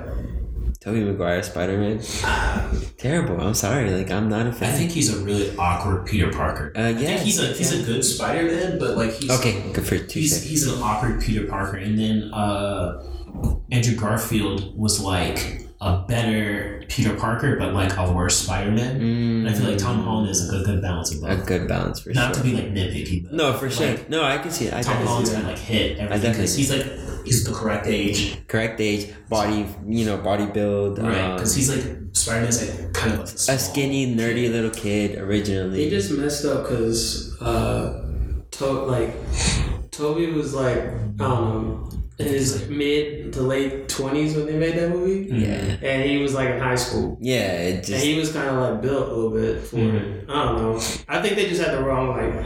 Tobey 0.81 1.03
Maguire 1.03 1.43
Spider 1.43 1.79
Man, 1.79 2.03
terrible. 2.99 3.41
I'm 3.41 3.55
sorry, 3.55 3.91
like 3.91 4.11
I'm 4.11 4.29
not 4.29 4.47
a 4.47 4.53
fan. 4.53 4.75
I 4.75 4.77
think 4.77 4.91
he's 4.91 5.09
a 5.19 5.25
really 5.25 5.57
awkward 5.57 6.05
Peter 6.05 6.31
Parker. 6.31 6.71
Uh, 6.77 6.81
I 6.81 6.89
yeah, 6.91 6.99
think 6.99 7.21
he's 7.21 7.41
a 7.41 7.47
he's 7.55 7.73
a 7.73 7.83
good 7.83 8.05
Spider 8.05 8.43
Man, 8.45 8.79
but 8.79 8.95
like 8.99 9.13
he's 9.13 9.31
okay, 9.31 9.73
good 9.73 9.87
for 9.87 9.97
two 9.97 10.21
he's 10.21 10.35
seconds. 10.35 10.51
he's 10.51 10.67
an 10.69 10.83
awkward 10.83 11.23
Peter 11.23 11.47
Parker. 11.47 11.79
And 11.79 11.99
then 11.99 12.31
uh, 12.35 13.03
Andrew 13.75 13.97
Garfield 13.97 14.77
was 14.79 15.01
like 15.01 15.61
a 15.81 16.05
better 16.09 16.83
Peter 16.89 17.15
Parker, 17.15 17.57
but 17.59 17.75
like 17.75 17.97
a 17.97 18.11
worse 18.13 18.37
Spider 18.39 18.71
Man. 18.71 19.01
And 19.01 19.49
I 19.49 19.53
feel 19.53 19.69
like 19.69 19.79
Tom 19.79 20.03
Holland 20.05 20.31
is 20.31 20.49
a 20.49 20.51
good 20.53 20.65
good 20.65 20.81
balance 20.81 21.13
of 21.13 21.19
Mm. 21.21 21.43
a 21.43 21.45
good 21.45 21.69
balance 21.69 22.01
for 22.01 22.11
Not 22.11 22.35
sure. 22.35 22.43
to 22.45 22.49
be 22.51 22.55
like 22.55 22.71
nitpicky, 22.73 23.25
but 23.25 23.33
no, 23.35 23.53
for 23.55 23.69
sure. 23.69 23.89
like, 23.89 24.09
no, 24.09 24.23
I 24.23 24.39
can 24.39 24.51
see 24.51 24.67
it. 24.67 24.73
I 24.75 24.81
Tom 24.83 24.93
definitely 24.95 25.07
Holland's 25.09 25.31
see 25.31 25.37
gonna 25.37 25.49
it. 25.49 25.51
like 25.53 25.59
hit 25.59 25.99
everything 25.99 26.33
because 26.33 26.55
he's 26.57 26.71
like 26.71 26.87
he's 27.27 27.45
the 27.45 27.53
correct 27.53 27.87
age, 27.87 28.47
Correct 28.47 28.81
age, 28.81 29.09
body, 29.29 29.67
you 29.89 30.05
know, 30.07 30.19
body 30.19 30.47
build. 30.47 30.99
right? 31.01 31.19
um, 31.21 31.37
Because 31.37 31.55
he's 31.57 31.71
like 31.75 31.85
Spider 32.13 32.43
Man's 32.43 32.61
like 32.63 32.93
kind 32.95 33.13
of 33.15 33.19
like 33.21 33.29
a 33.57 33.59
skinny, 33.59 34.15
nerdy 34.15 34.51
little 34.53 34.71
kid 34.71 35.19
originally. 35.19 35.85
He 35.85 35.91
just 35.91 36.13
messed 36.13 36.45
up 36.45 36.63
because 36.63 37.37
uh, 37.43 38.05
to- 38.53 38.85
like 38.95 39.11
Tobey 39.91 40.31
was 40.33 40.55
like 40.55 40.79
I 40.79 40.89
don't 41.19 41.19
know 41.19 41.89
in 41.93 42.04
his 42.19 42.69
mid 42.69 43.33
to 43.33 43.43
late 43.43 43.89
twenties 43.89 44.37
when 44.37 44.47
they 44.47 44.57
made 44.57 44.77
that 44.77 44.91
movie, 44.91 45.27
mm-hmm. 45.27 45.41
yeah, 45.41 45.89
and 45.89 46.09
he 46.09 46.19
was 46.19 46.35
like 46.35 46.51
in 46.51 46.61
high 46.61 46.77
school. 46.77 47.19
yeah. 47.21 47.53
It 47.53 47.89
And 47.89 48.03
he 48.03 48.19
was 48.19 48.33
kind 48.33 48.49
of 48.49 48.57
like 48.57 48.83
built 48.83 49.09
a 49.09 49.15
little 49.15 49.31
bit 49.31 49.63
for 49.63 49.79
it. 49.79 49.81
Mm-hmm. 49.81 50.31
I 50.31 50.45
don't 50.45 50.63
know. 50.63 50.77
I 51.09 51.21
think 51.21 51.37
they 51.37 51.49
just 51.49 51.61
had 51.61 51.77
the 51.77 51.83
wrong 51.83 52.09
like 52.09 52.45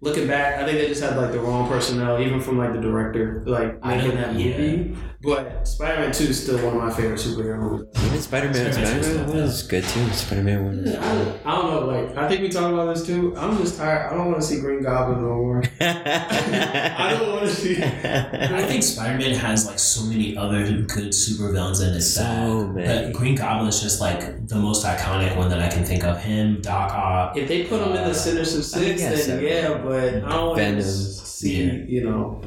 looking 0.00 0.26
back, 0.26 0.60
I 0.60 0.66
think 0.66 0.78
they 0.78 0.88
just 0.88 1.02
had 1.02 1.16
like 1.16 1.32
the 1.32 1.40
wrong 1.40 1.68
personnel, 1.68 2.20
even 2.20 2.40
from 2.40 2.58
like 2.58 2.72
the 2.72 2.80
director, 2.80 3.42
like 3.46 3.84
making 3.84 4.10
know, 4.10 4.16
that 4.16 4.34
yeah. 4.34 4.96
Movie. 5.22 5.42
But 5.42 5.68
Spider 5.68 6.00
Man 6.00 6.12
Two 6.12 6.24
is 6.24 6.42
still 6.42 6.56
one 6.64 6.76
of 6.76 6.82
my 6.82 6.90
favorite 6.90 7.18
superhero 7.20 7.58
movies. 7.58 7.86
Even 8.06 8.20
Spider-Man, 8.20 8.72
Spider-Man 8.72 9.02
Spider-Man 9.04 9.36
was 9.36 9.62
good 9.64 9.84
too. 9.84 10.08
Spider-Man 10.10 10.64
one. 10.64 10.82
was- 10.82 10.94
I, 10.96 11.20
I 11.44 11.56
don't 11.56 11.70
know, 11.70 11.86
like 11.86 12.16
I 12.16 12.28
think 12.28 12.40
we 12.42 12.48
talked 12.48 12.72
about 12.72 12.94
this 12.94 13.04
too. 13.06 13.34
I'm 13.36 13.56
just 13.58 13.76
tired. 13.78 14.10
I 14.12 14.16
don't 14.16 14.26
want 14.30 14.40
to 14.40 14.46
see 14.46 14.60
Green 14.60 14.82
Goblin 14.82 15.20
no 15.22 15.28
more. 15.28 15.62
I 15.80 17.16
don't 17.18 17.30
want 17.32 17.42
to 17.48 17.54
see. 17.54 17.76
I 17.82 18.62
think 18.62 18.82
Spider 18.82 19.18
Man 19.18 19.34
has 19.34 19.66
like 19.66 19.78
so 19.78 20.04
many 20.04 20.36
other 20.36 20.64
good 20.82 21.10
supervillains 21.12 21.86
in 21.86 21.92
his 21.94 22.14
So 22.14 22.22
bag. 22.22 22.74
many. 22.74 23.12
But 23.12 23.18
Green 23.18 23.34
Goblin 23.36 23.68
is 23.68 23.80
just 23.82 24.00
like 24.00 24.46
the 24.48 24.56
most 24.56 24.84
iconic 24.86 25.36
one 25.36 25.48
that 25.50 25.60
I 25.60 25.68
can 25.68 25.84
think 25.84 26.04
of. 26.04 26.18
Him, 26.20 26.60
Doc 26.60 26.92
Ock. 26.92 27.36
If 27.36 27.48
they 27.48 27.64
put 27.64 27.80
him 27.80 27.88
in 27.88 27.94
the 27.94 28.10
uh, 28.10 28.14
Sinister 28.14 28.58
I 28.78 28.80
think 28.82 28.98
Six, 28.98 29.10
then 29.10 29.18
seven. 29.18 29.44
yeah, 29.44 29.78
but 29.82 30.14
I 30.24 30.28
don't 30.36 30.48
want 30.48 30.58
to 30.58 30.82
see. 30.82 31.62
Yeah. 31.64 31.72
You 31.86 32.04
know, 32.04 32.42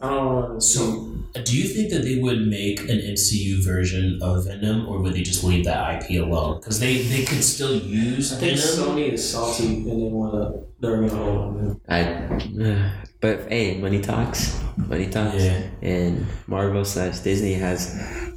I 0.00 0.08
don't 0.10 0.34
want 0.34 0.60
to. 0.60 0.66
So, 0.66 1.11
do 1.32 1.56
you 1.56 1.68
think 1.68 1.90
that 1.90 2.02
they 2.02 2.16
would 2.16 2.46
make 2.46 2.80
an 2.80 2.98
MCU 2.98 3.64
version 3.64 4.18
of 4.22 4.46
Venom, 4.46 4.86
or 4.86 5.00
would 5.00 5.14
they 5.14 5.22
just 5.22 5.42
leave 5.42 5.64
that 5.64 6.02
IP 6.02 6.22
alone? 6.22 6.60
Because 6.60 6.78
they, 6.78 6.98
they 7.02 7.24
could 7.24 7.42
still 7.42 7.74
use 7.74 8.32
I 8.32 8.36
think 8.36 8.58
Venom. 8.58 8.96
Sony 8.96 9.12
is 9.12 9.30
salty 9.30 9.66
and 9.66 9.86
they 9.86 9.92
want 9.92 10.32
to. 10.34 10.66
They're 10.80 10.96
gonna 10.96 11.14
hold 11.14 11.38
on. 11.38 11.80
I, 11.88 12.02
uh, 12.02 12.90
but 13.20 13.48
hey, 13.48 13.78
money 13.78 14.00
talks. 14.00 14.60
Money 14.76 15.08
talks. 15.08 15.42
Yeah. 15.42 15.62
And 15.80 16.26
Marvel 16.46 16.84
slash 16.84 17.20
Disney 17.20 17.54
has 17.54 17.94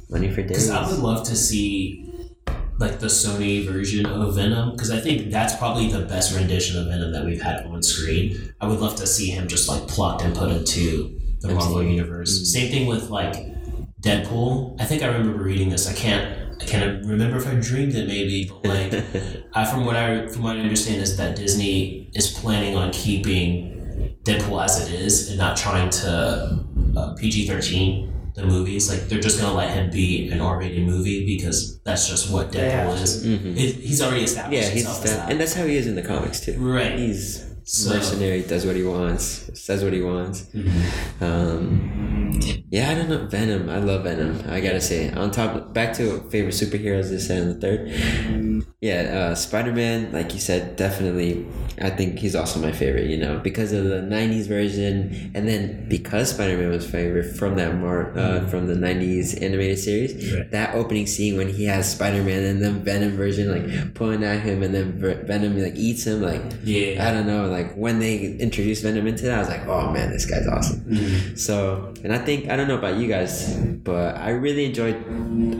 money 0.08 0.30
for 0.30 0.42
days. 0.42 0.68
Because 0.68 0.70
I 0.70 0.88
would 0.88 1.00
love 1.00 1.26
to 1.26 1.36
see 1.36 2.06
like 2.78 2.98
the 3.00 3.06
Sony 3.06 3.66
version 3.66 4.06
of 4.06 4.34
Venom, 4.34 4.72
because 4.72 4.90
I 4.90 5.00
think 5.00 5.30
that's 5.30 5.56
probably 5.56 5.90
the 5.90 6.02
best 6.02 6.36
rendition 6.36 6.78
of 6.78 6.86
Venom 6.86 7.12
that 7.12 7.24
we've 7.24 7.40
had 7.40 7.64
on 7.66 7.82
screen. 7.82 8.54
I 8.60 8.68
would 8.68 8.80
love 8.80 8.96
to 8.96 9.06
see 9.06 9.30
him 9.30 9.48
just 9.48 9.68
like 9.68 9.88
plucked 9.88 10.22
and 10.22 10.34
put 10.34 10.50
into 10.50 11.18
the 11.40 11.54
Marvel 11.54 11.76
MCU. 11.76 11.94
universe. 11.94 12.52
Same 12.52 12.70
thing 12.70 12.86
with 12.86 13.10
like 13.10 13.34
Deadpool. 14.00 14.80
I 14.80 14.84
think 14.84 15.02
I 15.02 15.06
remember 15.06 15.42
reading 15.42 15.70
this. 15.70 15.88
I 15.88 15.94
can't. 15.94 16.44
I 16.60 16.64
can't 16.64 17.04
remember 17.04 17.36
if 17.36 17.46
I 17.46 17.54
dreamed 17.54 17.94
it, 17.94 18.06
maybe, 18.08 18.50
but 18.62 18.64
like, 18.64 19.04
I, 19.54 19.64
from 19.66 19.84
what 19.84 19.94
I 19.96 20.26
from 20.28 20.42
what 20.42 20.56
I 20.56 20.60
understand 20.60 21.02
is 21.02 21.16
that 21.18 21.36
Disney 21.36 22.10
is 22.14 22.30
planning 22.32 22.76
on 22.76 22.92
keeping 22.92 24.16
Deadpool 24.24 24.64
as 24.64 24.88
it 24.88 24.94
is 24.94 25.28
and 25.28 25.38
not 25.38 25.56
trying 25.56 25.90
to 25.90 26.64
uh, 26.96 27.14
PG 27.14 27.46
thirteen 27.46 28.12
the 28.34 28.44
movies. 28.46 28.88
Like 28.90 29.08
they're 29.08 29.20
just 29.20 29.38
gonna 29.40 29.54
let 29.54 29.70
him 29.70 29.90
be 29.90 30.28
an 30.30 30.40
R 30.40 30.58
rated 30.58 30.86
movie 30.86 31.26
because 31.26 31.78
that's 31.82 32.08
just 32.08 32.30
what 32.32 32.52
Deadpool 32.52 32.96
to. 32.96 33.02
is. 33.02 33.26
Mhm. 33.26 33.56
It, 33.56 33.74
he's 33.76 34.00
already 34.02 34.24
established 34.24 34.62
Yeah, 34.62 34.68
he's 34.70 34.82
himself 34.84 35.04
as 35.04 35.10
that, 35.10 35.16
that. 35.26 35.30
and 35.32 35.40
that's 35.40 35.52
how 35.54 35.66
he 35.66 35.76
is 35.76 35.86
in 35.86 35.94
the 35.94 36.02
comics 36.02 36.40
too. 36.40 36.56
right. 36.58 36.98
He's 36.98 37.45
So- 37.68 37.94
mercenary, 37.94 38.42
does 38.42 38.64
what 38.64 38.76
he 38.76 38.84
wants, 38.84 39.50
says 39.54 39.82
what 39.82 39.92
he 39.92 40.00
wants. 40.00 40.46
Mhm. 40.54 40.70
Um, 41.20 42.40
yeah, 42.70 42.90
I 42.90 42.94
don't 42.94 43.08
know. 43.08 43.26
Venom, 43.26 43.68
I 43.68 43.78
love 43.80 44.04
Venom. 44.04 44.40
I 44.48 44.60
gotta 44.60 44.80
say, 44.80 45.10
on 45.10 45.30
top, 45.32 45.74
back 45.74 45.92
to 45.94 46.20
favorite 46.30 46.54
superheroes. 46.54 47.08
This 47.10 47.28
and 47.28 47.50
the 47.50 47.60
third. 47.60 47.90
Yeah, 48.82 49.30
uh, 49.30 49.34
Spider 49.34 49.72
Man, 49.72 50.12
like 50.12 50.34
you 50.34 50.38
said, 50.40 50.76
definitely. 50.76 51.46
I 51.80 51.88
think 51.90 52.18
he's 52.18 52.36
also 52.36 52.60
my 52.60 52.72
favorite. 52.72 53.08
You 53.08 53.16
know, 53.16 53.38
because 53.38 53.72
of 53.72 53.84
the 53.84 54.02
'90s 54.02 54.46
version, 54.48 55.32
and 55.34 55.48
then 55.48 55.88
because 55.88 56.30
Spider 56.34 56.58
Man 56.58 56.68
was 56.68 56.84
favorite 56.88 57.36
from 57.36 57.56
that 57.56 57.74
Mar- 57.74 58.12
uh, 58.18 58.46
from 58.48 58.66
the 58.66 58.74
'90s 58.74 59.40
animated 59.42 59.78
series. 59.78 60.12
Right. 60.30 60.50
That 60.50 60.74
opening 60.74 61.06
scene 61.06 61.38
when 61.38 61.48
he 61.48 61.64
has 61.64 61.90
Spider 61.90 62.22
Man 62.22 62.44
and 62.44 62.60
then 62.60 62.84
Venom 62.84 63.16
version 63.16 63.50
like 63.50 63.94
pulling 63.94 64.22
at 64.22 64.40
him, 64.40 64.62
and 64.62 64.74
then 64.74 64.92
Venom 65.26 65.56
like 65.58 65.76
eats 65.76 66.06
him. 66.06 66.20
Like 66.20 66.42
Yeah. 66.62 67.08
I 67.08 67.12
don't 67.14 67.26
know. 67.26 67.46
Like 67.48 67.72
when 67.76 67.98
they 67.98 68.36
introduced 68.36 68.82
Venom 68.82 69.06
into 69.06 69.24
that, 69.24 69.36
I 69.36 69.38
was 69.40 69.48
like, 69.48 69.66
oh 69.66 69.90
man, 69.90 70.10
this 70.10 70.26
guy's 70.26 70.46
awesome. 70.46 70.80
Mhm. 70.84 71.38
So, 71.38 71.94
and 72.04 72.12
I 72.12 72.18
think 72.18 72.50
I 72.50 72.56
don't 72.56 72.68
know 72.68 72.76
about 72.76 72.98
you 72.98 73.08
guys, 73.08 73.56
but 73.56 74.16
I 74.18 74.30
really 74.30 74.66
enjoyed 74.66 74.96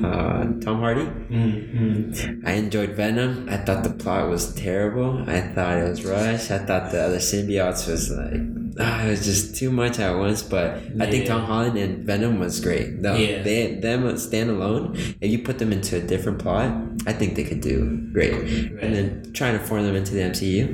uh, 0.05 0.45
Tom 0.61 0.81
Hardy. 0.81 1.07
Mhm. 1.33 2.45
I 2.45 2.53
enjoyed 2.53 2.91
Venom. 2.91 3.06
I 3.49 3.57
thought 3.59 3.85
the 3.85 3.91
plot 3.91 4.29
was 4.29 4.55
terrible. 4.55 5.25
I 5.29 5.41
thought 5.41 5.79
it 5.79 5.89
was 5.89 6.05
rushed. 6.05 6.51
I 6.51 6.59
thought 6.59 6.91
the 6.91 7.03
other 7.03 7.19
symbiotes 7.19 7.89
was 7.89 8.11
like 8.11 8.41
ah, 8.79 9.05
it 9.05 9.11
was 9.11 9.25
just 9.25 9.57
too 9.57 9.71
much 9.71 9.99
at 9.99 10.17
once. 10.17 10.43
But 10.43 10.75
I 11.01 11.11
think 11.11 11.25
Yeah. 11.25 11.35
Tom 11.35 11.45
Holland 11.45 11.79
and 11.79 12.05
Venom 12.07 12.39
was 12.39 12.61
great. 12.61 13.03
Though 13.03 13.17
Yeah. 13.17 13.43
they 13.43 13.75
them 13.75 14.17
stand 14.19 14.51
alone. 14.51 14.97
If 15.21 15.31
you 15.31 15.39
put 15.41 15.59
them 15.59 15.73
into 15.73 15.97
a 15.97 16.01
different 16.01 16.39
plot, 16.39 16.73
I 17.07 17.13
think 17.13 17.37
they 17.37 17.45
could 17.45 17.61
do 17.61 18.09
great. 18.13 18.33
And 18.83 18.95
then 18.95 19.31
trying 19.33 19.59
to 19.59 19.65
form 19.65 19.85
them 19.85 19.95
into 19.97 20.13
the 20.15 20.21
MCU, 20.23 20.67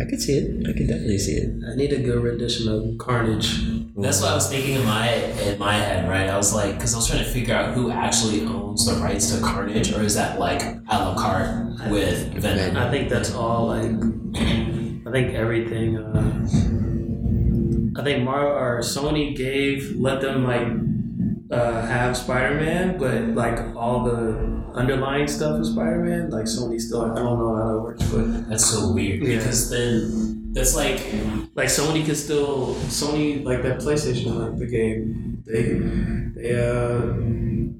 I 0.00 0.04
could 0.04 0.20
see 0.20 0.38
it. 0.38 0.66
I 0.68 0.72
could 0.72 0.88
definitely 0.88 1.18
see 1.18 1.32
it. 1.32 1.50
I 1.70 1.74
need 1.76 1.92
a 1.92 2.00
good 2.00 2.22
rendition 2.22 2.68
of 2.68 2.98
Carnage. 2.98 3.62
That's 3.96 4.20
what 4.20 4.32
I 4.32 4.34
was 4.34 4.48
thinking 4.50 4.74
in 4.74 4.84
my 4.84 5.08
in 5.08 5.58
my 5.58 5.74
head, 5.74 6.08
right? 6.08 6.28
I 6.28 6.36
was 6.36 6.52
like, 6.52 6.74
because 6.74 6.94
I 6.94 6.96
was 6.96 7.06
trying 7.08 7.24
to 7.24 7.30
figure 7.30 7.54
out 7.54 7.74
who 7.74 7.90
actually 7.90 8.42
owns 8.42 8.86
the 8.86 8.94
rights 9.00 9.30
to 9.32 9.40
Carnage, 9.40 9.92
or 9.92 10.02
is 10.02 10.14
that 10.16 10.38
like 10.40 10.62
a 10.62 10.82
la 10.90 11.14
carte 11.16 11.90
with 11.90 12.34
Venom? 12.34 12.76
I 12.76 12.90
think 12.90 13.08
that's 13.08 13.32
all 13.32 13.68
like. 13.68 13.92
I 15.06 15.10
think 15.12 15.34
everything. 15.34 15.98
Uh, 15.98 16.80
I 17.96 18.02
think 18.02 18.24
Mar 18.24 18.46
or 18.46 18.80
Sony 18.80 19.36
gave 19.36 19.94
let 19.96 20.20
them 20.20 20.44
like 20.44 20.66
uh, 21.50 21.86
have 21.86 22.16
Spider 22.16 22.54
Man, 22.56 22.98
but 22.98 23.28
like 23.34 23.58
all 23.76 24.04
the 24.04 24.62
underlying 24.74 25.28
stuff 25.28 25.60
of 25.60 25.66
Spider 25.66 25.98
Man, 26.04 26.30
like 26.30 26.46
Sony 26.46 26.80
still. 26.80 27.02
I 27.02 27.14
don't 27.14 27.38
know 27.38 27.54
how 27.56 27.72
that 27.72 27.80
works, 27.80 28.02
but 28.10 28.48
That's 28.48 28.64
so 28.66 28.92
weird 28.92 29.22
Yeah. 29.22 29.36
because 29.38 29.70
then 29.70 30.52
that's 30.54 30.74
like 30.76 31.00
like 31.54 31.68
Sony 31.68 32.04
could 32.06 32.16
still 32.16 32.74
Sony 32.88 33.44
like 33.44 33.62
that 33.62 33.78
PlayStation 33.80 34.36
like 34.38 34.58
the 34.58 34.66
game 34.66 35.42
they 35.44 35.62
they 36.40 36.54
uh 36.54 37.00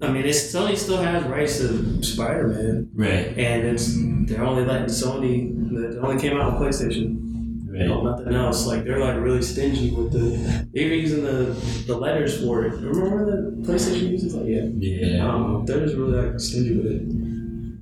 I 0.05 0.11
mean 0.13 0.25
it's 0.27 0.53
Sony 0.53 0.77
still 0.77 0.99
has 0.99 1.23
rights 1.25 1.59
to 1.59 2.03
Spider 2.03 2.49
Man 2.49 2.91
right, 2.95 3.29
and 3.39 3.65
it's 3.67 3.95
they're 4.27 4.45
only 4.45 4.65
letting 4.65 4.87
Sony 4.89 5.53
it 5.95 5.99
only 5.99 6.21
came 6.21 6.37
out 6.37 6.55
on 6.55 6.61
PlayStation 6.61 7.34
right. 7.75 7.87
no, 7.89 8.03
nothing 8.03 8.35
else 8.35 8.67
like 8.67 8.85
they're 8.85 8.99
like 9.01 9.17
really 9.21 9.43
stingy 9.43 9.91
with 9.91 10.13
the 10.13 10.67
they're 10.73 10.95
using 10.95 11.23
the 11.25 11.53
the 11.87 11.97
letters 11.97 12.41
for 12.43 12.65
it 12.65 12.73
remember 12.75 13.25
the 13.27 13.67
PlayStation 13.67 14.11
uses 14.11 14.35
like 14.35 14.47
yeah 14.47 14.63
Yeah. 14.65 15.29
um, 15.29 15.65
they're 15.67 15.85
just 15.85 15.97
really 15.97 16.17
like 16.31 16.41
stingy 16.41 16.77
with 16.77 16.87
it 16.87 17.03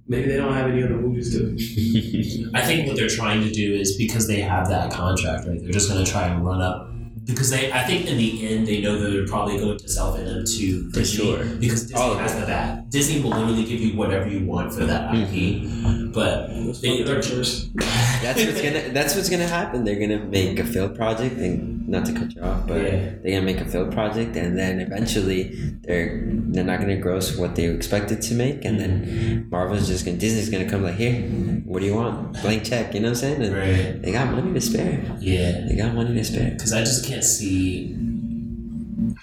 maybe 0.09 0.29
they 0.29 0.37
don't 0.37 0.53
have 0.53 0.71
any 0.71 0.83
other 0.83 0.97
movies 0.97 1.31
to 1.37 2.51
I 2.55 2.63
think 2.63 2.87
what 2.89 2.97
they're 2.97 3.09
trying 3.09 3.43
to 3.43 3.51
do 3.51 3.75
is 3.75 3.97
because 3.97 4.27
they 4.27 4.41
have 4.41 4.69
that 4.69 4.93
contract, 4.93 5.47
right? 5.47 5.59
They're 5.61 5.71
just 5.73 5.89
going 5.89 6.05
to 6.05 6.11
try 6.11 6.27
and 6.29 6.45
run 6.45 6.61
up 6.61 6.92
because 7.25 7.51
they. 7.51 7.73
I 7.73 7.85
think 7.85 8.07
in 8.07 8.17
the 8.17 8.49
end 8.49 8.67
they 8.67 8.81
know 8.81 8.99
that 8.99 9.11
they're 9.11 9.27
probably 9.27 9.59
going 9.59 9.79
to 9.79 9.89
sell 9.89 10.13
Venom 10.13 10.45
to 10.45 10.91
For 10.91 11.01
Disney 11.01 11.25
sure. 11.25 11.45
because 11.45 11.83
Disney 11.83 11.97
All 11.97 12.13
of 12.13 12.19
has 12.19 12.35
the 12.35 12.47
that. 12.47 12.91
Disney 12.91 13.21
will 13.21 13.31
literally 13.31 13.65
give 13.65 13.81
you 13.81 13.97
whatever 13.97 14.29
you 14.29 14.45
want 14.45 14.73
for 14.73 14.85
that 14.85 15.13
mm-hmm. 15.13 16.07
IP, 16.07 16.13
but 16.15 16.51
Let's 16.51 16.81
they, 16.81 17.03
they're 17.03 17.19
up 17.19 17.25
first. 17.25 17.75
That's 17.77 18.45
what's 18.45 18.63
gonna. 18.63 18.89
That's 18.91 19.15
what's 19.15 19.29
gonna 19.29 19.47
happen. 19.47 19.85
They're 19.85 20.01
gonna 20.01 20.25
make 20.25 20.59
a 20.59 20.65
failed 20.65 20.97
project, 20.97 21.37
and 21.37 21.82
not 21.87 22.05
to 22.07 22.13
cut 22.13 22.35
you 22.35 22.43
off, 22.43 22.67
but 22.67 22.81
Yeah. 22.83 22.91
they're 23.23 23.33
gonna 23.35 23.47
make 23.47 23.61
a 23.61 23.65
failed 23.65 23.93
project, 23.93 24.37
and 24.37 24.59
then 24.59 24.81
eventually 24.81 25.55
they're 25.83 26.23
they're 26.53 26.65
not 26.65 26.81
gonna 26.81 26.97
gross 26.97 27.37
what 27.37 27.55
they 27.57 27.65
expected 27.67 28.21
to 28.23 28.35
make, 28.35 28.65
and 28.65 28.79
then 28.81 29.47
Marvel's 29.51 29.87
just 29.89 30.05
gonna 30.05 30.19
Disney's 30.19 30.51
gonna 30.51 30.69
come 30.69 30.83
like, 30.83 30.97
here, 30.97 31.15
what 31.65 31.81
do 31.81 31.87
you 31.87 31.95
want? 31.95 32.41
Blank 32.43 32.65
check. 32.65 32.95
You 32.95 33.01
know 33.01 33.09
what 33.09 33.23
I'm 33.23 33.25
saying? 33.25 33.43
And 33.43 33.55
right. 33.57 34.03
They 34.03 34.13
got 34.13 34.31
money 34.33 34.53
to 34.53 34.61
spare. 34.61 35.01
Yeah. 35.21 35.67
They 35.69 35.77
got 35.77 35.95
money 35.95 36.15
to 36.15 36.25
spare. 36.25 36.51
because 36.53 36.73
I 36.73 36.81
just 36.81 37.07
can't 37.07 37.25
see 37.25 37.97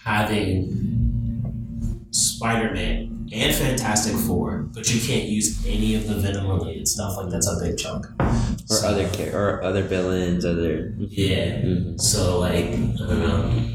having 0.04 0.76
Spider 2.12 2.74
Man 2.74 3.19
and 3.32 3.56
Fantastic 3.56 4.16
Four, 4.16 4.68
but 4.74 4.94
you 4.94 5.00
can't 5.02 5.26
use 5.30 5.66
any 5.66 5.96
of 5.96 6.08
the 6.08 6.16
Venom 6.16 6.48
related 6.48 6.88
stuff. 6.88 7.18
Like 7.18 7.30
that's 7.30 7.48
a 7.48 7.60
big 7.64 7.78
chunk. 7.78 8.06
Or 8.20 8.34
So, 8.66 8.88
other 8.88 9.10
char- 9.10 9.34
or 9.34 9.64
other 9.64 9.84
villains, 9.84 10.46
other. 10.46 10.94
Yeah. 10.98 11.62
Mhm. 11.62 12.00
So 12.02 12.40
like 12.40 12.66
I 12.66 12.68
don't 12.74 13.20
know. 13.20 13.66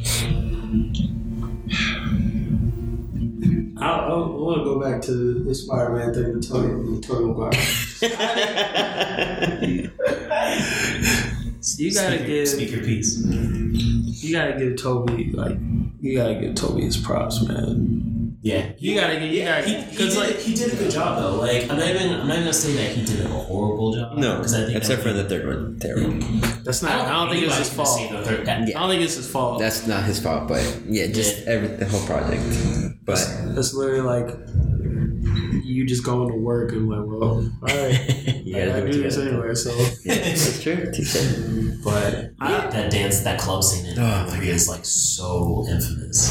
I, 3.76 3.88
I, 3.88 4.08
want 4.16 4.58
to 4.58 4.64
go 4.64 4.80
back 4.80 5.02
to 5.02 5.42
the 5.44 5.54
Spider-Man 5.54 6.14
thing 6.14 6.32
with 6.34 6.48
Tony, 6.48 6.74
with 6.90 7.02
Tony 7.06 7.26
Maguire. 7.26 7.50
You 11.78 11.94
gotta 11.94 12.16
speak, 12.18 12.26
give 12.26 12.48
speak 12.48 12.70
your 12.72 12.82
piece. 12.84 13.16
you 13.24 14.32
gotta 14.36 14.58
give 14.58 14.76
Tobey 14.76 15.30
like 15.32 15.56
you 16.00 16.14
gotta 16.16 16.34
give 16.34 16.54
Tobey 16.54 16.82
his 16.84 16.96
props, 16.98 17.40
man. 17.42 18.13
Yeah. 18.44 18.72
You 18.76 18.94
gotta 19.00 19.14
get 19.14 19.30
you 19.30 19.38
Yeah, 19.40 19.60
gotta 19.62 19.68
he, 19.72 19.74
he, 19.80 19.90
because 19.90 20.14
did, 20.14 20.20
like 20.20 20.36
he 20.38 20.54
did 20.54 20.72
a 20.74 20.76
good 20.76 20.90
job 20.90 21.18
though. 21.18 21.36
Like 21.36 21.62
I'm 21.70 21.78
not 21.78 21.88
even 21.88 22.12
I'm 22.20 22.28
not 22.28 22.34
even 22.36 22.40
gonna 22.44 22.52
say 22.52 22.74
that 22.74 22.94
he 22.94 23.02
did 23.02 23.24
a 23.24 23.28
horrible 23.28 23.94
job. 23.94 24.18
No, 24.18 24.36
because 24.36 24.52
I 24.52 24.66
think 24.66 24.76
except 24.76 25.02
for 25.02 25.14
the 25.14 25.24
third 25.24 25.46
one, 25.46 25.78
terrible. 25.80 26.20
that's 26.62 26.82
not. 26.82 26.92
I 26.92 27.10
don't, 27.10 27.30
think 27.30 27.46
it's 27.46 27.56
his 27.56 27.72
fault. 27.72 27.98
gonna 28.10 28.20
the 28.20 28.24
third- 28.28 28.46
that- 28.46 28.60
I 28.68 28.70
don't 28.70 28.90
think 28.90 29.02
it's 29.02 29.14
his 29.16 29.26
fault. 29.30 29.60
That's 29.60 29.86
not 29.86 30.04
his 30.04 30.20
fault, 30.20 30.46
but 30.46 30.60
yeah, 30.86 31.06
just 31.06 31.46
every 31.46 31.68
the 31.68 31.86
whole 31.86 32.04
project. 32.06 32.42
But 33.06 33.16
That's 33.54 33.72
literally 33.72 34.02
like 34.02 34.28
you 35.64 35.86
just 35.86 36.04
going 36.04 36.28
to 36.30 36.36
work 36.38 36.72
and 36.72 36.88
like, 36.88 37.00
well, 37.06 37.22
all 37.22 37.50
right, 37.62 38.44
you 38.44 38.56
I 38.60 38.66
gotta 38.66 38.80
gotta 38.80 38.86
do 38.86 38.92
do 38.92 39.02
this 39.04 39.16
you 39.16 39.24
gotta 39.24 39.36
anyway. 39.36 39.54
So 39.54 39.70
Yeah, 40.04 40.14
that's 40.16 40.62
true. 40.62 40.92
Touche. 40.92 41.80
but 41.82 42.30
I, 42.40 42.66
that 42.70 42.90
dance, 42.90 43.20
that 43.20 43.40
club 43.40 43.64
scene 43.64 43.86
in 43.86 43.98
Oh, 43.98 44.26
three 44.28 44.48
is 44.50 44.68
like 44.68 44.84
so 44.84 45.64
infamous. 45.68 46.30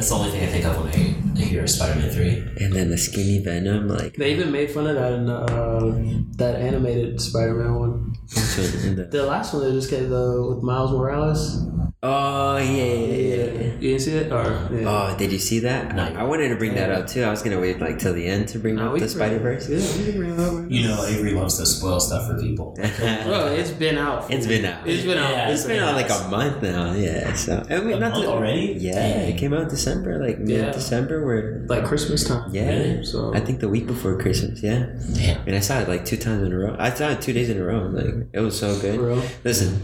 That's 0.00 0.08
the 0.08 0.16
only 0.16 0.30
thing 0.30 0.44
I 0.44 0.46
think 0.46 0.64
of 0.64 0.78
when 0.82 0.88
I, 0.94 1.40
I 1.42 1.44
hear 1.44 1.66
Spider-Man 1.66 2.08
three. 2.08 2.64
And 2.64 2.72
then 2.72 2.88
the 2.88 2.96
skinny 2.96 3.44
Venom, 3.44 3.86
like 3.86 4.14
they 4.14 4.32
even 4.32 4.50
made 4.50 4.70
fun 4.70 4.86
of 4.86 4.94
that 4.94 5.12
in 5.12 5.28
uh, 5.28 6.24
that 6.38 6.56
animated 6.56 7.20
Spider-Man 7.20 7.74
one. 7.74 8.14
the- 8.30 9.08
The 9.10 9.26
last 9.26 9.52
one 9.52 9.62
they 9.62 9.72
just 9.72 9.90
came 9.90 10.08
the 10.08 10.42
with 10.54 10.62
Miles 10.62 10.90
Morales. 10.92 11.66
Oh 12.02 12.56
yeah, 12.56 12.64
yeah, 12.64 12.94
yeah, 12.94 13.36
yeah. 13.44 13.62
You 13.74 13.88
didn't 13.90 14.00
see 14.00 14.12
it? 14.12 14.32
Or 14.32 14.68
yeah. 14.72 14.88
Oh, 14.88 15.14
did 15.18 15.32
you 15.32 15.38
see 15.38 15.58
that? 15.60 15.94
No. 15.94 16.04
I 16.04 16.22
wanted 16.22 16.48
to 16.48 16.56
bring 16.56 16.72
that 16.76 16.90
up 16.90 17.06
too. 17.06 17.22
I 17.24 17.28
was 17.30 17.42
gonna 17.42 17.60
wait 17.60 17.78
like 17.78 17.98
till 17.98 18.14
the 18.14 18.24
end 18.26 18.48
to 18.48 18.58
bring 18.58 18.76
No, 18.76 18.86
up 18.88 18.92
the 18.94 19.00
can 19.00 19.08
Spider. 19.10 19.38
Verse. 19.38 19.68
Yeah, 19.68 19.76
we 19.98 20.10
can 20.10 20.16
bring 20.18 20.30
it 20.32 20.40
up. 20.40 20.52
right 20.54 20.70
You 20.70 20.88
know, 20.88 21.04
Avery 21.04 21.32
loves 21.34 21.58
to 21.58 21.66
spoil 21.66 22.00
stuff 22.00 22.26
for 22.26 22.40
people. 22.40 22.72
Bro, 22.74 23.48
it's 23.58 23.70
been 23.72 23.98
out. 23.98 24.30
It's 24.30 24.46
been 24.46 24.64
out. 24.64 24.88
It's 24.88 25.04
been 25.04 25.18
out. 25.18 25.30
Yeah. 25.30 25.50
It's 25.50 25.66
been 25.66 25.82
on 25.82 25.94
like 25.94 26.08
a 26.08 26.26
month 26.28 26.62
now. 26.62 26.94
Yeah. 26.94 27.34
So 27.34 27.62
I 27.68 27.80
mean, 27.80 27.96
A 27.98 28.00
not 28.00 28.12
month 28.12 28.24
the- 28.24 28.30
already? 28.30 28.76
Yeah, 28.80 28.92
Dang. 28.94 29.28
it 29.34 29.38
came 29.38 29.52
out 29.52 29.62
in 29.64 29.68
December, 29.68 30.24
like 30.26 30.38
mid 30.38 30.48
Yeah. 30.58 30.72
December, 30.72 31.22
where 31.26 31.66
like 31.68 31.84
Christmas 31.84 32.24
time. 32.26 32.48
yeah. 32.54 32.66
Really? 32.70 33.04
So 33.04 33.34
I 33.34 33.40
think 33.40 33.60
the 33.60 33.68
week 33.68 33.86
before 33.86 34.16
Christmas. 34.18 34.62
Yeah. 34.62 34.86
Damn. 35.12 35.46
And 35.46 35.54
I 35.54 35.60
saw 35.60 35.78
it 35.80 35.86
like 35.88 36.06
two 36.06 36.16
times 36.16 36.44
in 36.46 36.52
a 36.54 36.56
row. 36.58 36.76
I 36.78 36.88
saw 36.94 37.10
it 37.10 37.20
two 37.20 37.34
days 37.34 37.50
in 37.50 37.58
a 37.60 37.64
row. 37.64 37.88
Like 37.92 38.26
it 38.32 38.40
was 38.40 38.58
so 38.58 38.80
good. 38.80 38.94
for 38.96 39.06
real. 39.08 39.22
Listen, 39.44 39.82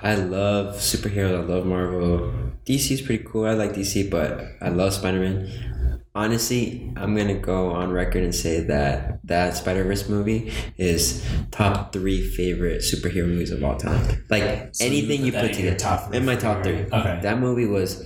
I 0.00 0.14
love 0.14 0.76
superheroes. 0.76 1.36
I 1.36 1.42
love 1.42 1.66
Marvel. 1.66 2.32
DC 2.64 2.90
is 2.92 3.02
pretty 3.02 3.24
cool. 3.24 3.46
I 3.46 3.54
like 3.54 3.72
DC, 3.72 4.10
but 4.10 4.44
I 4.60 4.68
love 4.68 4.92
Spider 4.92 5.20
Man. 5.20 6.02
Honestly, 6.14 6.92
I'm 6.96 7.16
gonna 7.16 7.38
go 7.38 7.70
on 7.70 7.92
record 7.92 8.22
and 8.22 8.34
say 8.34 8.60
that 8.60 9.20
that 9.24 9.56
Spider 9.56 9.84
Verse 9.84 10.08
movie 10.08 10.52
is 10.76 11.24
top 11.50 11.92
three 11.92 12.28
favorite 12.28 12.80
superhero 12.82 13.26
movies 13.26 13.50
of 13.50 13.62
all 13.62 13.76
time. 13.76 14.24
Like 14.28 14.74
So 14.74 14.84
anything 14.84 15.24
you 15.24 15.32
put 15.32 15.52
together 15.52 15.76
top 15.76 16.14
in 16.14 16.24
my 16.24 16.36
top 16.36 16.62
three. 16.62 16.86
Okay. 16.92 17.20
That 17.22 17.38
movie 17.38 17.66
was 17.66 18.02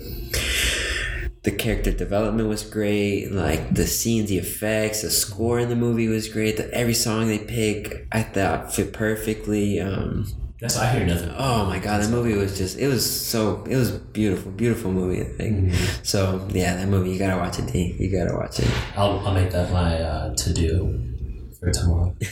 the 1.43 1.51
character 1.51 1.93
development 1.93 2.49
was 2.49 2.63
great. 2.63 3.33
Like 3.33 3.75
the 3.75 3.87
scenes, 3.87 4.29
the 4.29 4.39
effects, 4.39 5.03
the 5.03 5.11
score 5.11 5.59
in 5.59 5.69
the 5.69 5.77
movie 5.77 6.09
was 6.09 6.29
great. 6.29 6.57
The, 6.57 6.73
every 6.73 6.95
song 6.95 7.29
they 7.29 7.39
pick, 7.39 8.07
I 8.13 8.23
thought 8.23 8.73
fit 8.75 8.93
perfectly. 8.93 9.81
Um, 9.81 10.27
That's 10.63 10.77
I 10.79 10.93
hear 10.93 11.05
nothing. 11.05 11.35
oh 11.37 11.67
my 11.67 11.81
god, 11.81 12.03
that 12.03 12.11
movie 12.11 12.35
was 12.35 12.57
just 12.57 12.79
it 12.79 12.87
was 12.87 13.05
so 13.05 13.65
it 13.69 13.75
was 13.75 13.91
beautiful, 13.91 14.53
beautiful 14.53 14.93
movie. 14.93 15.21
I 15.21 15.25
think. 15.25 15.75
So 16.05 16.47
yeah, 16.53 16.77
that 16.77 16.87
movie 16.87 17.11
you 17.11 17.19
gotta 17.19 17.37
watch 17.37 17.59
it, 17.59 17.67
D. 17.73 17.97
You 17.99 18.17
gotta 18.17 18.37
watch 18.37 18.61
it. 18.61 18.71
I'll, 18.97 19.19
I'll 19.27 19.35
make 19.35 19.51
that 19.51 19.73
my 19.73 20.01
uh, 20.01 20.35
to 20.37 20.53
do 20.55 21.03
for 21.59 21.71
tomorrow. 21.73 22.15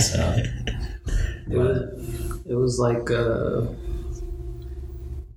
So 0.00 0.36
It 1.48 1.56
was, 1.56 2.40
it 2.46 2.54
was 2.54 2.78
like, 2.78 3.08
uh, 3.10 3.62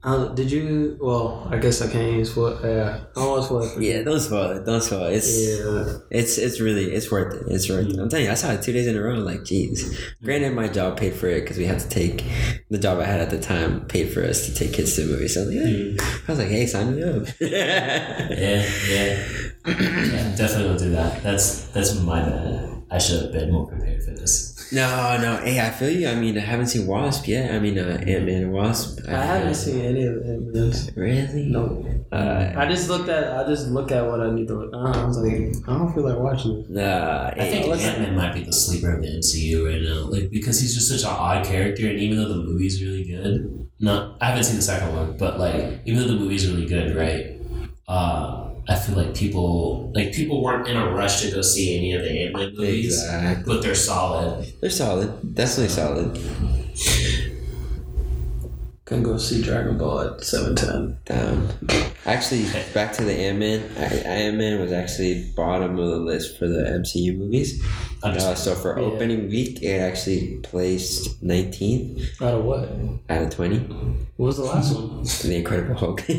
uh, 0.03 0.27
did 0.33 0.51
you? 0.51 0.97
Well, 1.01 1.47
I 1.49 1.57
guess 1.57 1.81
I 1.81 1.89
can't 1.89 2.13
use 2.13 2.35
what. 2.35 2.61
Yeah, 2.63 2.99
I 3.15 3.19
almost 3.19 3.51
what. 3.51 3.81
yeah, 3.81 4.01
don't 4.03 4.19
spoil 4.19 4.51
it. 4.57 4.65
Don't 4.65 4.81
spoil 4.81 5.05
it. 5.05 5.13
It's 5.15 5.31
Yeah. 5.59 5.97
it's 6.11 6.37
it's 6.37 6.59
really 6.59 6.91
it's 6.93 7.09
worth 7.09 7.33
it. 7.35 7.43
It's 7.51 7.69
worth 7.69 7.87
it. 7.87 7.97
I'm 7.99 8.09
telling 8.09 8.25
you, 8.25 8.31
I 8.31 8.35
saw 8.35 8.51
it 8.51 8.61
two 8.61 8.73
days 8.73 8.87
in 8.87 8.97
a 8.97 9.01
row. 9.01 9.13
I'm 9.15 9.23
like, 9.25 9.41
jeez. 9.41 9.97
Granted, 10.23 10.53
my 10.53 10.67
job 10.67 10.97
paid 10.97 11.13
for 11.13 11.27
it 11.27 11.41
because 11.41 11.57
we 11.57 11.65
had 11.65 11.79
to 11.79 11.87
take 11.89 12.23
the 12.69 12.77
job 12.77 12.99
I 12.99 13.05
had 13.05 13.21
at 13.21 13.29
the 13.29 13.39
time 13.39 13.85
paid 13.85 14.11
for 14.11 14.23
us 14.23 14.45
to 14.47 14.53
take 14.53 14.73
kids 14.73 14.95
to 14.95 15.01
the 15.05 15.13
movie. 15.13 15.27
So 15.27 15.41
I 15.41 15.45
was 15.45 15.55
like. 15.55 16.23
I 16.27 16.31
was 16.31 16.39
like, 16.39 16.47
hey, 16.49 16.65
sign 16.65 16.95
me 16.95 17.03
up. 17.03 17.27
yeah, 17.39 18.29
yeah, 18.33 19.27
yeah, 19.65 20.35
definitely 20.35 20.69
will 20.69 20.77
do 20.77 20.89
that. 20.91 21.23
That's 21.23 21.65
that's 21.69 21.99
my 22.01 22.21
bad. 22.21 22.69
I 22.91 22.97
should 22.99 23.21
have 23.23 23.31
been 23.31 23.51
more 23.51 23.67
prepared 23.67 24.03
for 24.03 24.11
this. 24.11 24.52
No, 24.73 25.17
no. 25.21 25.37
Hey, 25.37 25.59
I 25.59 25.69
feel 25.69 25.89
you. 25.89 26.07
I 26.07 26.15
mean, 26.15 26.37
I 26.37 26.41
haven't 26.41 26.67
seen 26.67 26.87
Wasp 26.87 27.27
yet. 27.27 27.53
I 27.53 27.59
mean, 27.59 27.77
uh, 27.77 28.03
Ant 28.07 28.25
Man 28.25 28.43
and 28.43 28.51
Wasp. 28.53 28.99
I 29.07 29.23
haven't 29.23 29.55
seen 29.55 29.81
any 29.81 30.05
of 30.05 30.23
them. 30.25 30.51
Really? 30.95 31.45
No. 31.45 31.85
Uh, 32.11 32.53
I 32.55 32.67
just 32.67 32.89
looked 32.89 33.09
at. 33.09 33.31
I 33.37 33.47
just 33.47 33.69
look 33.69 33.91
at 33.91 34.05
what 34.05 34.21
I 34.21 34.31
need 34.31 34.47
to. 34.47 34.55
look. 34.55 34.73
I 34.73 35.05
was 35.05 35.17
like, 35.17 35.33
I 35.67 35.77
don't 35.77 35.93
feel 35.93 36.03
like 36.03 36.19
watching 36.19 36.59
it. 36.59 36.69
nah, 36.69 37.27
I 37.29 37.33
think 37.49 37.65
hey, 37.65 37.89
Ant 37.89 37.99
Man 38.01 38.15
might 38.15 38.33
be 38.33 38.43
the 38.43 38.53
sleeper 38.53 38.93
of 38.93 39.01
the 39.01 39.07
MCU 39.07 39.65
right 39.65 39.81
now, 39.81 40.05
like 40.09 40.29
because 40.29 40.59
he's 40.59 40.73
just 40.73 40.89
such 40.89 41.01
an 41.09 41.15
odd 41.17 41.45
character, 41.45 41.87
and 41.87 41.99
even 41.99 42.17
though 42.17 42.29
the 42.29 42.43
movie's 42.43 42.83
really 42.83 43.03
good, 43.03 43.69
no, 43.79 44.15
I 44.21 44.27
haven't 44.29 44.43
seen 44.43 44.55
the 44.57 44.61
second 44.61 44.95
one, 44.95 45.17
but 45.17 45.39
like 45.39 45.81
even 45.85 46.01
though 46.01 46.07
the 46.13 46.19
movie's 46.19 46.47
really 46.49 46.65
good, 46.67 46.95
right? 46.95 47.39
Uh, 47.87 48.42
I 48.67 48.75
feel 48.75 48.95
like 48.95 49.13
people 49.13 49.91
like 49.93 50.13
people 50.13 50.41
weren't 50.41 50.67
in 50.67 50.77
a 50.77 50.89
rush 50.93 51.21
to 51.21 51.31
go 51.31 51.41
see 51.41 51.77
any 51.77 51.93
of 51.93 52.01
the 52.03 52.09
Ant 52.25 52.33
Man 52.35 52.53
movies, 52.55 53.01
Exactly. 53.03 53.43
but 53.53 53.61
they're 53.61 53.75
solid. 53.75 54.53
They're 54.61 54.69
solid. 54.69 55.35
Definitely 55.35 55.67
solid. 55.69 56.17
Can 58.93 59.01
go 59.01 59.17
see 59.17 59.41
Dragon 59.41 59.75
Ball 59.75 60.01
at 60.01 60.23
seven 60.23 60.55
ten. 60.55 60.97
Down. 61.05 61.49
Actually, 62.05 62.45
back 62.75 62.93
to 62.93 63.03
the 63.03 63.11
Ant 63.11 63.39
Man. 63.39 63.61
Ant 63.75 64.37
Man 64.37 64.59
was 64.59 64.71
actually 64.71 65.31
bottom 65.35 65.79
of 65.79 65.89
the 65.89 65.97
list 65.97 66.37
for 66.37 66.47
the 66.47 66.59
MCU 66.61 67.17
movies. 67.17 67.59
Uh, 68.03 68.35
so 68.35 68.53
for 68.53 68.77
Yeah. 68.77 68.85
opening 68.85 69.29
week, 69.29 69.63
it 69.63 69.79
actually 69.79 70.37
placed 70.43 71.23
19th 71.23 72.21
Out 72.21 72.35
of 72.39 72.45
what? 72.45 72.69
out 73.09 73.21
of 73.23 73.29
20. 73.31 73.57
What 74.17 74.27
was 74.27 74.37
the 74.37 74.43
last 74.43 74.75
one? 74.75 75.03
The 75.23 75.37
Incredible 75.37 75.73
Hulk. 75.75 76.01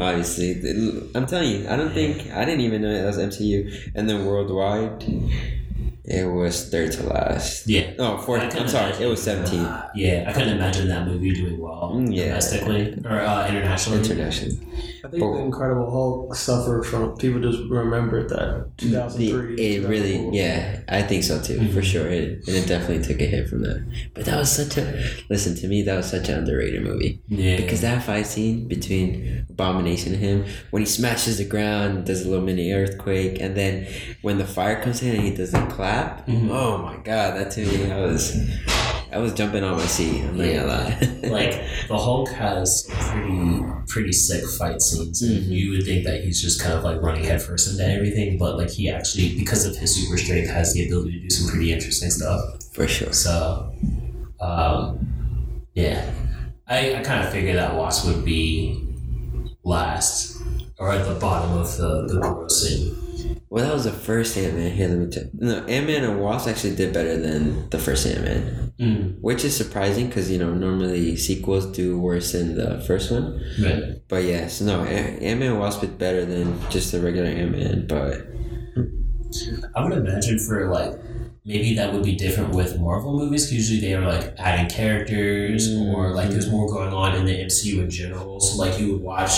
Obviously, 0.00 1.08
I'm 1.14 1.24
telling 1.26 1.50
you, 1.62 1.68
I 1.68 1.76
don't 1.76 1.94
think 1.94 2.30
I 2.30 2.44
didn't 2.44 2.60
even 2.60 2.82
know 2.82 2.92
that 2.92 3.06
was 3.06 3.16
MCU. 3.16 3.90
And 3.94 4.06
then 4.10 4.26
worldwide, 4.26 5.02
it 6.04 6.24
was 6.30 6.68
third 6.70 6.92
to 6.92 7.02
last. 7.04 7.66
Yeah. 7.66 7.92
Oh, 7.98 8.18
fourth. 8.18 8.42
I 8.42 8.44
I'm 8.58 8.68
sorry, 8.68 8.90
imagine- 8.92 9.04
it 9.04 9.06
was 9.08 9.20
17th 9.22 9.90
Yeah, 9.94 10.24
I 10.28 10.32
couldn't 10.32 10.56
imagine 10.56 10.88
that 10.88 11.06
movie 11.06 11.32
doing 11.34 11.58
well 11.58 11.92
Mm, 11.94 12.14
yeah. 12.14 12.26
domestically 12.28 12.98
or 13.04 13.20
uh, 13.20 13.48
internationally. 13.48 14.00
internationally. 14.00 14.58
I 15.04 15.08
think 15.08 15.22
the 15.22 15.38
Incredible 15.38 15.90
Hulk 15.90 16.34
suffered 16.34 16.84
from 16.84 17.14
people 17.18 17.40
just 17.40 17.58
remembered 17.68 18.30
that 18.30 18.70
two 18.78 18.90
thousand 18.90 19.20
The, 19.20 19.54
it 19.62 19.86
really, 19.86 20.30
yeah, 20.34 20.80
I 20.88 21.02
think 21.02 21.24
so 21.24 21.42
too, 21.42 21.70
for 21.72 21.82
sure. 21.82 22.06
It, 22.08 22.46
and 22.48 22.56
it 22.56 22.66
definitely 22.66 23.04
took 23.04 23.20
a 23.20 23.26
hit 23.26 23.48
from 23.48 23.62
that. 23.62 23.84
But 24.14 24.24
that 24.24 24.38
was 24.38 24.50
such 24.50 24.78
a, 24.78 25.04
listen 25.28 25.54
to 25.56 25.68
me, 25.68 25.82
that 25.82 25.96
was 25.96 26.10
such 26.10 26.28
an 26.30 26.38
underrated 26.38 26.82
movie. 26.82 27.20
Yeah, 27.28 27.56
Because 27.58 27.82
that 27.82 28.02
fight 28.02 28.26
scene 28.26 28.66
between 28.66 29.44
Abomination 29.50 30.14
and 30.14 30.22
him, 30.22 30.44
when 30.70 30.80
he 30.82 30.86
smashes 30.86 31.36
the 31.38 31.44
ground, 31.44 32.06
does 32.06 32.24
a 32.24 32.28
little 32.30 32.44
mini 32.44 32.72
earthquake, 32.72 33.40
and 33.40 33.54
then 33.54 33.86
when 34.22 34.38
the 34.38 34.46
fire 34.46 34.82
comes 34.82 35.02
in 35.02 35.14
and 35.16 35.22
he 35.24 35.34
does 35.34 35.52
a 35.52 35.66
clap, 35.66 36.26
Mhm. 36.26 36.48
oh 36.50 36.78
my 36.78 36.96
god, 36.96 37.36
that 37.36 37.50
to 37.52 37.60
me, 37.66 37.90
I 37.92 38.00
was, 38.00 38.34
I 39.14 39.18
was 39.18 39.32
jumping 39.32 39.62
on 39.62 39.76
my 39.76 39.86
seat. 39.86 40.22
I'm 40.24 40.36
not 40.36 40.44
gonna 40.44 40.66
lie. 40.66 40.98
like 41.30 41.52
the 41.88 41.96
Hulk 41.96 42.30
has 42.30 42.86
pretty 42.90 43.62
pretty 43.86 44.12
sick 44.12 44.44
fight 44.58 44.80
scenes, 44.82 45.22
and 45.22 45.44
Mhm. 45.44 45.48
you 45.50 45.70
would 45.70 45.84
think 45.84 46.04
that 46.04 46.24
he's 46.24 46.42
just 46.42 46.60
kind 46.60 46.74
of 46.74 46.82
like 46.82 47.00
running 47.00 47.22
headfirst 47.24 47.70
into 47.70 47.86
everything, 47.86 48.38
but 48.38 48.56
like 48.58 48.70
he 48.70 48.90
actually, 48.90 49.36
because 49.38 49.64
of 49.66 49.76
his 49.76 49.94
super 49.94 50.16
strength, 50.18 50.50
has 50.50 50.72
the 50.74 50.84
ability 50.86 51.12
to 51.12 51.20
do 51.20 51.30
some 51.30 51.48
pretty 51.48 51.72
interesting 51.72 52.10
stuff. 52.10 52.40
for 52.72 52.88
sure. 52.88 53.12
So, 53.12 53.72
um, 54.40 54.98
yeah, 55.74 56.10
I, 56.66 56.96
I 56.96 57.02
kind 57.02 57.22
of 57.24 57.30
figured 57.32 57.56
that 57.56 57.76
Wasp 57.76 58.04
would 58.06 58.24
be 58.24 58.82
last 59.64 60.42
or 60.78 60.90
at 60.90 61.06
the 61.06 61.14
bottom 61.14 61.56
of 61.56 61.76
the 61.76 62.06
the 62.08 62.20
grossing. 62.20 62.96
Well, 63.48 63.64
that 63.64 63.72
was 63.74 63.84
the 63.84 63.92
first 63.92 64.36
Ant 64.36 64.54
Man. 64.54 64.70
Here, 64.72 64.88
let 64.88 64.98
me 64.98 65.10
check. 65.10 65.24
No, 65.34 65.64
Ant 65.64 65.86
Man 65.86 66.04
and 66.04 66.20
Wasp 66.20 66.48
actually 66.48 66.74
did 66.76 66.92
better 66.92 67.16
than 67.18 67.68
the 67.70 67.78
first 67.78 68.06
Ant 68.06 68.24
Man, 68.24 68.72
Mm. 68.80 69.18
which 69.20 69.44
is 69.44 69.56
surprising 69.56 70.08
because 70.08 70.30
you 70.30 70.38
know 70.38 70.52
normally 70.52 71.16
sequels 71.16 71.66
do 71.66 71.98
worse 71.98 72.32
than 72.32 72.56
the 72.56 72.80
first 72.86 73.10
one. 73.12 73.40
Right. 73.62 73.84
But 74.08 74.24
yes, 74.24 74.60
no, 74.60 74.82
Ant 74.84 75.22
Man 75.38 75.50
and 75.52 75.60
Wasp 75.60 75.80
did 75.82 75.96
better 75.98 76.24
than 76.24 76.58
just 76.70 76.90
the 76.92 77.00
regular 77.00 77.28
Ant 77.28 77.52
Man. 77.52 77.86
But 77.88 78.26
I 79.74 79.84
would 79.84 79.92
imagine 79.98 80.38
for 80.38 80.68
like 80.68 80.92
maybe 81.46 81.74
that 81.74 81.92
would 81.92 82.02
be 82.02 82.14
different 82.16 82.54
with 82.54 82.78
Marvel 82.80 83.12
movies 83.18 83.52
usually 83.52 83.78
they 83.78 83.94
are 83.94 84.06
like 84.06 84.34
adding 84.38 84.66
characters 84.68 85.68
or 85.76 86.14
like 86.14 86.30
there's 86.30 86.50
more 86.50 86.66
going 86.72 86.92
on 86.94 87.14
in 87.16 87.26
the 87.26 87.32
MCU 87.44 87.80
in 87.82 87.90
general. 87.90 88.40
So 88.40 88.56
like 88.56 88.80
you 88.80 88.92
would 88.92 89.02
watch 89.02 89.32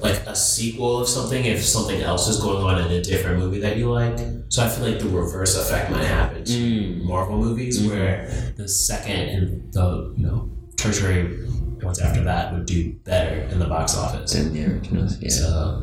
like 0.00 0.18
a 0.26 0.34
sequel 0.34 0.98
of 0.98 1.08
something 1.08 1.44
if 1.44 1.62
something 1.62 2.00
else 2.00 2.26
is 2.28 2.40
going 2.40 2.64
on 2.64 2.80
in 2.80 2.90
a 2.92 3.02
different 3.02 3.38
movie 3.38 3.60
that 3.60 3.76
you 3.76 3.90
like. 3.92 4.18
So 4.48 4.64
I 4.64 4.68
feel 4.68 4.86
like 4.88 4.98
the 4.98 5.08
reverse 5.08 5.56
effect 5.58 5.90
might 5.90 6.04
happen 6.04 6.42
to 6.44 6.52
Mm. 6.52 7.04
Marvel 7.04 7.36
movies 7.38 7.80
Mhm. 7.80 7.88
where 7.90 8.52
the 8.56 8.66
second 8.68 9.20
and 9.34 9.72
the 9.72 10.14
you 10.16 10.24
know 10.26 10.48
tertiary 10.76 11.38
ones 11.82 11.98
after 11.98 12.22
that 12.24 12.52
would 12.54 12.64
do 12.66 12.92
better 13.04 13.40
in 13.52 13.58
the 13.58 13.66
box 13.66 13.96
office. 13.96 14.32
than 14.32 14.52
the 14.54 14.64
originals, 14.64 15.18
yeah. 15.20 15.28
So 15.28 15.82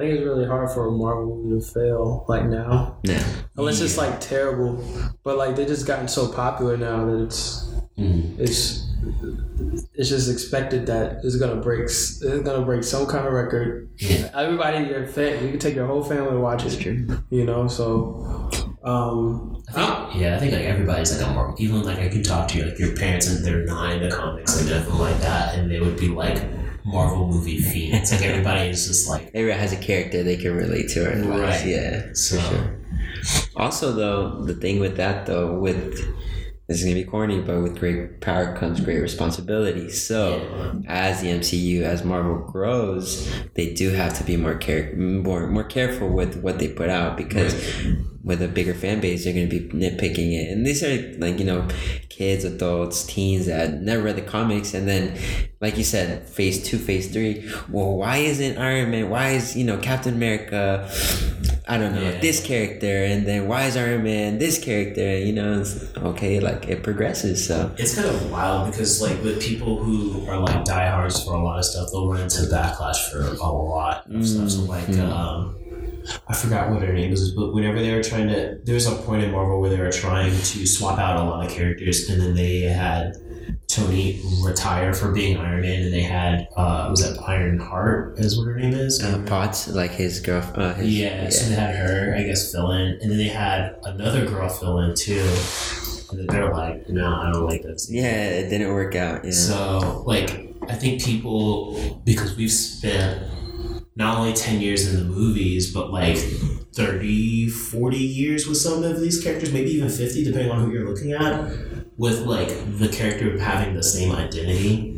I 0.00 0.04
think 0.04 0.14
it's 0.14 0.24
really 0.24 0.46
hard 0.46 0.70
for 0.70 0.86
a 0.86 0.90
Marvel 0.90 1.36
movie 1.44 1.60
to 1.62 1.72
fail 1.72 2.24
like 2.26 2.46
now, 2.46 2.96
Yeah. 3.02 3.22
unless 3.58 3.82
it's 3.82 3.96
Yeah. 3.96 4.04
like 4.04 4.20
terrible. 4.20 4.82
But 5.24 5.36
like 5.36 5.56
they 5.56 5.66
just 5.66 5.86
gotten 5.86 6.08
so 6.08 6.26
popular 6.32 6.78
now 6.78 7.04
that 7.04 7.22
it's 7.24 7.68
mm. 7.98 8.38
it's 8.38 8.86
it's 9.94 10.08
just 10.08 10.30
expected 10.30 10.86
that 10.86 11.18
it's 11.22 11.36
gonna 11.36 11.60
break 11.60 11.80
it's 11.82 12.18
gonna 12.22 12.64
break 12.64 12.82
some 12.82 13.04
kind 13.06 13.26
of 13.26 13.34
record. 13.34 13.90
Yeah. 13.98 14.30
Everybody, 14.34 14.86
your 14.88 15.06
fa- 15.06 15.38
you 15.42 15.50
can 15.50 15.58
take 15.58 15.74
your 15.74 15.86
whole 15.86 16.02
family 16.02 16.30
to 16.30 16.40
watch 16.40 16.64
it. 16.64 16.80
true. 16.80 17.06
You 17.28 17.44
know, 17.44 17.68
so 17.68 18.48
um, 18.82 19.62
I 19.68 19.72
think, 19.72 20.22
yeah, 20.22 20.36
I 20.36 20.38
think 20.38 20.52
like 20.52 20.62
everybody's 20.64 21.12
like 21.20 21.28
a 21.28 21.34
Marvel. 21.34 21.54
Even 21.58 21.82
like 21.82 21.98
I 21.98 22.08
could 22.08 22.24
talk 22.24 22.48
to 22.48 22.58
you, 22.58 22.64
like 22.64 22.78
your 22.78 22.96
parents 22.96 23.28
and 23.28 23.44
they're 23.44 23.66
not 23.66 24.00
the 24.00 24.08
comics 24.08 24.58
and 24.58 24.70
nothing 24.70 24.98
like 24.98 25.18
that, 25.20 25.58
and 25.58 25.70
they 25.70 25.78
would 25.80 25.98
be 25.98 26.08
like 26.08 26.38
Marvel 26.84 27.26
movie 27.26 27.58
fiends. 27.58 28.10
Like 28.12 28.22
everybody 28.22 28.70
is 28.70 28.86
just 28.86 29.08
like 29.08 29.30
Everyone 29.34 29.58
has 29.58 29.72
a 29.72 29.76
character 29.76 30.22
they 30.22 30.36
can 30.36 30.54
relate 30.54 30.88
to, 30.90 31.06
or 31.06 31.28
Right. 31.28 31.66
Yeah, 31.66 32.10
so. 32.14 32.38
sure. 32.40 32.76
Also, 33.56 33.92
though, 33.92 34.42
the 34.44 34.54
thing 34.54 34.80
with 34.80 34.96
that, 34.96 35.26
though, 35.26 35.58
with 35.58 36.00
this 36.70 36.78
is 36.78 36.84
gonna 36.84 36.94
be 36.94 37.04
corny, 37.04 37.40
but 37.40 37.60
with 37.62 37.80
great 37.80 38.20
power 38.20 38.54
comes 38.56 38.80
great 38.80 39.00
responsibility. 39.00 39.90
So, 39.90 40.84
as 40.86 41.20
the 41.20 41.26
MCU, 41.26 41.82
as 41.82 42.04
Marvel 42.04 42.38
grows, 42.48 43.28
they 43.54 43.74
do 43.74 43.90
have 43.90 44.16
to 44.18 44.24
be 44.24 44.36
more 44.36 44.54
care 44.54 44.94
more 44.94 45.48
more 45.48 45.64
careful 45.64 46.08
with 46.08 46.40
what 46.42 46.60
they 46.60 46.68
put 46.68 46.88
out 46.88 47.16
because 47.16 47.54
with 48.22 48.40
a 48.40 48.46
bigger 48.46 48.72
fan 48.72 49.00
base, 49.00 49.24
they're 49.24 49.32
gonna 49.32 49.48
be 49.48 49.68
nitpicking 49.70 50.32
it. 50.32 50.52
And 50.52 50.64
these 50.64 50.84
are 50.84 51.18
like 51.18 51.40
you 51.40 51.44
know, 51.44 51.66
kids, 52.08 52.44
adults, 52.44 53.04
teens 53.04 53.46
that 53.46 53.82
never 53.82 54.04
read 54.04 54.14
the 54.14 54.22
comics, 54.22 54.72
and 54.72 54.86
then, 54.86 55.18
like 55.60 55.76
you 55.76 55.82
said, 55.82 56.28
phase 56.28 56.62
two, 56.62 56.78
phase 56.78 57.12
three. 57.12 57.50
Well, 57.68 57.96
why 57.96 58.18
isn't 58.18 58.58
Iron 58.58 58.92
Man? 58.92 59.10
Why 59.10 59.30
is 59.30 59.56
you 59.56 59.64
know 59.64 59.78
Captain 59.78 60.14
America? 60.14 60.88
I 61.72 61.78
don't 61.78 61.94
know 61.94 62.02
Yeah. 62.02 62.20
this 62.20 62.38
character, 62.50 62.94
and 63.10 63.20
then 63.28 63.46
why 63.46 63.60
is 63.68 63.76
Iron 63.76 64.02
Man 64.02 64.38
this 64.38 64.58
character? 64.58 65.08
You 65.26 65.32
know, 65.32 65.60
it's, 65.60 65.74
okay, 66.10 66.40
like 66.40 66.66
it 66.68 66.82
progresses. 66.82 67.46
So 67.46 67.70
It's 67.78 67.94
kind 67.94 68.08
of 68.08 68.30
wild 68.30 68.70
because 68.70 69.00
like 69.00 69.22
with 69.22 69.40
people 69.40 69.72
who 69.84 70.26
are 70.28 70.38
like 70.48 70.64
diehards 70.64 71.22
for 71.24 71.34
a 71.34 71.42
lot 71.48 71.58
of 71.60 71.64
stuff, 71.64 71.86
they'll 71.92 72.08
run 72.10 72.22
into 72.22 72.42
backlash 72.54 73.00
for 73.10 73.20
a 73.22 73.52
lot 73.52 74.04
of 74.12 74.26
stuff. 74.26 74.50
So 74.50 74.60
like 74.62 74.86
Mhm. 74.88 75.08
um 75.12 75.54
I 76.26 76.34
forgot 76.34 76.70
what 76.70 76.82
her 76.82 76.92
name 76.92 77.12
is, 77.12 77.30
but 77.38 77.54
whenever 77.54 77.78
they 77.78 77.92
were 77.94 78.02
trying 78.02 78.28
to 78.34 78.58
there 78.64 78.74
was 78.74 78.86
a 78.88 78.96
point 79.06 79.22
in 79.22 79.30
Marvel 79.30 79.60
where 79.60 79.70
they 79.70 79.78
were 79.78 79.92
trying 79.92 80.32
to 80.32 80.66
swap 80.66 80.98
out 80.98 81.20
a 81.20 81.22
lot 81.30 81.44
of 81.46 81.52
characters 81.52 82.08
and 82.08 82.20
then 82.20 82.34
they 82.34 82.62
had 82.62 83.14
Tony 83.72 84.20
retire 84.42 84.92
for 84.92 85.12
being 85.12 85.36
Iron 85.36 85.62
Man 85.62 85.82
and 85.82 85.92
they 85.92 86.02
had 86.02 86.48
uh 86.56 86.88
was 86.90 87.00
that 87.02 87.22
Iron 87.28 87.58
Heart 87.58 88.18
is 88.18 88.36
what 88.36 88.44
her 88.46 88.56
name 88.56 88.72
is? 88.74 89.02
uh, 89.02 89.22
Potts, 89.26 89.68
like 89.68 89.92
his 89.92 90.20
girl, 90.20 90.42
uh, 90.54 90.74
his, 90.74 90.98
Yeah, 90.98 91.28
so 91.30 91.48
they 91.48 91.54
had 91.54 91.74
her, 91.76 92.14
I 92.16 92.22
guess, 92.24 92.50
fill 92.52 92.72
in, 92.72 92.98
and 93.00 93.10
then 93.10 93.18
they 93.18 93.28
had 93.28 93.76
another 93.84 94.26
girl 94.26 94.48
fill 94.48 94.80
in 94.80 94.94
too. 94.94 95.24
And 96.10 96.28
they're 96.28 96.52
like, 96.52 96.88
"No, 96.88 97.06
I 97.06 97.30
don't 97.32 97.46
like 97.46 97.62
this." 97.62 97.88
yeah, 97.88 98.24
it 98.30 98.48
didn't 98.48 98.72
work 98.72 98.96
out. 98.96 99.24
Yeah. 99.24 99.30
So, 99.30 100.02
like, 100.06 100.52
I 100.68 100.74
think 100.74 101.04
people, 101.04 102.00
because 102.04 102.36
we've 102.36 102.50
spent 102.50 103.22
not 103.94 104.18
only 104.18 104.32
10 104.32 104.60
years 104.60 104.92
in 104.92 104.98
the 104.98 105.04
movies, 105.04 105.72
but 105.72 105.92
like 105.92 106.16
30, 106.74 107.48
40 107.48 107.96
years 107.96 108.46
with 108.46 108.56
some 108.56 108.82
of 108.82 109.00
these 109.00 109.22
characters, 109.22 109.52
maybe 109.52 109.70
even 109.70 109.88
50, 109.88 110.24
depending 110.24 110.50
on 110.50 110.64
who 110.64 110.72
you're 110.72 110.88
looking 110.88 111.12
at, 111.12 111.52
with 112.00 112.20
like 112.20 112.48
the 112.78 112.88
character 112.88 113.38
having 113.38 113.74
the 113.74 113.82
same 113.82 114.10
identity. 114.10 114.96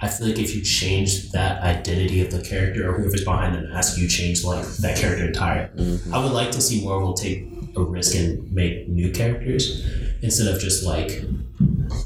I 0.00 0.08
feel 0.08 0.26
like 0.26 0.40
if 0.40 0.56
you 0.56 0.60
change 0.60 1.30
that 1.30 1.62
identity 1.62 2.20
of 2.20 2.32
the 2.32 2.42
character 2.42 2.90
or 2.90 2.94
whoever's 2.94 3.24
behind 3.24 3.54
the 3.54 3.62
mask, 3.68 3.96
you 3.96 4.08
change 4.08 4.42
like 4.42 4.66
that 4.78 4.98
character 4.98 5.26
entirely. 5.28 5.68
Mhm. 5.78 6.12
I 6.12 6.22
would 6.22 6.32
like 6.32 6.50
to 6.50 6.60
see 6.60 6.84
Marvel 6.84 7.14
take 7.14 7.46
a 7.76 7.82
risk 7.82 8.16
and 8.16 8.52
make 8.52 8.88
new 8.88 9.12
characters 9.12 9.86
instead 10.20 10.48
of 10.52 10.60
just 10.60 10.82
like 10.82 11.22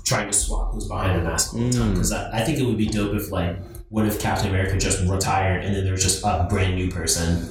trying 0.04 0.30
to 0.30 0.36
swap 0.36 0.74
who's 0.74 0.86
behind 0.86 1.18
the 1.18 1.24
mask 1.24 1.54
all 1.54 1.60
the 1.60 1.70
time. 1.70 1.88
Mm. 1.88 1.94
Because 1.94 2.12
I, 2.12 2.40
I 2.40 2.44
think 2.44 2.58
it 2.58 2.64
would 2.64 2.76
be 2.76 2.86
dope 2.86 3.14
if 3.14 3.32
like, 3.32 3.56
what 3.88 4.04
if 4.04 4.20
Captain 4.20 4.50
America 4.50 4.76
just 4.78 5.00
retired 5.08 5.64
and 5.64 5.74
then 5.74 5.82
there 5.84 5.92
was 5.94 6.02
just 6.02 6.22
a 6.22 6.46
brand 6.50 6.74
new 6.74 6.90
person 6.90 7.48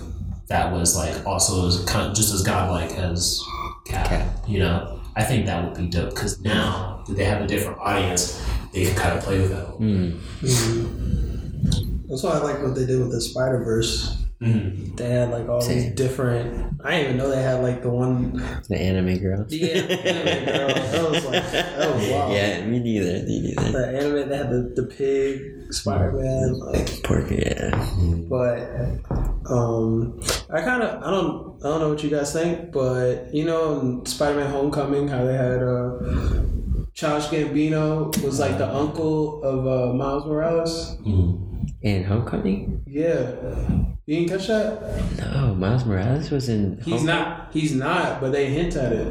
that 0.49 0.71
was 0.71 0.95
like 0.95 1.25
also 1.25 1.67
as 1.67 1.83
kind 1.85 2.15
just 2.15 2.31
as 2.31 2.43
godlike 2.43 2.91
as 2.91 3.41
Cap, 3.87 4.05
Cap. 4.07 4.27
You 4.47 4.59
know, 4.59 4.98
I 5.15 5.23
think 5.23 5.45
that 5.47 5.63
would 5.63 5.77
be 5.77 5.87
dope 5.87 6.11
because 6.11 6.39
now 6.41 7.03
that 7.07 7.15
they 7.15 7.25
have 7.25 7.41
a 7.41 7.47
different 7.47 7.79
audience, 7.79 8.41
they 8.73 8.85
can 8.85 8.95
kind 8.95 9.17
of 9.17 9.23
play 9.23 9.39
with 9.39 9.49
that. 9.51 9.67
Mm. 9.79 10.19
that's 12.07 12.23
why 12.23 12.31
I 12.31 12.37
like 12.39 12.61
what 12.61 12.75
they 12.75 12.85
did 12.85 12.99
with 12.99 13.11
the 13.11 13.21
Spider 13.21 13.63
Verse. 13.63 14.15
Mm-hmm. 14.41 14.95
They 14.95 15.09
had 15.09 15.31
like 15.31 15.49
all 15.49 15.59
Same. 15.59 15.79
these 15.81 15.91
different. 15.95 16.79
I 16.85 16.91
didn't 16.91 17.05
even 17.07 17.17
know 17.17 17.29
they 17.29 17.41
had 17.41 17.61
like 17.61 17.81
the 17.81 17.89
one. 17.89 18.41
The 18.69 18.77
anime 18.79 19.17
girl. 19.17 19.45
Yeah, 19.49 19.67
anime 19.67 20.45
girl. 20.45 20.67
That 20.69 21.11
was 21.11 21.25
like- 21.25 21.51
that 21.51 21.93
was 21.95 22.07
wild. 22.09 22.31
Yeah, 22.33 22.65
me 22.65 22.79
neither. 22.79 23.25
Me 23.25 23.41
neither. 23.41 23.71
The 23.73 23.87
anime. 23.99 24.29
They 24.29 24.37
had 24.37 24.49
the, 24.49 24.71
the 24.75 24.83
pig 24.83 25.73
Spider 25.73 26.13
Man. 26.13 26.53
Like, 26.53 27.03
Porky, 27.03 27.43
yeah. 27.45 27.69
but 28.29 28.59
um, 29.49 30.19
I 30.49 30.61
kind 30.61 30.83
of 30.83 31.03
I 31.03 31.09
don't 31.11 31.59
I 31.63 31.67
don't 31.69 31.79
know 31.81 31.89
what 31.89 32.03
you 32.03 32.09
guys 32.09 32.33
think, 32.33 32.71
but 32.71 33.33
you 33.33 33.45
know, 33.45 33.79
in 33.79 34.05
Spider-Man: 34.05 34.51
Homecoming, 34.51 35.07
how 35.07 35.23
they 35.25 35.33
had 35.33 35.61
uh, 35.63 36.43
Josh 36.93 37.27
Gambino 37.27 38.15
was 38.23 38.39
like 38.39 38.57
the 38.57 38.67
uncle 38.73 39.43
of 39.43 39.67
uh, 39.67 39.93
Miles 39.93 40.25
Morales. 40.25 40.97
In 41.81 42.03
Homecoming? 42.03 42.83
Yeah, 42.87 43.31
you 44.05 44.27
didn't 44.27 44.29
catch 44.29 44.47
that? 44.47 44.81
No, 45.17 45.55
Miles 45.55 45.85
Morales 45.85 46.29
was 46.29 46.49
in. 46.49 46.77
He's 46.83 47.01
Homecoming? 47.01 47.05
not. 47.05 47.53
He's 47.53 47.73
not. 47.73 48.19
But 48.21 48.31
they 48.31 48.47
hint 48.49 48.75
at 48.75 48.91
it 48.93 49.07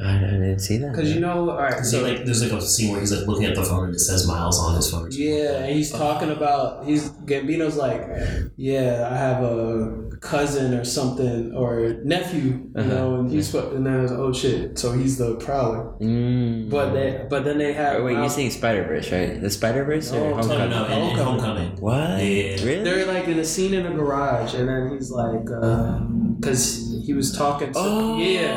I, 0.00 0.16
I 0.16 0.20
didn't 0.20 0.60
see 0.60 0.78
that. 0.78 0.92
because 0.92 1.12
you 1.12 1.20
know. 1.20 1.50
All 1.50 1.56
right, 1.58 1.84
So 1.84 1.98
so 1.98 2.02
like, 2.02 2.24
there's 2.24 2.42
like 2.42 2.52
a 2.52 2.62
scene 2.62 2.92
where 2.92 3.00
he's 3.00 3.12
like 3.12 3.26
looking 3.26 3.46
at 3.46 3.54
the 3.54 3.64
phone 3.64 3.86
and 3.86 3.94
it 3.94 3.98
says 3.98 4.26
Miles 4.28 4.58
on 4.60 4.76
his 4.76 4.90
phone. 4.90 5.06
or 5.08 5.10
something 5.10 5.28
like 5.28 5.40
Yeah, 5.42 5.64
and 5.64 5.74
he's 5.74 5.90
talking 5.90 6.30
about 6.30 6.84
he's 6.86 7.10
Gambino's 7.26 7.76
like, 7.76 8.02
yeah, 8.56 9.08
I 9.10 9.16
have 9.16 9.42
a 9.42 10.10
cousin 10.20 10.74
or 10.74 10.84
something 10.84 11.54
or 11.54 12.00
nephew, 12.04 12.40
you 12.42 12.70
Uh-huh. 12.76 12.88
know, 12.88 13.14
and 13.20 13.30
he's 13.30 13.52
and 13.54 13.84
then 13.86 14.04
it's, 14.04 14.12
oh 14.12 14.32
shit, 14.32 14.78
so 14.78 14.92
he's 14.92 15.18
the 15.18 15.34
prowler. 15.36 15.92
Mm. 16.00 16.70
But 16.70 16.92
they 16.92 17.26
but 17.28 17.44
then 17.44 17.58
they 17.58 17.72
have 17.72 18.00
Oh, 18.00 18.04
wait, 18.04 18.14
you're 18.14 18.28
saying 18.28 18.50
Spider 18.52 18.84
Verse, 18.84 19.10
right? 19.10 19.40
The 19.40 19.50
Spider 19.50 19.84
Verse 19.84 20.12
No, 20.12 20.22
or 20.24 20.34
Homecoming? 20.34 20.70
no, 20.70 20.86
no, 20.86 20.86
in, 20.86 20.92
in 21.10 21.16
Homecoming. 21.16 21.40
Homecoming. 21.40 21.76
What? 21.80 22.22
Yeah. 22.24 22.64
Really? 22.64 22.82
they're 22.84 23.06
like 23.06 23.26
in 23.28 23.38
a 23.38 23.44
scene 23.44 23.74
in 23.74 23.86
a 23.86 23.94
garage, 23.94 24.54
and 24.54 24.68
then 24.68 24.90
he's 24.94 25.10
like, 25.10 25.44
because 25.44 26.87
he 27.08 27.14
was 27.14 27.32
talking. 27.34 27.72
To, 27.72 27.78
Oh, 27.78 28.18
yeah. 28.18 28.52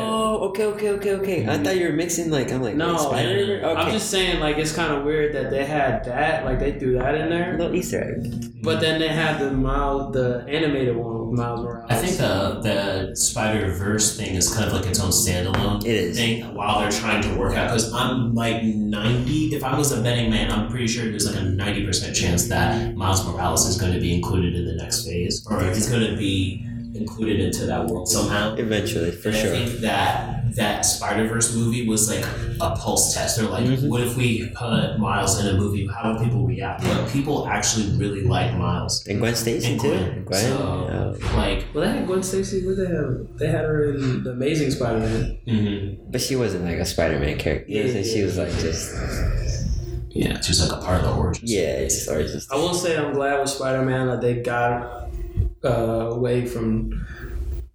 okay, 0.48 0.66
okay, 0.72 0.90
okay, 0.90 1.12
okay. 1.20 1.48
I 1.48 1.56
thought 1.56 1.74
you 1.78 1.86
were 1.88 1.94
mixing 1.94 2.30
like 2.30 2.52
I'm 2.52 2.60
like 2.62 2.74
No, 2.76 2.98
Spider. 2.98 3.62
Okay. 3.64 3.80
I'm 3.80 3.90
just 3.90 4.10
saying, 4.10 4.40
like 4.40 4.58
it's 4.58 4.74
kind 4.74 4.92
of 4.92 5.04
weird 5.04 5.34
that 5.34 5.48
they 5.50 5.64
had 5.64 6.04
that, 6.04 6.44
like 6.44 6.58
they 6.60 6.78
threw 6.78 6.98
that 6.98 7.14
in 7.14 7.26
a 7.26 7.30
there, 7.30 7.56
little 7.58 7.74
Easter 7.74 8.00
egg. 8.04 8.62
but 8.62 8.80
then 8.84 9.00
they 9.00 9.08
had 9.08 9.38
the 9.40 9.50
Miles, 9.52 10.12
the 10.12 10.44
animated 10.48 10.94
one 10.96 11.30
with 11.30 11.38
Miles 11.40 11.60
Morales. 11.64 11.86
I 11.88 11.94
think 11.96 12.18
the 12.18 12.60
the 12.68 13.16
Spider 13.16 13.72
Verse 13.72 14.16
thing 14.18 14.34
is 14.34 14.52
kind 14.54 14.66
of 14.68 14.74
like 14.74 14.84
its 14.86 15.00
own 15.00 15.12
standalone 15.12 15.80
It 15.86 15.96
is. 16.10 16.16
thing 16.18 16.54
while 16.54 16.80
they're 16.80 16.90
trying 17.04 17.22
to 17.22 17.30
work 17.40 17.54
out. 17.56 17.68
Because 17.70 17.90
I'm 17.94 18.34
like 18.34 18.62
90. 18.62 19.54
If 19.56 19.64
I 19.64 19.78
was 19.78 19.92
a 19.92 20.02
betting 20.02 20.28
man, 20.30 20.50
I'm 20.52 20.68
pretty 20.68 20.88
sure 20.88 21.04
there's 21.08 21.26
like 21.30 21.40
a 21.40 21.46
90 21.46 21.86
percent 21.86 22.14
chance 22.14 22.48
that 22.48 22.94
Miles 22.96 23.24
Morales 23.26 23.64
is 23.66 23.80
going 23.80 23.94
to 23.94 24.00
be 24.00 24.12
included 24.14 24.54
in 24.54 24.66
the 24.66 24.74
next 24.74 25.06
phase, 25.06 25.34
or 25.50 25.62
he's 25.72 25.88
going 25.88 26.04
to 26.10 26.16
be 26.18 26.66
included 26.94 27.40
into 27.40 27.66
that 27.66 27.86
world 27.86 28.08
somehow. 28.08 28.54
Eventually, 28.56 29.10
for 29.10 29.28
And 29.28 29.36
sure. 29.36 29.54
I 29.54 29.58
think 29.66 29.80
that 29.80 30.54
that 30.56 30.82
Spider 30.84 31.26
Verse 31.28 31.54
movie 31.56 31.88
was 31.88 32.10
like 32.14 32.24
a 32.60 32.76
pulse 32.76 33.14
test. 33.14 33.38
They're 33.38 33.48
like, 33.48 33.64
Mhm. 33.64 33.88
what 33.88 34.02
if 34.02 34.16
we 34.18 34.48
put 34.54 34.98
Miles 34.98 35.40
in 35.40 35.46
a 35.46 35.56
movie? 35.58 35.86
How 35.86 36.12
do 36.12 36.22
people 36.22 36.46
react? 36.46 36.82
But 36.84 37.08
people 37.08 37.48
actually 37.48 37.96
really 37.96 38.22
like 38.24 38.54
Miles. 38.58 39.06
And 39.06 39.18
Gwen 39.18 39.34
Stacy 39.34 39.72
And 39.72 39.80
too. 39.80 39.88
Gwen. 39.88 40.24
Gwen. 40.26 40.40
So, 40.40 41.16
oh. 41.22 41.36
like, 41.36 41.64
Well, 41.72 41.84
they 41.84 41.90
had 41.96 42.06
Gwen 42.06 42.22
Stacy. 42.22 42.66
What 42.66 42.76
they 42.76 42.86
have? 42.86 43.38
They 43.38 43.46
had 43.46 43.64
her 43.64 43.92
in 43.94 44.24
the 44.24 44.30
Amazing 44.32 44.72
Spider-Man. 44.72 45.38
mhm. 45.48 45.96
But 46.10 46.20
she 46.20 46.36
wasn't 46.36 46.64
like 46.66 46.76
a 46.76 46.84
Spider-Man 46.84 47.38
character. 47.38 47.72
Yeah, 47.72 47.84
Yeah, 47.84 48.02
she 48.02 48.22
was 48.22 48.36
like 48.36 48.50
just 48.58 48.94
yeah, 50.10 50.38
just 50.40 50.68
like 50.68 50.78
a 50.78 50.84
part 50.84 51.00
of 51.02 51.06
the 51.06 51.12
origin. 51.16 51.44
yeah, 51.46 51.60
it's 51.80 51.94
just 52.04 52.10
or 52.10 52.22
just 52.22 52.52
I 52.52 52.56
will 52.56 52.74
say 52.74 52.96
I'm 52.98 53.14
glad 53.14 53.40
with 53.40 53.48
Spider-Man 53.48 54.08
that 54.08 54.20
they 54.20 54.34
got 54.42 55.01
uh, 55.64 56.08
away 56.12 56.46
from 56.46 56.90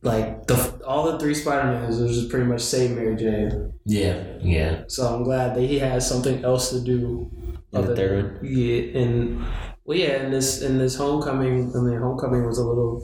like 0.01 0.45
the 0.47 0.55
all 0.85 1.11
the 1.11 1.19
three 1.19 1.33
Spider-Mans. 1.33 1.99
It 1.99 2.03
was 2.03 2.17
just 2.17 2.29
pretty 2.29 2.45
much 2.45 2.61
save 2.61 2.91
Mary 2.91 3.15
Jane. 3.15 3.73
Yeah, 3.85 4.23
yeah. 4.41 4.83
So 4.87 5.07
I'm 5.07 5.23
glad 5.23 5.55
that 5.55 5.61
he 5.61 5.79
has 5.79 6.07
something 6.07 6.43
else 6.43 6.69
to 6.71 6.81
do. 6.81 7.31
In 7.73 7.85
the 7.85 7.95
third 7.95 8.39
than- 8.41 8.45
Yeah, 8.45 8.99
and 9.01 9.45
well, 9.85 9.97
yeah, 9.97 10.23
in 10.23 10.31
this 10.31 10.61
in 10.61 10.77
this 10.77 10.95
Homecoming, 10.95 11.71
I 11.75 11.79
mean, 11.79 11.99
Homecoming 11.99 12.45
was 12.45 12.57
a 12.57 12.63
little 12.65 13.03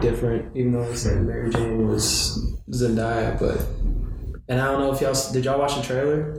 different, 0.00 0.56
even 0.56 0.72
though 0.72 0.84
they 0.88 0.94
said 0.96 1.22
Mary 1.22 1.50
Jane 1.50 1.88
was 1.88 2.38
Zendaya, 2.70 3.38
but. 3.38 3.64
And 4.48 4.60
I 4.60 4.70
don't 4.70 4.80
know 4.80 4.92
if 4.92 5.00
y'all 5.00 5.14
did 5.32 5.44
y'all 5.44 5.58
watch 5.58 5.76
the 5.76 5.82
trailer? 5.82 6.32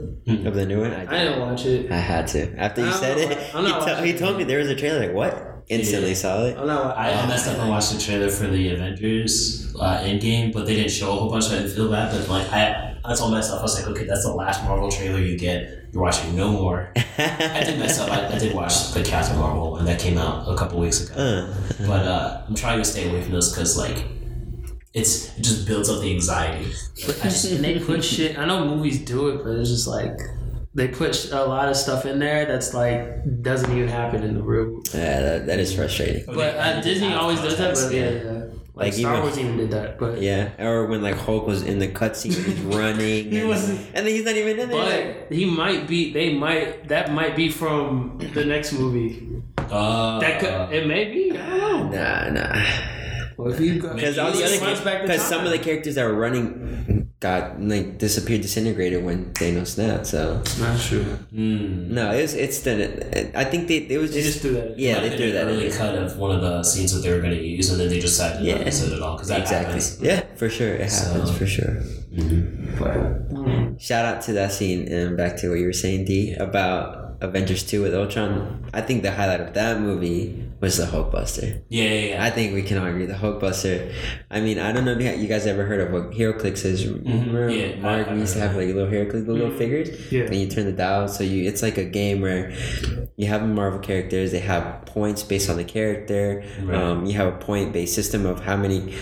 of 0.46 0.54
the 0.54 0.66
new 0.66 0.82
one. 0.82 0.92
I, 0.92 1.02
I 1.02 1.24
didn't 1.24 1.40
watch 1.40 1.64
it. 1.66 1.90
I 1.90 1.96
had 1.96 2.26
to 2.28 2.54
after 2.56 2.84
you 2.84 2.92
said 2.92 3.16
not 3.16 3.30
it. 3.32 3.38
he, 3.42 3.62
not 3.62 3.86
to- 3.86 3.92
watching 3.92 4.04
he 4.04 4.12
told 4.18 4.36
me 4.36 4.44
there 4.44 4.58
was 4.58 4.68
a 4.68 4.76
trailer. 4.76 5.06
Like 5.06 5.14
what? 5.14 5.53
Instantly 5.68 6.10
Yeah. 6.10 6.14
saw 6.14 6.44
it. 6.44 6.56
I'm 6.58 6.66
not. 6.66 6.96
I, 6.96 7.10
I 7.12 7.26
messed 7.26 7.48
up 7.48 7.58
and 7.58 7.68
watched 7.70 7.92
the 7.92 8.00
trailer 8.00 8.28
for 8.30 8.46
the 8.46 8.70
Avengers 8.74 9.74
uh, 9.80 9.98
Endgame, 10.00 10.52
but 10.52 10.66
they 10.66 10.74
didn't 10.76 10.90
show 10.90 11.10
a 11.12 11.14
whole 11.16 11.30
bunch. 11.30 11.44
So 11.44 11.54
I 11.56 11.60
didn't 11.60 11.72
feel 11.74 11.90
bad, 11.90 12.12
but 12.12 12.28
like 12.28 12.50
I, 12.52 12.96
I 13.04 13.14
told 13.14 13.32
myself, 13.32 13.60
I 13.60 13.62
was 13.62 13.74
like, 13.78 13.88
okay, 13.88 14.04
that's 14.04 14.24
the 14.24 14.32
last 14.32 14.62
Marvel 14.64 14.90
trailer 14.90 15.18
you 15.20 15.38
get. 15.38 15.88
You're 15.92 16.02
watching 16.02 16.34
no 16.36 16.50
more. 16.50 16.92
I 17.18 17.62
did 17.64 17.78
myself. 17.78 18.10
I, 18.10 18.26
I 18.34 18.38
did 18.38 18.54
watch 18.54 18.92
the 18.92 19.02
Captain 19.02 19.38
Marvel 19.38 19.70
one 19.72 19.84
that 19.86 19.98
came 20.00 20.18
out 20.18 20.46
a 20.48 20.56
couple 20.56 20.78
weeks 20.80 21.08
ago, 21.08 21.14
Uh, 21.14 21.54
but 21.86 22.04
uh, 22.06 22.42
I'm 22.48 22.54
trying 22.54 22.78
to 22.78 22.84
stay 22.84 23.08
away 23.08 23.22
from 23.22 23.32
those 23.32 23.52
because 23.52 23.78
like, 23.78 24.04
it's 24.92 25.36
it 25.38 25.42
just 25.42 25.66
builds 25.66 25.88
up 25.88 26.00
the 26.02 26.12
anxiety. 26.12 26.66
I 27.22 27.28
just, 27.28 27.50
and 27.52 27.64
they 27.64 27.78
put 27.80 28.04
shit. 28.04 28.38
I 28.38 28.44
know 28.44 28.64
movies 28.64 29.04
do 29.04 29.28
it, 29.28 29.42
but 29.44 29.50
it's 29.56 29.70
just 29.70 29.86
like 29.88 30.18
they 30.74 30.88
put 30.88 31.30
a 31.32 31.44
lot 31.44 31.68
of 31.68 31.76
stuff 31.76 32.04
in 32.06 32.18
there 32.18 32.46
that's 32.46 32.74
like 32.74 33.42
doesn't 33.42 33.70
even 33.76 33.88
happen 33.88 34.22
in 34.22 34.34
the 34.34 34.42
real. 34.42 34.82
yeah, 34.92 35.20
that, 35.20 35.46
that 35.46 35.58
is 35.60 35.74
frustrating. 35.74 36.24
But 36.26 36.56
uh, 36.56 36.80
Disney 36.80 37.12
always 37.14 37.40
does 37.40 37.56
that. 37.58 37.74
But 37.74 37.92
yeah, 37.94 38.10
yeah. 38.10 38.40
Like, 38.76 38.86
Like, 38.86 38.92
Star 38.94 39.12
even- 39.12 39.22
Wars 39.22 39.38
even 39.38 39.56
did 39.56 39.70
that. 39.70 39.98
But 40.00 40.20
Yeah, 40.20 40.50
or 40.58 40.86
when 40.86 41.00
like 41.00 41.14
Hulk 41.16 41.46
was 41.46 41.62
in 41.62 41.78
the 41.78 41.86
cutscene, 41.86 42.34
he's 42.34 42.58
running, 42.76 43.30
He 43.30 43.38
and, 43.38 43.48
wasn't- 43.48 43.78
and 43.94 44.04
then 44.04 44.12
he's 44.14 44.24
not 44.24 44.34
even 44.34 44.58
in 44.58 44.68
there. 44.68 45.14
but 45.28 45.32
he 45.36 45.44
might 45.46 45.86
be. 45.86 46.12
They 46.12 46.34
might. 46.34 46.88
That 46.88 47.12
might 47.12 47.36
be 47.36 47.50
from 47.50 48.18
the 48.34 48.44
next 48.44 48.72
movie. 48.72 49.30
Uh, 49.58 50.18
That 50.18 50.40
could. 50.40 50.74
It 50.76 50.86
may 50.88 51.04
be. 51.12 51.30
I 51.38 51.56
don't 51.58 51.90
know. 51.92 52.30
Nah, 52.30 52.30
nah. 52.30 52.66
Well, 53.36 53.52
if 53.52 53.60
you 53.60 53.80
got 53.80 53.96
Because 53.96 54.18
all 54.18 54.30
the 54.32 54.44
other 54.44 54.58
punch 54.58 54.84
back 54.84 55.02
the 55.02 55.08
because 55.08 55.22
some 55.22 55.44
of 55.44 55.50
the 55.50 55.58
characters 55.58 55.94
that 55.96 56.04
were 56.04 56.14
running 56.14 57.10
got 57.20 57.60
like 57.60 57.98
disappeared, 57.98 58.42
disintegrated 58.42 59.02
when 59.04 59.32
Thanos 59.32 59.68
snapped. 59.68 60.06
So 60.06 60.42
not 60.60 60.78
true. 60.80 61.04
mm, 61.32 61.88
no, 61.88 62.10
it's 62.12 62.34
it's 62.34 62.60
the. 62.60 63.36
I 63.38 63.44
think 63.44 63.68
they 63.68 63.78
it 63.78 63.98
was 63.98 64.12
They 64.12 64.22
just, 64.22 64.40
just 64.40 64.42
do 64.42 64.52
that. 64.54 64.78
yeah 64.78 64.94
might 64.94 65.00
they 65.00 65.08
have 65.10 65.18
threw 65.18 65.32
that 65.32 65.48
an 65.48 65.54
early 65.54 65.70
cut 65.70 65.94
of 65.96 66.18
one 66.18 66.34
of 66.34 66.42
the 66.42 66.62
scenes 66.62 66.92
that 66.94 67.00
they 67.00 67.12
were 67.14 67.20
going 67.20 67.34
to 67.36 67.42
use, 67.42 67.70
and 67.70 67.80
then 67.80 67.88
they 67.88 68.00
decided 68.00 68.36
not 68.40 68.44
Yeah. 68.46 68.58
to 68.58 68.64
use 68.66 68.82
it 68.82 68.92
at 68.92 69.00
all 69.00 69.14
because 69.14 69.28
that 69.28 69.40
Exactly. 69.40 69.66
happens. 69.80 69.98
Yeah, 70.00 70.22
for 70.36 70.48
sure, 70.48 70.74
it 70.74 70.90
happens 70.90 71.28
So- 71.30 71.34
for 71.38 71.46
sure. 71.46 71.82
But 72.78 73.80
Shout 73.80 74.04
out 74.04 74.22
to 74.22 74.32
that 74.34 74.52
scene 74.52 74.86
and 74.88 75.16
back 75.16 75.36
to 75.38 75.48
what 75.50 75.58
you 75.58 75.66
were 75.66 75.72
saying, 75.72 76.04
D, 76.04 76.34
about 76.34 77.16
Avengers 77.20 77.64
2 77.64 77.82
with 77.82 77.94
Ultron. 77.94 78.64
I 78.72 78.80
think 78.82 79.02
the 79.02 79.10
highlight 79.12 79.40
of 79.40 79.54
that 79.54 79.80
movie 79.80 80.44
was 80.64 80.76
the 80.78 80.86
Hulkbuster. 80.86 81.62
Yeah, 81.68 81.84
yeah, 81.84 82.08
yeah. 82.14 82.24
I 82.24 82.30
think 82.30 82.54
we 82.54 82.62
can 82.62 82.78
all 82.78 82.86
agree 82.86 83.06
the 83.06 83.14
Hulkbuster. 83.14 83.92
I 84.30 84.40
mean, 84.40 84.58
I 84.58 84.72
don't 84.72 84.84
know 84.84 84.92
if 84.98 85.20
you 85.20 85.28
guys 85.28 85.46
ever 85.46 85.64
heard 85.64 85.80
of 85.80 85.92
what 85.92 86.10
HeroClix 86.12 86.64
is. 86.64 86.86
Remember, 86.88 87.48
Yeah, 87.50 87.76
Mark, 87.76 88.08
I- 88.08 88.10
I 88.10 88.14
we 88.14 88.20
used 88.20 88.34
to 88.34 88.40
have 88.40 88.56
like 88.56 88.66
little 88.68 88.86
HeroClix, 88.86 89.26
the 89.26 89.32
little 89.32 89.50
figures. 89.50 89.88
Yeah. 90.10 90.22
And 90.24 90.34
you 90.36 90.48
turn 90.48 90.64
the 90.66 90.72
dial, 90.72 91.08
so 91.08 91.22
you 91.22 91.46
it's 91.48 91.62
like 91.62 91.78
a 91.78 91.84
game 91.84 92.20
where 92.20 92.52
you 93.16 93.26
have 93.28 93.46
Marvel 93.46 93.78
characters. 93.80 94.32
They 94.32 94.40
have 94.40 94.86
points 94.86 95.22
based 95.22 95.50
on 95.50 95.56
the 95.56 95.64
character. 95.64 96.42
Right. 96.62 96.74
Um, 96.80 97.04
you 97.06 97.12
have 97.14 97.28
a 97.34 97.36
point 97.38 97.72
based 97.72 97.94
system 97.94 98.24
of 98.26 98.40
how 98.40 98.56
many 98.56 98.94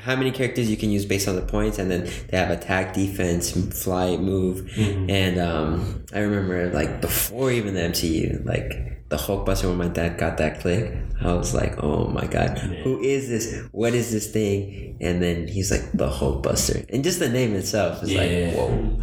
how 0.00 0.16
many 0.16 0.30
characters 0.32 0.68
you 0.70 0.76
can 0.76 0.90
use 0.90 1.06
based 1.06 1.28
on 1.28 1.36
the 1.36 1.42
points, 1.42 1.78
and 1.78 1.90
then 1.90 2.08
they 2.28 2.36
have 2.36 2.50
attack, 2.50 2.94
defense, 2.94 3.52
flight, 3.82 4.20
move. 4.20 4.62
Mm-hmm. 4.72 5.10
And 5.10 5.38
um, 5.40 6.04
I 6.12 6.20
remember 6.20 6.72
like 6.72 7.00
before 7.00 7.50
even 7.50 7.74
the 7.74 7.80
MCU, 7.80 8.44
like 8.44 8.95
the 9.08 9.16
Hulkbuster 9.16 9.68
when 9.68 9.78
my 9.78 9.88
dad 9.88 10.18
got 10.18 10.36
that 10.38 10.60
click, 10.60 10.92
I 11.22 11.32
was 11.32 11.54
like, 11.54 11.82
oh 11.82 12.08
my 12.08 12.26
god, 12.26 12.58
who 12.58 13.00
is 13.00 13.28
this? 13.28 13.62
What 13.72 13.94
is 13.94 14.10
this 14.12 14.30
thing? 14.32 14.96
And 15.00 15.22
then 15.22 15.46
he's 15.46 15.70
like 15.70 15.92
the 15.92 16.08
Hulkbuster, 16.08 16.84
and 16.92 17.04
just 17.04 17.18
the 17.20 17.28
name 17.28 17.54
itself 17.54 18.02
is 18.02 18.12
Yeah. 18.12 18.20
like 18.20 18.54
whoa. 18.56 19.00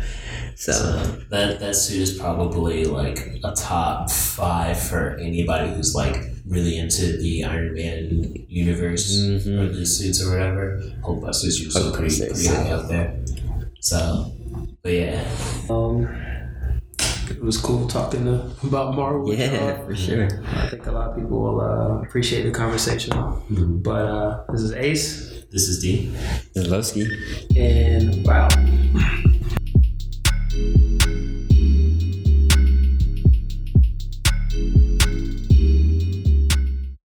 So 0.55 0.73
that 1.29 1.59
that 1.59 1.75
suit 1.75 2.01
is 2.01 2.17
probably 2.17 2.85
like 2.85 3.39
a 3.43 3.51
top 3.53 4.11
five 4.11 4.79
for 4.79 5.15
anybody 5.17 5.73
who's 5.73 5.95
like 5.95 6.15
really 6.45 6.77
into 6.77 7.17
the 7.17 7.43
Iron 7.45 7.73
Man 7.73 8.45
universe 8.49 9.15
Mhm. 9.15 9.59
or 9.59 9.73
the 9.73 9.85
suits 9.85 10.21
or 10.21 10.31
whatever. 10.31 10.81
Hulkbuster's 11.01 11.59
usually 11.61 11.91
pretty, 11.95 12.13
Hulkbuster's 12.15 12.47
pretty 12.47 12.63
high 12.63 12.71
up 12.71 12.87
there. 12.89 13.15
So, 13.79 14.31
but 14.83 14.93
yeah, 14.93 15.23
um, 15.69 16.07
it 17.29 17.41
was 17.41 17.57
cool 17.57 17.87
talking 17.87 18.25
to, 18.25 18.51
about 18.63 18.95
Marvel. 18.95 19.33
yeah, 19.33 19.75
y'all. 19.75 19.85
for 19.85 19.95
sure. 19.95 20.27
I 20.55 20.67
think 20.69 20.85
a 20.85 20.91
lot 20.91 21.09
of 21.09 21.15
people 21.15 21.41
will 21.41 21.61
uh, 21.61 22.01
appreciate 22.01 22.43
the 22.43 22.51
conversation. 22.51 23.11
But 23.81 24.05
uh, 24.05 24.43
this 24.51 24.61
is 24.61 24.71
Ace, 24.73 25.43
this 25.51 25.67
is 25.67 25.81
D. 25.81 26.11
Loski. 26.55 27.05
and 27.57 28.23
bye. 28.25 29.29